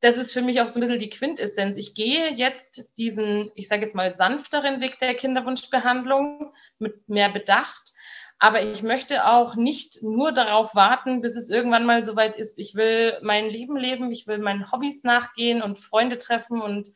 das 0.00 0.18
ist 0.18 0.32
für 0.32 0.42
mich 0.42 0.60
auch 0.60 0.68
so 0.68 0.78
ein 0.78 0.82
bisschen 0.82 0.98
die 0.98 1.10
Quintessenz. 1.10 1.78
Ich 1.78 1.94
gehe 1.94 2.30
jetzt 2.30 2.92
diesen, 2.98 3.50
ich 3.54 3.68
sage 3.68 3.82
jetzt 3.82 3.94
mal, 3.94 4.14
sanfteren 4.14 4.80
Weg 4.80 4.98
der 4.98 5.14
Kinderwunschbehandlung 5.14 6.52
mit 6.78 7.08
mehr 7.08 7.30
Bedacht. 7.30 7.92
Aber 8.38 8.62
ich 8.62 8.82
möchte 8.82 9.26
auch 9.26 9.54
nicht 9.54 10.02
nur 10.02 10.32
darauf 10.32 10.74
warten, 10.74 11.20
bis 11.20 11.36
es 11.36 11.50
irgendwann 11.50 11.84
mal 11.84 12.04
soweit 12.04 12.36
ist. 12.36 12.58
Ich 12.58 12.74
will 12.74 13.18
mein 13.22 13.48
Leben 13.48 13.76
leben, 13.76 14.10
ich 14.12 14.26
will 14.26 14.38
meinen 14.38 14.72
Hobbys 14.72 15.04
nachgehen 15.04 15.60
und 15.60 15.78
Freunde 15.78 16.16
treffen 16.16 16.60
und 16.62 16.90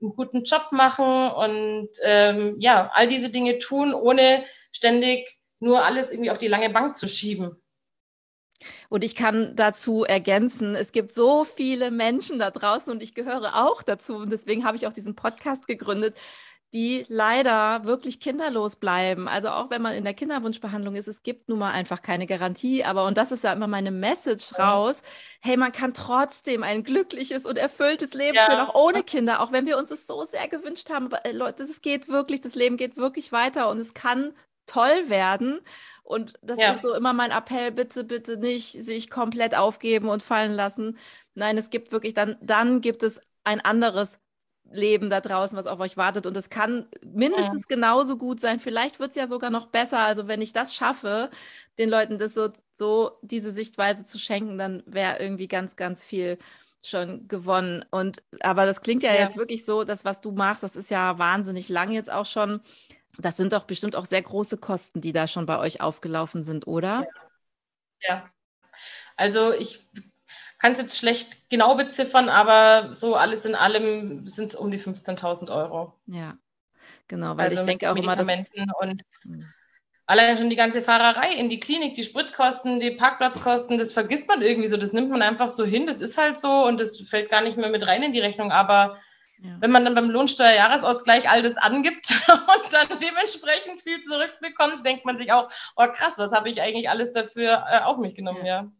einen 0.00 0.14
guten 0.14 0.44
Job 0.44 0.68
machen 0.70 1.30
und 1.30 1.88
ähm, 2.02 2.54
ja, 2.58 2.90
all 2.94 3.08
diese 3.08 3.30
Dinge 3.30 3.58
tun, 3.58 3.94
ohne 3.94 4.44
ständig 4.72 5.38
nur 5.60 5.84
alles 5.84 6.10
irgendwie 6.10 6.30
auf 6.30 6.38
die 6.38 6.48
lange 6.48 6.70
Bank 6.70 6.96
zu 6.96 7.08
schieben. 7.08 7.60
Und 8.88 9.04
ich 9.04 9.14
kann 9.14 9.54
dazu 9.54 10.04
ergänzen, 10.04 10.74
es 10.74 10.92
gibt 10.92 11.12
so 11.12 11.44
viele 11.44 11.90
Menschen 11.90 12.38
da 12.38 12.50
draußen 12.50 12.92
und 12.92 13.02
ich 13.02 13.14
gehöre 13.14 13.64
auch 13.64 13.82
dazu. 13.82 14.16
Und 14.16 14.32
deswegen 14.32 14.64
habe 14.64 14.76
ich 14.76 14.86
auch 14.86 14.92
diesen 14.92 15.14
Podcast 15.14 15.66
gegründet, 15.66 16.16
die 16.74 17.06
leider 17.08 17.84
wirklich 17.84 18.20
kinderlos 18.20 18.76
bleiben. 18.76 19.26
Also 19.26 19.48
auch 19.48 19.70
wenn 19.70 19.80
man 19.80 19.94
in 19.94 20.04
der 20.04 20.12
Kinderwunschbehandlung 20.12 20.96
ist, 20.96 21.08
es 21.08 21.22
gibt 21.22 21.48
nun 21.48 21.58
mal 21.58 21.72
einfach 21.72 22.02
keine 22.02 22.26
Garantie. 22.26 22.84
Aber, 22.84 23.06
und 23.06 23.16
das 23.16 23.32
ist 23.32 23.44
ja 23.44 23.52
immer 23.52 23.66
meine 23.66 23.90
Message 23.90 24.58
raus, 24.58 25.02
hey, 25.40 25.56
man 25.56 25.72
kann 25.72 25.94
trotzdem 25.94 26.62
ein 26.62 26.84
glückliches 26.84 27.46
und 27.46 27.56
erfülltes 27.56 28.12
Leben 28.12 28.36
ja. 28.36 28.44
führen, 28.44 28.60
auch 28.60 28.74
ohne 28.74 29.02
Kinder, 29.02 29.40
auch 29.40 29.50
wenn 29.50 29.64
wir 29.64 29.78
uns 29.78 29.90
es 29.90 30.06
so 30.06 30.26
sehr 30.26 30.46
gewünscht 30.48 30.90
haben. 30.90 31.06
Aber 31.06 31.24
äh, 31.24 31.32
Leute, 31.32 31.62
es 31.62 31.80
geht 31.80 32.08
wirklich, 32.08 32.42
das 32.42 32.54
Leben 32.54 32.76
geht 32.76 32.98
wirklich 32.98 33.32
weiter 33.32 33.70
und 33.70 33.78
es 33.78 33.94
kann 33.94 34.34
toll 34.66 35.08
werden. 35.08 35.60
Und 36.02 36.34
das 36.42 36.58
ja. 36.58 36.72
ist 36.72 36.82
so 36.82 36.94
immer 36.94 37.14
mein 37.14 37.30
Appell, 37.30 37.72
bitte, 37.72 38.04
bitte 38.04 38.36
nicht 38.36 38.72
sich 38.72 39.08
komplett 39.08 39.56
aufgeben 39.56 40.08
und 40.10 40.22
fallen 40.22 40.52
lassen. 40.52 40.98
Nein, 41.34 41.56
es 41.56 41.70
gibt 41.70 41.92
wirklich 41.92 42.12
dann, 42.12 42.36
dann 42.42 42.82
gibt 42.82 43.02
es 43.02 43.20
ein 43.44 43.62
anderes 43.62 44.18
Leben 44.70 45.10
da 45.10 45.20
draußen, 45.20 45.56
was 45.56 45.66
auf 45.66 45.80
euch 45.80 45.96
wartet. 45.96 46.26
Und 46.26 46.36
es 46.36 46.50
kann 46.50 46.86
mindestens 47.04 47.62
ja. 47.68 47.76
genauso 47.76 48.16
gut 48.16 48.40
sein. 48.40 48.60
Vielleicht 48.60 49.00
wird 49.00 49.10
es 49.10 49.16
ja 49.16 49.26
sogar 49.26 49.50
noch 49.50 49.66
besser. 49.66 50.00
Also 50.00 50.28
wenn 50.28 50.42
ich 50.42 50.52
das 50.52 50.74
schaffe, 50.74 51.30
den 51.78 51.88
Leuten 51.88 52.18
das 52.18 52.34
so, 52.34 52.50
so 52.74 53.18
diese 53.22 53.52
Sichtweise 53.52 54.04
zu 54.06 54.18
schenken, 54.18 54.58
dann 54.58 54.82
wäre 54.86 55.18
irgendwie 55.18 55.48
ganz, 55.48 55.76
ganz 55.76 56.04
viel 56.04 56.38
schon 56.82 57.28
gewonnen. 57.28 57.84
Und 57.90 58.22
aber 58.40 58.66
das 58.66 58.82
klingt 58.82 59.02
ja, 59.02 59.14
ja, 59.14 59.20
jetzt 59.20 59.36
wirklich 59.36 59.64
so, 59.64 59.84
das, 59.84 60.04
was 60.04 60.20
du 60.20 60.32
machst, 60.32 60.62
das 60.62 60.76
ist 60.76 60.90
ja 60.90 61.18
wahnsinnig 61.18 61.68
lang 61.68 61.92
jetzt 61.92 62.10
auch 62.10 62.26
schon. 62.26 62.60
Das 63.18 63.36
sind 63.36 63.52
doch 63.52 63.64
bestimmt 63.64 63.96
auch 63.96 64.04
sehr 64.04 64.22
große 64.22 64.58
Kosten, 64.58 65.00
die 65.00 65.12
da 65.12 65.26
schon 65.26 65.46
bei 65.46 65.58
euch 65.58 65.80
aufgelaufen 65.80 66.44
sind, 66.44 66.66
oder? 66.66 67.06
Ja. 68.00 68.08
ja. 68.08 68.30
Also 69.16 69.52
ich 69.52 69.88
kann 70.58 70.72
es 70.72 70.78
jetzt 70.78 70.98
schlecht 70.98 71.48
genau 71.50 71.76
beziffern, 71.76 72.28
aber 72.28 72.94
so 72.94 73.14
alles 73.14 73.44
in 73.44 73.54
allem 73.54 74.28
sind 74.28 74.46
es 74.46 74.54
um 74.54 74.70
die 74.70 74.80
15.000 74.80 75.54
Euro. 75.54 75.94
Ja, 76.06 76.36
genau, 77.06 77.36
weil 77.36 77.46
also 77.46 77.60
ich 77.60 77.66
denke 77.66 77.90
auch 77.90 77.96
immer, 77.96 78.16
dass... 78.16 78.26
Und 78.28 79.02
hm. 79.22 79.46
allein 80.06 80.36
schon 80.36 80.50
die 80.50 80.56
ganze 80.56 80.82
Fahrerei 80.82 81.32
in 81.32 81.48
die 81.48 81.60
Klinik, 81.60 81.94
die 81.94 82.02
Spritkosten, 82.02 82.80
die 82.80 82.90
Parkplatzkosten, 82.90 83.78
das 83.78 83.92
vergisst 83.92 84.26
man 84.26 84.42
irgendwie 84.42 84.68
so, 84.68 84.76
das 84.76 84.92
nimmt 84.92 85.10
man 85.10 85.22
einfach 85.22 85.48
so 85.48 85.64
hin, 85.64 85.86
das 85.86 86.00
ist 86.00 86.18
halt 86.18 86.38
so 86.38 86.64
und 86.64 86.80
das 86.80 87.00
fällt 87.02 87.30
gar 87.30 87.42
nicht 87.42 87.56
mehr 87.56 87.70
mit 87.70 87.86
rein 87.86 88.02
in 88.02 88.12
die 88.12 88.20
Rechnung, 88.20 88.50
aber 88.50 88.98
ja. 89.40 89.56
wenn 89.60 89.70
man 89.70 89.84
dann 89.84 89.94
beim 89.94 90.10
Lohnsteuerjahresausgleich 90.10 91.30
all 91.30 91.42
das 91.42 91.56
angibt 91.56 92.10
und 92.28 92.72
dann 92.72 92.98
dementsprechend 92.98 93.80
viel 93.82 94.02
zurückbekommt, 94.02 94.84
denkt 94.84 95.04
man 95.04 95.18
sich 95.18 95.30
auch, 95.30 95.52
oh 95.76 95.86
krass, 95.86 96.18
was 96.18 96.32
habe 96.32 96.48
ich 96.48 96.60
eigentlich 96.60 96.90
alles 96.90 97.12
dafür 97.12 97.64
äh, 97.70 97.84
auf 97.84 97.98
mich 97.98 98.16
genommen, 98.16 98.44
ja. 98.44 98.62
ja. 98.62 98.72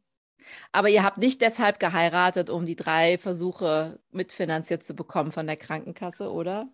Aber 0.73 0.89
ihr 0.89 1.03
habt 1.03 1.19
nicht 1.19 1.41
deshalb 1.41 1.81
geheiratet, 1.81 2.51
um 2.51 2.67
die 2.67 2.77
drei 2.77 3.19
Versuche 3.19 3.99
mitfinanziert 4.11 4.87
zu 4.87 4.95
bekommen 4.95 5.33
von 5.33 5.47
der 5.47 5.57
Krankenkasse, 5.57 6.31
oder? 6.31 6.69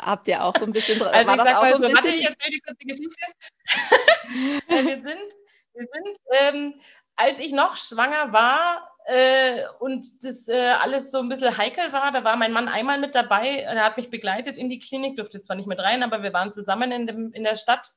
Habt 0.00 0.28
ihr 0.28 0.42
auch 0.42 0.54
so 0.56 0.64
ein 0.64 0.72
bisschen? 0.72 1.00
Also 1.02 1.30
ich 1.30 1.36
sag 1.36 1.54
mal 1.54 1.72
so, 1.72 1.82
so 1.82 1.94
warte, 1.94 2.08
ich 2.08 2.24
erzähle 2.24 2.50
die 2.50 2.60
kurze 2.60 2.84
Geschichte. 2.84 3.26
wir 4.68 4.84
sind, 4.84 5.34
wir 5.74 5.86
sind 5.92 6.18
ähm, 6.32 6.74
als 7.16 7.40
ich 7.40 7.52
noch 7.52 7.76
schwanger 7.76 8.32
war, 8.32 8.90
äh, 9.06 9.64
und 9.80 10.24
das 10.24 10.48
äh, 10.48 10.70
alles 10.80 11.10
so 11.10 11.18
ein 11.18 11.28
bisschen 11.28 11.56
heikel 11.56 11.92
war. 11.92 12.10
Da 12.12 12.24
war 12.24 12.36
mein 12.36 12.52
Mann 12.52 12.68
einmal 12.68 12.98
mit 12.98 13.14
dabei, 13.14 13.60
er 13.60 13.84
hat 13.84 13.96
mich 13.96 14.10
begleitet 14.10 14.58
in 14.58 14.70
die 14.70 14.78
Klinik, 14.78 15.16
durfte 15.16 15.42
zwar 15.42 15.56
nicht 15.56 15.68
mit 15.68 15.78
rein, 15.78 16.02
aber 16.02 16.22
wir 16.22 16.32
waren 16.32 16.52
zusammen 16.52 16.90
in, 16.90 17.06
dem, 17.06 17.32
in 17.32 17.44
der 17.44 17.56
Stadt. 17.56 17.88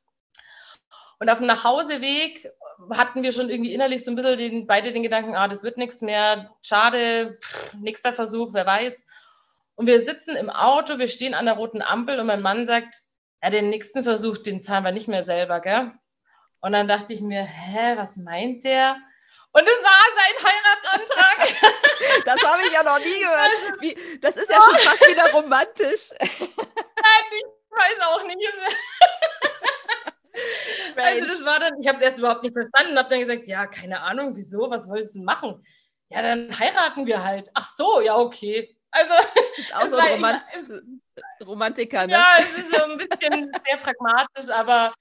Und 1.19 1.29
auf 1.29 1.39
dem 1.39 1.47
Nachhauseweg 1.47 2.51
hatten 2.91 3.23
wir 3.23 3.31
schon 3.31 3.49
irgendwie 3.49 3.73
innerlich 3.73 4.03
so 4.03 4.11
ein 4.11 4.15
bisschen 4.15 4.37
den, 4.37 4.67
beide 4.67 4.91
den 4.91 5.03
Gedanken, 5.03 5.35
ah, 5.35 5.47
das 5.47 5.63
wird 5.63 5.77
nichts 5.77 6.01
mehr, 6.01 6.51
schade, 6.61 7.37
pff, 7.41 7.73
nächster 7.75 8.13
Versuch, 8.13 8.53
wer 8.53 8.65
weiß. 8.65 9.05
Und 9.75 9.87
wir 9.87 9.99
sitzen 10.01 10.35
im 10.35 10.49
Auto, 10.49 10.97
wir 10.97 11.07
stehen 11.07 11.33
an 11.33 11.45
der 11.45 11.55
roten 11.55 11.81
Ampel 11.81 12.19
und 12.19 12.27
mein 12.27 12.41
Mann 12.41 12.65
sagt, 12.65 12.95
ja, 13.41 13.49
den 13.49 13.69
nächsten 13.69 14.03
Versuch, 14.03 14.37
den 14.39 14.61
zahlen 14.61 14.83
wir 14.83 14.91
nicht 14.91 15.07
mehr 15.07 15.23
selber, 15.23 15.59
gell? 15.59 15.91
Und 16.59 16.71
dann 16.71 16.87
dachte 16.87 17.13
ich 17.13 17.21
mir, 17.21 17.43
hä, 17.43 17.93
was 17.97 18.17
meint 18.17 18.63
der? 18.63 18.97
Und 19.51 19.67
es 19.67 19.83
war 19.83 20.03
sein 20.15 20.51
Heiratsantrag. 20.51 22.25
das 22.25 22.43
habe 22.43 22.63
ich 22.63 22.71
ja 22.71 22.83
noch 22.83 22.99
nie 22.99 23.19
gehört. 23.19 23.39
Also, 23.39 23.81
Wie, 23.81 24.19
das 24.19 24.37
ist 24.37 24.49
ja 24.49 24.59
schon 24.61 24.77
fast 24.77 25.07
wieder 25.07 25.31
romantisch. 25.33 26.09
Nein, 26.19 27.25
ich 27.31 27.45
weiß 27.71 27.99
auch 28.07 28.23
nicht. 28.23 28.37
Also 31.03 31.27
das 31.27 31.45
war 31.45 31.59
dann, 31.59 31.79
ich 31.81 31.87
habe 31.87 31.97
es 31.97 32.03
erst 32.03 32.19
überhaupt 32.19 32.43
nicht 32.43 32.53
verstanden 32.53 32.93
und 32.93 32.97
habe 32.99 33.09
dann 33.09 33.19
gesagt, 33.19 33.47
ja, 33.47 33.67
keine 33.67 34.01
Ahnung, 34.01 34.35
wieso, 34.35 34.69
was 34.69 34.89
wolltest 34.89 35.15
du 35.15 35.23
machen? 35.23 35.65
Ja, 36.09 36.21
dann 36.21 36.57
heiraten 36.57 37.05
wir 37.05 37.23
halt. 37.23 37.49
Ach 37.53 37.69
so, 37.75 38.01
ja, 38.01 38.17
okay. 38.17 38.77
Also, 38.91 39.13
ist 39.57 39.75
auch 39.75 39.87
so 39.87 39.97
ein 39.97 40.13
Romant 40.13 40.43
Romantiker, 41.45 42.07
ne? 42.07 42.13
Ja, 42.13 42.37
es 42.39 42.59
ist 42.59 42.75
so 42.75 42.83
ein 42.83 42.97
bisschen 42.97 43.51
sehr 43.65 43.77
pragmatisch, 43.77 44.49
aber 44.49 44.93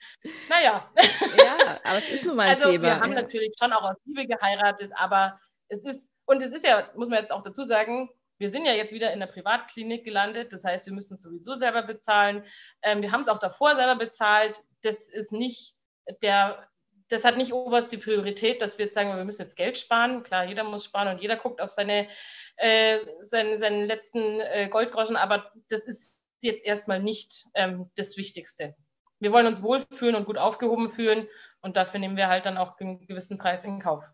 naja. 0.48 0.90
Ja, 1.36 1.80
aber 1.84 1.98
es 1.98 2.08
ist 2.08 2.24
nun 2.24 2.36
mal 2.36 2.44
ein 2.44 2.54
also, 2.54 2.70
Thema. 2.70 2.84
Wir 2.84 3.00
haben 3.00 3.12
ja. 3.12 3.22
natürlich 3.22 3.52
schon 3.58 3.72
auch 3.72 3.82
aus 3.82 3.96
Liebe 4.04 4.26
geheiratet, 4.26 4.92
aber 4.96 5.38
es 5.68 5.84
ist, 5.84 6.10
und 6.24 6.42
es 6.42 6.52
ist 6.52 6.66
ja, 6.66 6.88
muss 6.96 7.08
man 7.08 7.20
jetzt 7.20 7.32
auch 7.32 7.42
dazu 7.42 7.64
sagen, 7.64 8.10
wir 8.38 8.48
sind 8.48 8.66
ja 8.66 8.72
jetzt 8.72 8.92
wieder 8.92 9.12
in 9.12 9.20
der 9.20 9.26
Privatklinik 9.26 10.04
gelandet, 10.04 10.52
das 10.52 10.64
heißt, 10.64 10.86
wir 10.86 10.92
müssen 10.92 11.14
es 11.14 11.22
sowieso 11.22 11.54
selber 11.54 11.82
bezahlen. 11.82 12.44
Ähm, 12.82 13.02
wir 13.02 13.12
haben 13.12 13.22
es 13.22 13.28
auch 13.28 13.38
davor 13.38 13.74
selber 13.74 13.96
bezahlt. 13.96 14.60
Das 14.82 15.08
ist 15.08 15.32
nicht 15.32 15.75
der 16.22 16.68
das 17.08 17.24
hat 17.24 17.36
nicht 17.36 17.52
oberste 17.52 17.98
Priorität, 17.98 18.60
dass 18.60 18.78
wir 18.78 18.86
jetzt 18.86 18.94
sagen, 18.94 19.16
wir 19.16 19.24
müssen 19.24 19.42
jetzt 19.42 19.56
Geld 19.56 19.78
sparen. 19.78 20.22
Klar, 20.22 20.44
jeder 20.46 20.64
muss 20.64 20.84
sparen 20.84 21.08
und 21.08 21.22
jeder 21.22 21.36
guckt 21.36 21.60
auf 21.60 21.70
seine, 21.70 22.08
äh, 22.56 22.98
seine, 23.20 23.58
seinen 23.58 23.84
letzten 23.84 24.40
äh, 24.40 24.68
Goldgroschen, 24.68 25.16
aber 25.16 25.52
das 25.68 25.86
ist 25.86 26.22
jetzt 26.40 26.66
erstmal 26.66 27.00
nicht 27.00 27.46
ähm, 27.54 27.90
das 27.96 28.16
Wichtigste. 28.16 28.74
Wir 29.20 29.32
wollen 29.32 29.46
uns 29.46 29.62
wohlfühlen 29.62 30.16
und 30.16 30.26
gut 30.26 30.36
aufgehoben 30.36 30.90
fühlen 30.90 31.28
und 31.60 31.76
dafür 31.76 32.00
nehmen 32.00 32.16
wir 32.16 32.28
halt 32.28 32.44
dann 32.44 32.58
auch 32.58 32.78
einen 32.80 33.06
gewissen 33.06 33.38
Preis 33.38 33.64
in 33.64 33.80
Kauf. 33.80 34.04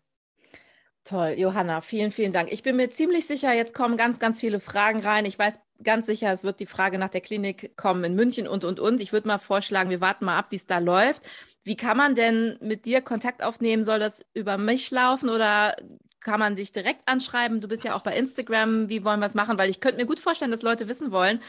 Toll, 1.03 1.35
Johanna, 1.37 1.81
vielen, 1.81 2.11
vielen 2.11 2.31
Dank. 2.31 2.49
Ich 2.49 2.63
bin 2.63 2.77
mir 2.77 2.89
ziemlich 2.89 3.27
sicher, 3.27 3.51
jetzt 3.51 3.73
kommen 3.73 3.97
ganz, 3.97 4.19
ganz 4.19 4.39
viele 4.39 4.61
Fragen 4.61 5.01
rein. 5.01 5.25
Ich 5.25 5.37
weiß 5.37 5.59
ganz 5.83 6.05
sicher, 6.05 6.31
es 6.31 6.45
wird 6.45 6.61
die 6.61 6.65
Frage 6.65 6.97
nach 6.97 7.09
der 7.09 7.19
Klinik 7.19 7.75
kommen 7.75 8.05
in 8.05 8.15
München 8.15 8.47
und, 8.47 8.63
und, 8.63 8.79
und. 8.79 9.01
Ich 9.01 9.11
würde 9.11 9.27
mal 9.27 9.37
vorschlagen, 9.37 9.89
wir 9.89 9.99
warten 9.99 10.23
mal 10.23 10.37
ab, 10.37 10.47
wie 10.51 10.55
es 10.55 10.65
da 10.65 10.77
läuft. 10.77 11.23
Wie 11.63 11.75
kann 11.75 11.97
man 11.97 12.15
denn 12.15 12.57
mit 12.61 12.85
dir 12.85 13.01
Kontakt 13.01 13.43
aufnehmen? 13.43 13.83
Soll 13.83 13.99
das 13.99 14.25
über 14.33 14.57
mich 14.57 14.91
laufen 14.91 15.29
oder 15.29 15.75
kann 16.21 16.39
man 16.39 16.55
dich 16.55 16.71
direkt 16.71 17.05
anschreiben? 17.05 17.59
Du 17.59 17.67
bist 17.67 17.83
ja 17.83 17.95
auch 17.95 18.03
bei 18.03 18.15
Instagram. 18.15 18.87
Wie 18.87 19.03
wollen 19.03 19.19
wir 19.19 19.25
es 19.25 19.33
machen? 19.33 19.57
Weil 19.57 19.69
ich 19.69 19.81
könnte 19.81 19.97
mir 19.97 20.07
gut 20.07 20.19
vorstellen, 20.19 20.51
dass 20.51 20.61
Leute 20.61 20.87
wissen 20.87 21.11
wollen, 21.11 21.41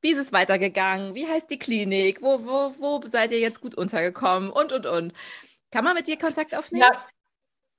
wie 0.00 0.12
ist 0.12 0.18
es 0.18 0.32
weitergegangen? 0.32 1.14
Wie 1.14 1.26
heißt 1.26 1.50
die 1.50 1.58
Klinik? 1.58 2.22
Wo, 2.22 2.44
wo, 2.46 2.74
wo 2.78 3.02
seid 3.10 3.30
ihr 3.30 3.40
jetzt 3.40 3.60
gut 3.60 3.74
untergekommen? 3.74 4.48
Und, 4.50 4.72
und, 4.72 4.86
und. 4.86 5.12
Kann 5.70 5.84
man 5.84 5.94
mit 5.94 6.06
dir 6.06 6.18
Kontakt 6.18 6.54
aufnehmen? 6.54 6.84
Ja, 6.90 7.06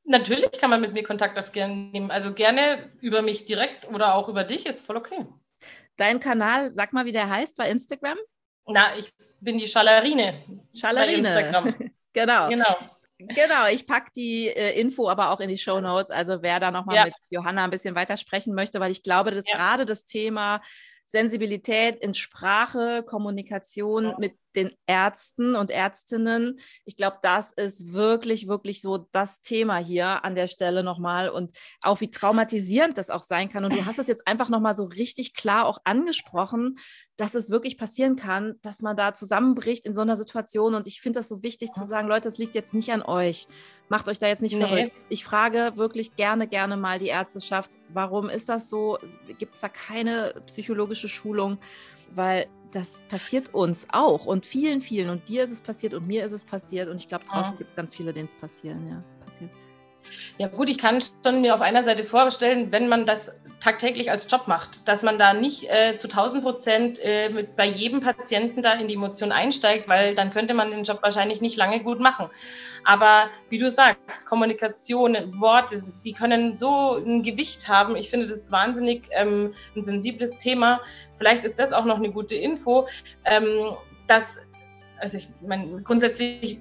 Natürlich 0.06 0.52
kann 0.52 0.70
man 0.70 0.82
mit 0.82 0.94
mir 0.94 1.04
Kontakt 1.04 1.38
aufnehmen. 1.38 2.12
Also 2.12 2.34
gerne 2.34 2.92
über 3.00 3.22
mich 3.22 3.46
direkt 3.46 3.86
oder 3.88 4.16
auch 4.16 4.28
über 4.28 4.44
dich, 4.44 4.66
ist 4.66 4.86
voll 4.86 4.98
okay. 4.98 5.26
Dein 5.96 6.20
Kanal, 6.20 6.74
sag 6.74 6.92
mal, 6.92 7.06
wie 7.06 7.12
der 7.12 7.30
heißt 7.30 7.56
bei 7.56 7.70
Instagram? 7.70 8.18
Na, 8.66 8.98
ich 8.98 9.14
bin 9.40 9.58
die 9.58 9.68
Schalarine. 9.68 10.42
Schalarine. 10.76 11.92
Genau. 12.16 12.48
Genau. 12.48 12.78
Genau, 13.18 13.68
ich 13.72 13.88
packe 13.88 14.12
die 14.16 14.48
äh, 14.48 14.80
Info 14.80 15.10
aber 15.10 15.32
auch 15.32 15.40
in 15.40 15.50
die 15.50 15.58
Show 15.58 15.80
Notes. 15.80 16.12
Also 16.12 16.44
wer 16.44 16.60
da 16.60 16.70
nochmal 16.70 16.96
ja. 16.96 17.06
mit 17.06 17.16
Johanna 17.32 17.64
ein 17.64 17.72
bisschen 17.72 17.96
weiter 17.96 18.18
sprechen 18.18 18.54
möchte, 18.54 18.80
weil 18.80 18.92
ich 18.92 19.02
glaube, 19.02 19.32
dass 19.32 19.46
ja. 19.48 19.58
gerade 19.58 19.86
das 19.86 20.06
Thema 20.06 20.62
Sensibilität 21.08 22.00
in 22.02 22.14
Sprache, 22.14 23.04
Kommunikation 23.04 24.06
ja. 24.06 24.16
mit 24.20 24.36
den 24.56 24.72
Ärzten 24.88 25.56
und 25.56 25.72
Ärztinnen. 25.72 26.60
Ich 26.86 26.96
glaube, 26.96 27.18
das 27.22 27.52
ist 27.54 27.94
wirklich, 27.94 28.48
wirklich 28.48 28.82
so 28.82 29.08
das 29.12 29.42
Thema 29.42 29.78
hier 29.78 30.24
an 30.24 30.36
der 30.36 30.48
Stelle 30.48 30.84
nochmal 30.84 31.30
und 31.30 31.52
auch 31.82 32.02
wie 32.02 32.12
traumatisierend 32.12 32.98
das 32.98 33.10
auch 33.10 33.24
sein 33.24 33.50
kann. 33.50 33.66
Und 33.66 33.74
du 33.74 33.86
hast 33.86 34.00
es 34.00 34.08
jetzt 34.08 34.28
einfach 34.28 34.50
nochmal 34.50 34.76
so 34.76 34.84
richtig 34.84 35.34
klar 35.34 35.66
auch 35.66 35.80
angesprochen, 35.84 36.78
dass 37.18 37.36
es 37.36 37.50
wirklich 37.50 37.78
passieren 37.78 38.16
kann, 38.16 38.56
dass 38.62 38.82
man 38.82 38.96
da 38.96 39.14
zusammenbricht 39.14 39.86
in 39.86 39.96
so 39.96 40.02
einer 40.02 40.16
Situation. 40.16 40.74
Und 40.74 40.88
ich 40.88 41.02
finde 41.02 41.20
das 41.20 41.30
so 41.30 41.44
wichtig 41.44 41.72
zu 41.72 41.84
sagen, 41.84 42.08
Leute, 42.08 42.28
es 42.28 42.38
liegt 42.38 42.56
jetzt 42.56 42.74
nicht 42.74 42.92
an 42.92 43.04
euch. 43.04 43.48
Macht 43.90 44.08
euch 44.08 44.18
da 44.18 44.28
jetzt 44.28 44.42
nicht 44.42 44.56
nee. 44.56 44.66
verrückt. 44.66 45.04
Ich 45.10 45.24
frage 45.24 45.74
wirklich 45.76 46.16
gerne, 46.16 46.48
gerne 46.48 46.78
mal 46.78 47.00
die 47.00 47.08
Ärzteschaft, 47.08 47.72
warum 47.90 48.30
ist 48.30 48.50
das 48.50 48.70
so? 48.70 48.98
Gibt 49.38 49.56
es 49.56 49.62
da 49.62 49.70
keine 49.70 50.34
psychologische 50.48 51.08
Schulung? 51.08 51.60
Weil 52.16 52.48
das 52.74 53.02
passiert 53.08 53.54
uns 53.54 53.88
auch 53.92 54.26
und 54.26 54.46
vielen, 54.46 54.82
vielen. 54.82 55.10
Und 55.10 55.30
dir 55.30 55.44
ist 55.44 55.52
es 55.52 55.62
passiert 55.62 55.94
und 55.94 56.08
mir 56.08 56.26
ist 56.26 56.32
es 56.32 56.44
passiert. 56.44 56.90
Und 56.90 56.98
ich 56.98 57.08
glaube, 57.08 57.26
draußen 57.26 57.54
ja. 57.54 57.58
gibt 57.58 57.70
es 57.70 57.76
ganz 57.76 57.94
viele, 57.94 58.14
denen 58.14 58.28
es 58.28 58.36
passieren, 58.36 58.88
ja, 58.88 59.04
passiert. 59.26 59.52
Ja 60.38 60.48
gut, 60.48 60.70
ich 60.70 60.78
kann 60.78 61.00
schon 61.24 61.42
mir 61.42 61.56
auf 61.56 61.62
einer 61.62 61.84
Seite 61.84 62.04
vorstellen, 62.04 62.72
wenn 62.72 62.88
man 62.88 63.06
das 63.06 63.32
tagtäglich 63.64 64.12
als 64.12 64.30
Job 64.30 64.48
macht, 64.48 64.88
dass 64.90 65.04
man 65.04 65.18
da 65.18 65.34
nicht 65.34 65.70
äh, 65.70 65.98
zu 65.98 66.10
1000 66.10 66.44
Prozent 66.44 67.00
äh, 67.02 67.30
mit, 67.30 67.56
bei 67.56 67.66
jedem 67.66 68.02
Patienten 68.02 68.62
da 68.62 68.74
in 68.74 68.90
die 68.90 68.96
Emotion 68.96 69.32
einsteigt, 69.32 69.88
weil 69.88 70.16
dann 70.16 70.32
könnte 70.32 70.54
man 70.54 70.72
den 70.72 70.84
Job 70.84 71.00
wahrscheinlich 71.02 71.40
nicht 71.40 71.56
lange 71.56 71.82
gut 71.82 72.02
machen. 72.02 72.30
Aber 72.84 73.30
wie 73.50 73.60
du 73.60 73.72
sagst, 73.72 74.26
Kommunikation, 74.26 75.40
Worte, 75.40 75.82
die 76.04 76.12
können 76.12 76.54
so 76.54 76.96
ein 76.96 77.24
Gewicht 77.24 77.70
haben. 77.70 77.96
Ich 77.96 78.10
finde 78.10 78.28
das 78.28 78.52
wahnsinnig 78.52 79.04
ähm, 79.12 79.54
ein 79.78 79.84
sensibles 79.86 80.36
Thema. 80.38 80.82
Vielleicht 81.18 81.46
ist 81.46 81.58
das 81.58 81.72
auch 81.72 81.86
noch 81.86 81.98
eine 81.98 82.12
gute 82.12 82.36
Info, 82.36 82.90
ähm, 83.24 83.78
dass, 84.08 84.38
also 85.00 85.18
ich 85.18 85.30
meine, 85.42 85.82
grundsätzlich 85.84 86.60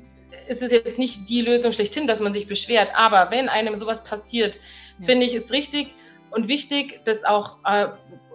ist 0.48 0.62
es 0.62 0.72
jetzt 0.72 0.98
nicht 0.98 1.28
die 1.28 1.42
Lösung 1.42 1.72
schlechthin, 1.72 2.06
dass 2.06 2.20
man 2.20 2.32
sich 2.32 2.46
beschwert. 2.46 2.90
Aber 2.94 3.30
wenn 3.30 3.48
einem 3.48 3.76
sowas 3.76 4.04
passiert, 4.04 4.58
ja. 4.98 5.06
finde 5.06 5.26
ich 5.26 5.34
es 5.34 5.50
richtig 5.52 5.94
und 6.30 6.48
wichtig, 6.48 7.00
das 7.04 7.24
auch 7.24 7.58
äh, 7.64 7.88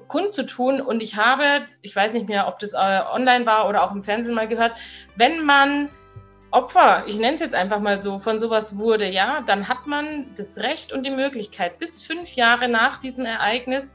kundzutun. 0.08 0.82
Und 0.82 1.02
ich 1.02 1.16
habe, 1.16 1.66
ich 1.82 1.96
weiß 1.96 2.14
nicht 2.14 2.30
mehr, 2.30 2.48
ob 2.48 2.60
das 2.60 2.74
äh, 2.74 3.02
online 3.12 3.46
war 3.46 3.68
oder 3.68 3.84
auch 3.84 3.94
im 3.94 4.04
Fernsehen 4.04 4.36
mal 4.36 4.48
gehört, 4.48 4.74
wenn 5.16 5.46
man 5.46 5.90
Opfer, 6.50 7.04
ich 7.08 7.18
nenne 7.20 7.36
es 7.36 7.42
jetzt 7.42 7.54
einfach 7.54 7.82
mal 7.82 8.02
so, 8.02 8.20
von 8.20 8.40
sowas 8.40 8.78
wurde, 8.78 9.10
ja, 9.10 9.42
dann 9.42 9.68
hat 9.68 9.86
man 9.86 10.34
das 10.38 10.58
Recht 10.58 10.94
und 10.94 11.06
die 11.06 11.12
Möglichkeit, 11.12 11.78
bis 11.78 12.02
fünf 12.02 12.36
Jahre 12.36 12.70
nach 12.70 13.02
diesem 13.02 13.26
Ereignis 13.26 13.94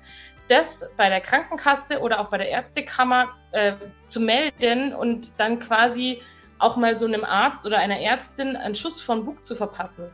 das 0.49 0.87
bei 0.99 1.09
der 1.09 1.23
Krankenkasse 1.23 2.01
oder 2.01 2.21
auch 2.21 2.29
bei 2.29 2.37
der 2.37 2.49
Ärztekammer 2.49 3.31
äh, 3.53 3.73
zu 4.09 4.21
melden 4.21 4.95
und 4.95 5.33
dann 5.39 5.61
quasi 5.61 6.21
auch 6.63 6.77
mal 6.77 6.99
so 6.99 7.07
einem 7.07 7.25
Arzt 7.25 7.67
oder 7.67 7.79
einer 7.79 8.01
Ärztin 8.01 8.57
einen 8.57 8.75
Schuss 8.75 9.03
von 9.03 9.25
Bug 9.25 9.45
zu 9.45 9.55
verpassen. 9.55 10.11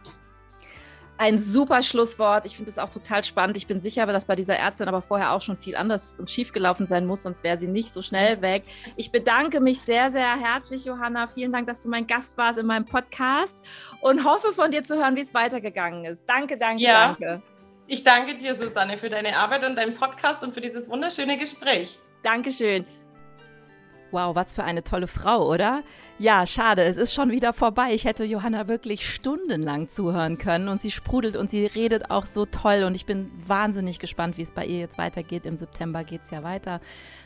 Ein 1.20 1.36
super 1.36 1.82
Schlusswort. 1.82 2.46
Ich 2.46 2.54
finde 2.54 2.70
es 2.70 2.78
auch 2.78 2.90
total 2.90 3.24
spannend. 3.24 3.56
Ich 3.56 3.66
bin 3.66 3.80
sicher, 3.80 4.06
dass 4.06 4.26
bei 4.26 4.36
dieser 4.36 4.56
Ärztin 4.56 4.86
aber 4.86 5.02
vorher 5.02 5.32
auch 5.32 5.42
schon 5.42 5.56
viel 5.56 5.74
anders 5.74 6.14
und 6.16 6.30
schief 6.30 6.52
gelaufen 6.52 6.86
sein 6.86 7.06
muss, 7.06 7.24
sonst 7.24 7.42
wäre 7.42 7.58
sie 7.58 7.66
nicht 7.66 7.92
so 7.92 8.02
schnell 8.02 8.40
weg. 8.40 8.62
Ich 8.94 9.10
bedanke 9.10 9.58
mich 9.60 9.80
sehr, 9.80 10.12
sehr 10.12 10.36
herzlich, 10.36 10.84
Johanna. 10.84 11.26
Vielen 11.26 11.52
Dank, 11.52 11.66
dass 11.66 11.80
du 11.80 11.88
mein 11.88 12.06
Gast 12.06 12.38
warst 12.38 12.56
in 12.56 12.66
meinem 12.66 12.84
Podcast 12.84 13.66
und 14.00 14.24
hoffe 14.24 14.52
von 14.52 14.70
dir 14.70 14.84
zu 14.84 14.94
hören, 14.94 15.16
wie 15.16 15.22
es 15.22 15.34
weitergegangen 15.34 16.04
ist. 16.04 16.24
Danke, 16.28 16.56
danke, 16.56 16.84
ja. 16.84 17.08
danke. 17.08 17.42
Ich 17.88 18.04
danke 18.04 18.38
dir, 18.38 18.54
Susanne, 18.54 18.96
für 18.96 19.08
deine 19.08 19.36
Arbeit 19.36 19.64
und 19.64 19.74
deinen 19.74 19.96
Podcast 19.96 20.44
und 20.44 20.54
für 20.54 20.60
dieses 20.60 20.88
wunderschöne 20.88 21.36
Gespräch. 21.36 21.98
Dankeschön. 22.22 22.86
Wow, 24.10 24.34
was 24.34 24.54
für 24.54 24.64
eine 24.64 24.82
tolle 24.82 25.06
Frau, 25.06 25.46
oder? 25.46 25.82
Ja, 26.20 26.46
schade, 26.46 26.82
es 26.82 26.96
ist 26.96 27.14
schon 27.14 27.30
wieder 27.30 27.52
vorbei. 27.52 27.92
Ich 27.92 28.04
hätte 28.04 28.24
Johanna 28.24 28.66
wirklich 28.66 29.08
stundenlang 29.08 29.88
zuhören 29.88 30.36
können 30.36 30.66
und 30.66 30.82
sie 30.82 30.90
sprudelt 30.90 31.36
und 31.36 31.48
sie 31.48 31.66
redet 31.66 32.10
auch 32.10 32.26
so 32.26 32.44
toll 32.44 32.82
und 32.82 32.96
ich 32.96 33.06
bin 33.06 33.30
wahnsinnig 33.46 34.00
gespannt, 34.00 34.36
wie 34.36 34.42
es 34.42 34.50
bei 34.50 34.66
ihr 34.66 34.80
jetzt 34.80 34.98
weitergeht. 34.98 35.46
Im 35.46 35.56
September 35.56 36.02
geht 36.02 36.22
es 36.24 36.32
ja 36.32 36.42
weiter. 36.42 36.80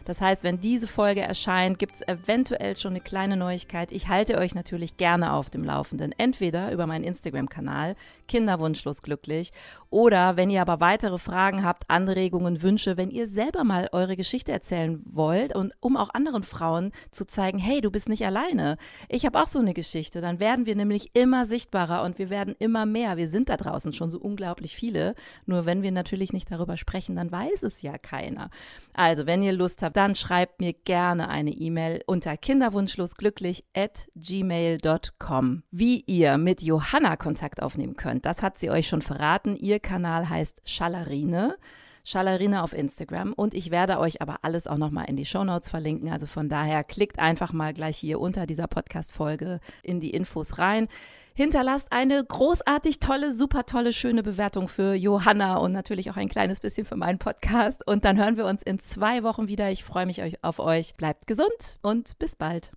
Das 0.05 0.21
heißt, 0.21 0.45
wenn 0.45 0.61
diese 0.61 0.87
Folge 0.87 1.23
erscheint, 1.23 1.79
gibt 1.79 1.95
es 1.95 2.07
eventuell 2.07 2.77
schon 2.77 2.91
eine 2.91 3.01
kleine 3.01 3.39
Neuigkeit. 3.39 3.93
Ich 3.93 4.09
halte 4.09 4.37
euch 4.37 4.55
natürlich 4.55 4.99
gerne 4.99 5.33
auf 5.33 5.49
dem 5.49 5.65
Laufenden, 5.65 6.13
entweder 6.19 6.71
über 6.71 6.87
meinen 6.87 7.05
Instagram-Kanal 7.05 7.97
Kinderwunschlos 8.29 9.01
glücklich 9.03 9.53
oder 9.89 10.37
wenn 10.37 10.51
ihr 10.51 10.61
aber 10.61 10.81
weitere 10.81 11.19
Fragen 11.19 11.65
habt, 11.65 11.89
Anregungen, 11.89 12.61
Wünsche, 12.61 12.99
wenn 12.99 13.11
ihr 13.11 13.27
selber 13.27 13.65
mal 13.65 13.89
eure 13.93 14.17
Geschichte 14.17 14.53
erzählen 14.53 15.03
wollt 15.07 15.55
und 15.55 15.73
um 15.81 15.97
auch 15.97 16.11
anderen 16.13 16.43
Frauen 16.43 16.72
trauen, 16.73 16.93
zu 17.11 17.27
zeigen, 17.27 17.59
hey, 17.59 17.81
du 17.81 17.91
bist 17.91 18.09
nicht 18.09 18.25
alleine. 18.25 18.77
Ich 19.09 19.27
habe 19.27 19.41
auch 19.41 19.49
so 19.49 19.59
eine 19.59 19.75
Geschichte. 19.75 20.21
Dann 20.21 20.41
werden 20.41 20.67
wir 20.67 20.77
nämlich 20.77 21.11
immer 21.15 21.47
sichtbarer 21.47 22.03
und 22.03 22.19
wir 22.19 22.31
werden 22.31 22.55
immer 22.59 22.87
mehr. 22.87 23.17
Wir 23.17 23.29
sind 23.29 23.49
da 23.49 23.57
draußen 23.57 23.93
schon 23.93 24.11
so 24.11 24.19
unglaublich 24.19 24.75
viele. 24.75 25.15
Nur 25.47 25.67
wenn 25.67 25.83
wir 25.83 25.93
natürlich 25.93 26.33
nicht 26.33 26.51
darüber 26.51 26.77
sprechen, 26.77 27.17
dann 27.17 27.31
weiß 27.31 27.63
es 27.63 27.83
ja 27.83 27.99
keiner. 27.99 28.51
Also, 28.93 29.27
wenn 29.27 29.43
ihr 29.43 29.53
Lust 29.53 29.83
habt, 29.83 29.97
dann 29.97 30.15
schreibt 30.15 30.61
mir 30.61 30.73
gerne 30.73 31.29
eine 31.29 31.51
E-Mail 31.51 32.03
unter 32.07 32.37
kinderwunschlosglücklich 32.37 33.65
at 33.75 34.09
gmail.com. 34.17 35.63
Wie 35.71 36.01
ihr 36.07 36.39
mit 36.39 36.63
Johanna 36.63 37.17
Kontakt 37.17 37.63
aufnehmen 37.63 37.97
könnt, 37.97 38.27
das 38.27 38.43
hat 38.43 38.59
sie 38.59 38.71
euch 38.71 38.89
schon 38.89 39.03
verraten. 39.03 39.57
Ihr 39.57 39.81
Kanal 39.81 40.29
heißt 40.29 40.63
Schallerine. 40.65 41.57
Schallerine 42.05 42.63
auf 42.63 42.73
Instagram 42.73 43.33
und 43.33 43.55
ich 43.55 43.71
werde 43.71 43.99
euch 43.99 44.21
aber 44.21 44.41
alles 44.43 44.67
auch 44.67 44.79
nochmal 44.79 45.09
in 45.09 45.17
die 45.17 45.25
Shownotes 45.25 45.69
verlinken. 45.69 46.11
Also 46.11 46.27
von 46.27 46.49
daher 46.49 46.85
klickt 46.85 47.19
einfach 47.19 47.53
mal 47.53 47.73
gleich 47.73 47.97
hier 47.97 48.21
unter 48.21 48.47
dieser 48.47 48.67
Podcast-Folge 48.67 49.61
in 49.83 50.01
die 50.01 50.11
Infos 50.11 50.59
rein. 50.59 50.89
Hinterlasst 51.35 51.93
eine 51.93 52.23
großartig 52.23 53.01
tolle, 53.01 53.33
super 53.33 53.65
tolle, 53.65 53.93
schöne 53.93 54.23
Bewertung 54.23 54.69
für 54.69 54.95
Johanna 54.95 55.57
und 55.57 55.73
natürlich 55.73 56.11
auch 56.11 56.17
ein 56.17 56.29
kleines 56.29 56.61
bisschen 56.61 56.85
für 56.85 56.97
meinen 56.97 57.19
Podcast. 57.19 57.87
Und 57.87 58.05
dann 58.05 58.19
hören 58.19 58.37
wir 58.37 58.45
uns 58.45 58.63
in 58.63 58.79
zwei 58.79 59.23
Wochen 59.23 59.49
wieder. 59.49 59.71
Ich 59.71 59.83
freue 59.83 60.07
mich 60.07 60.21
auf 60.45 60.59
euch. 60.59 60.95
Bleibt 60.97 61.27
gesund 61.27 61.79
und 61.83 62.19
bis 62.19 62.37
bald. 62.37 62.73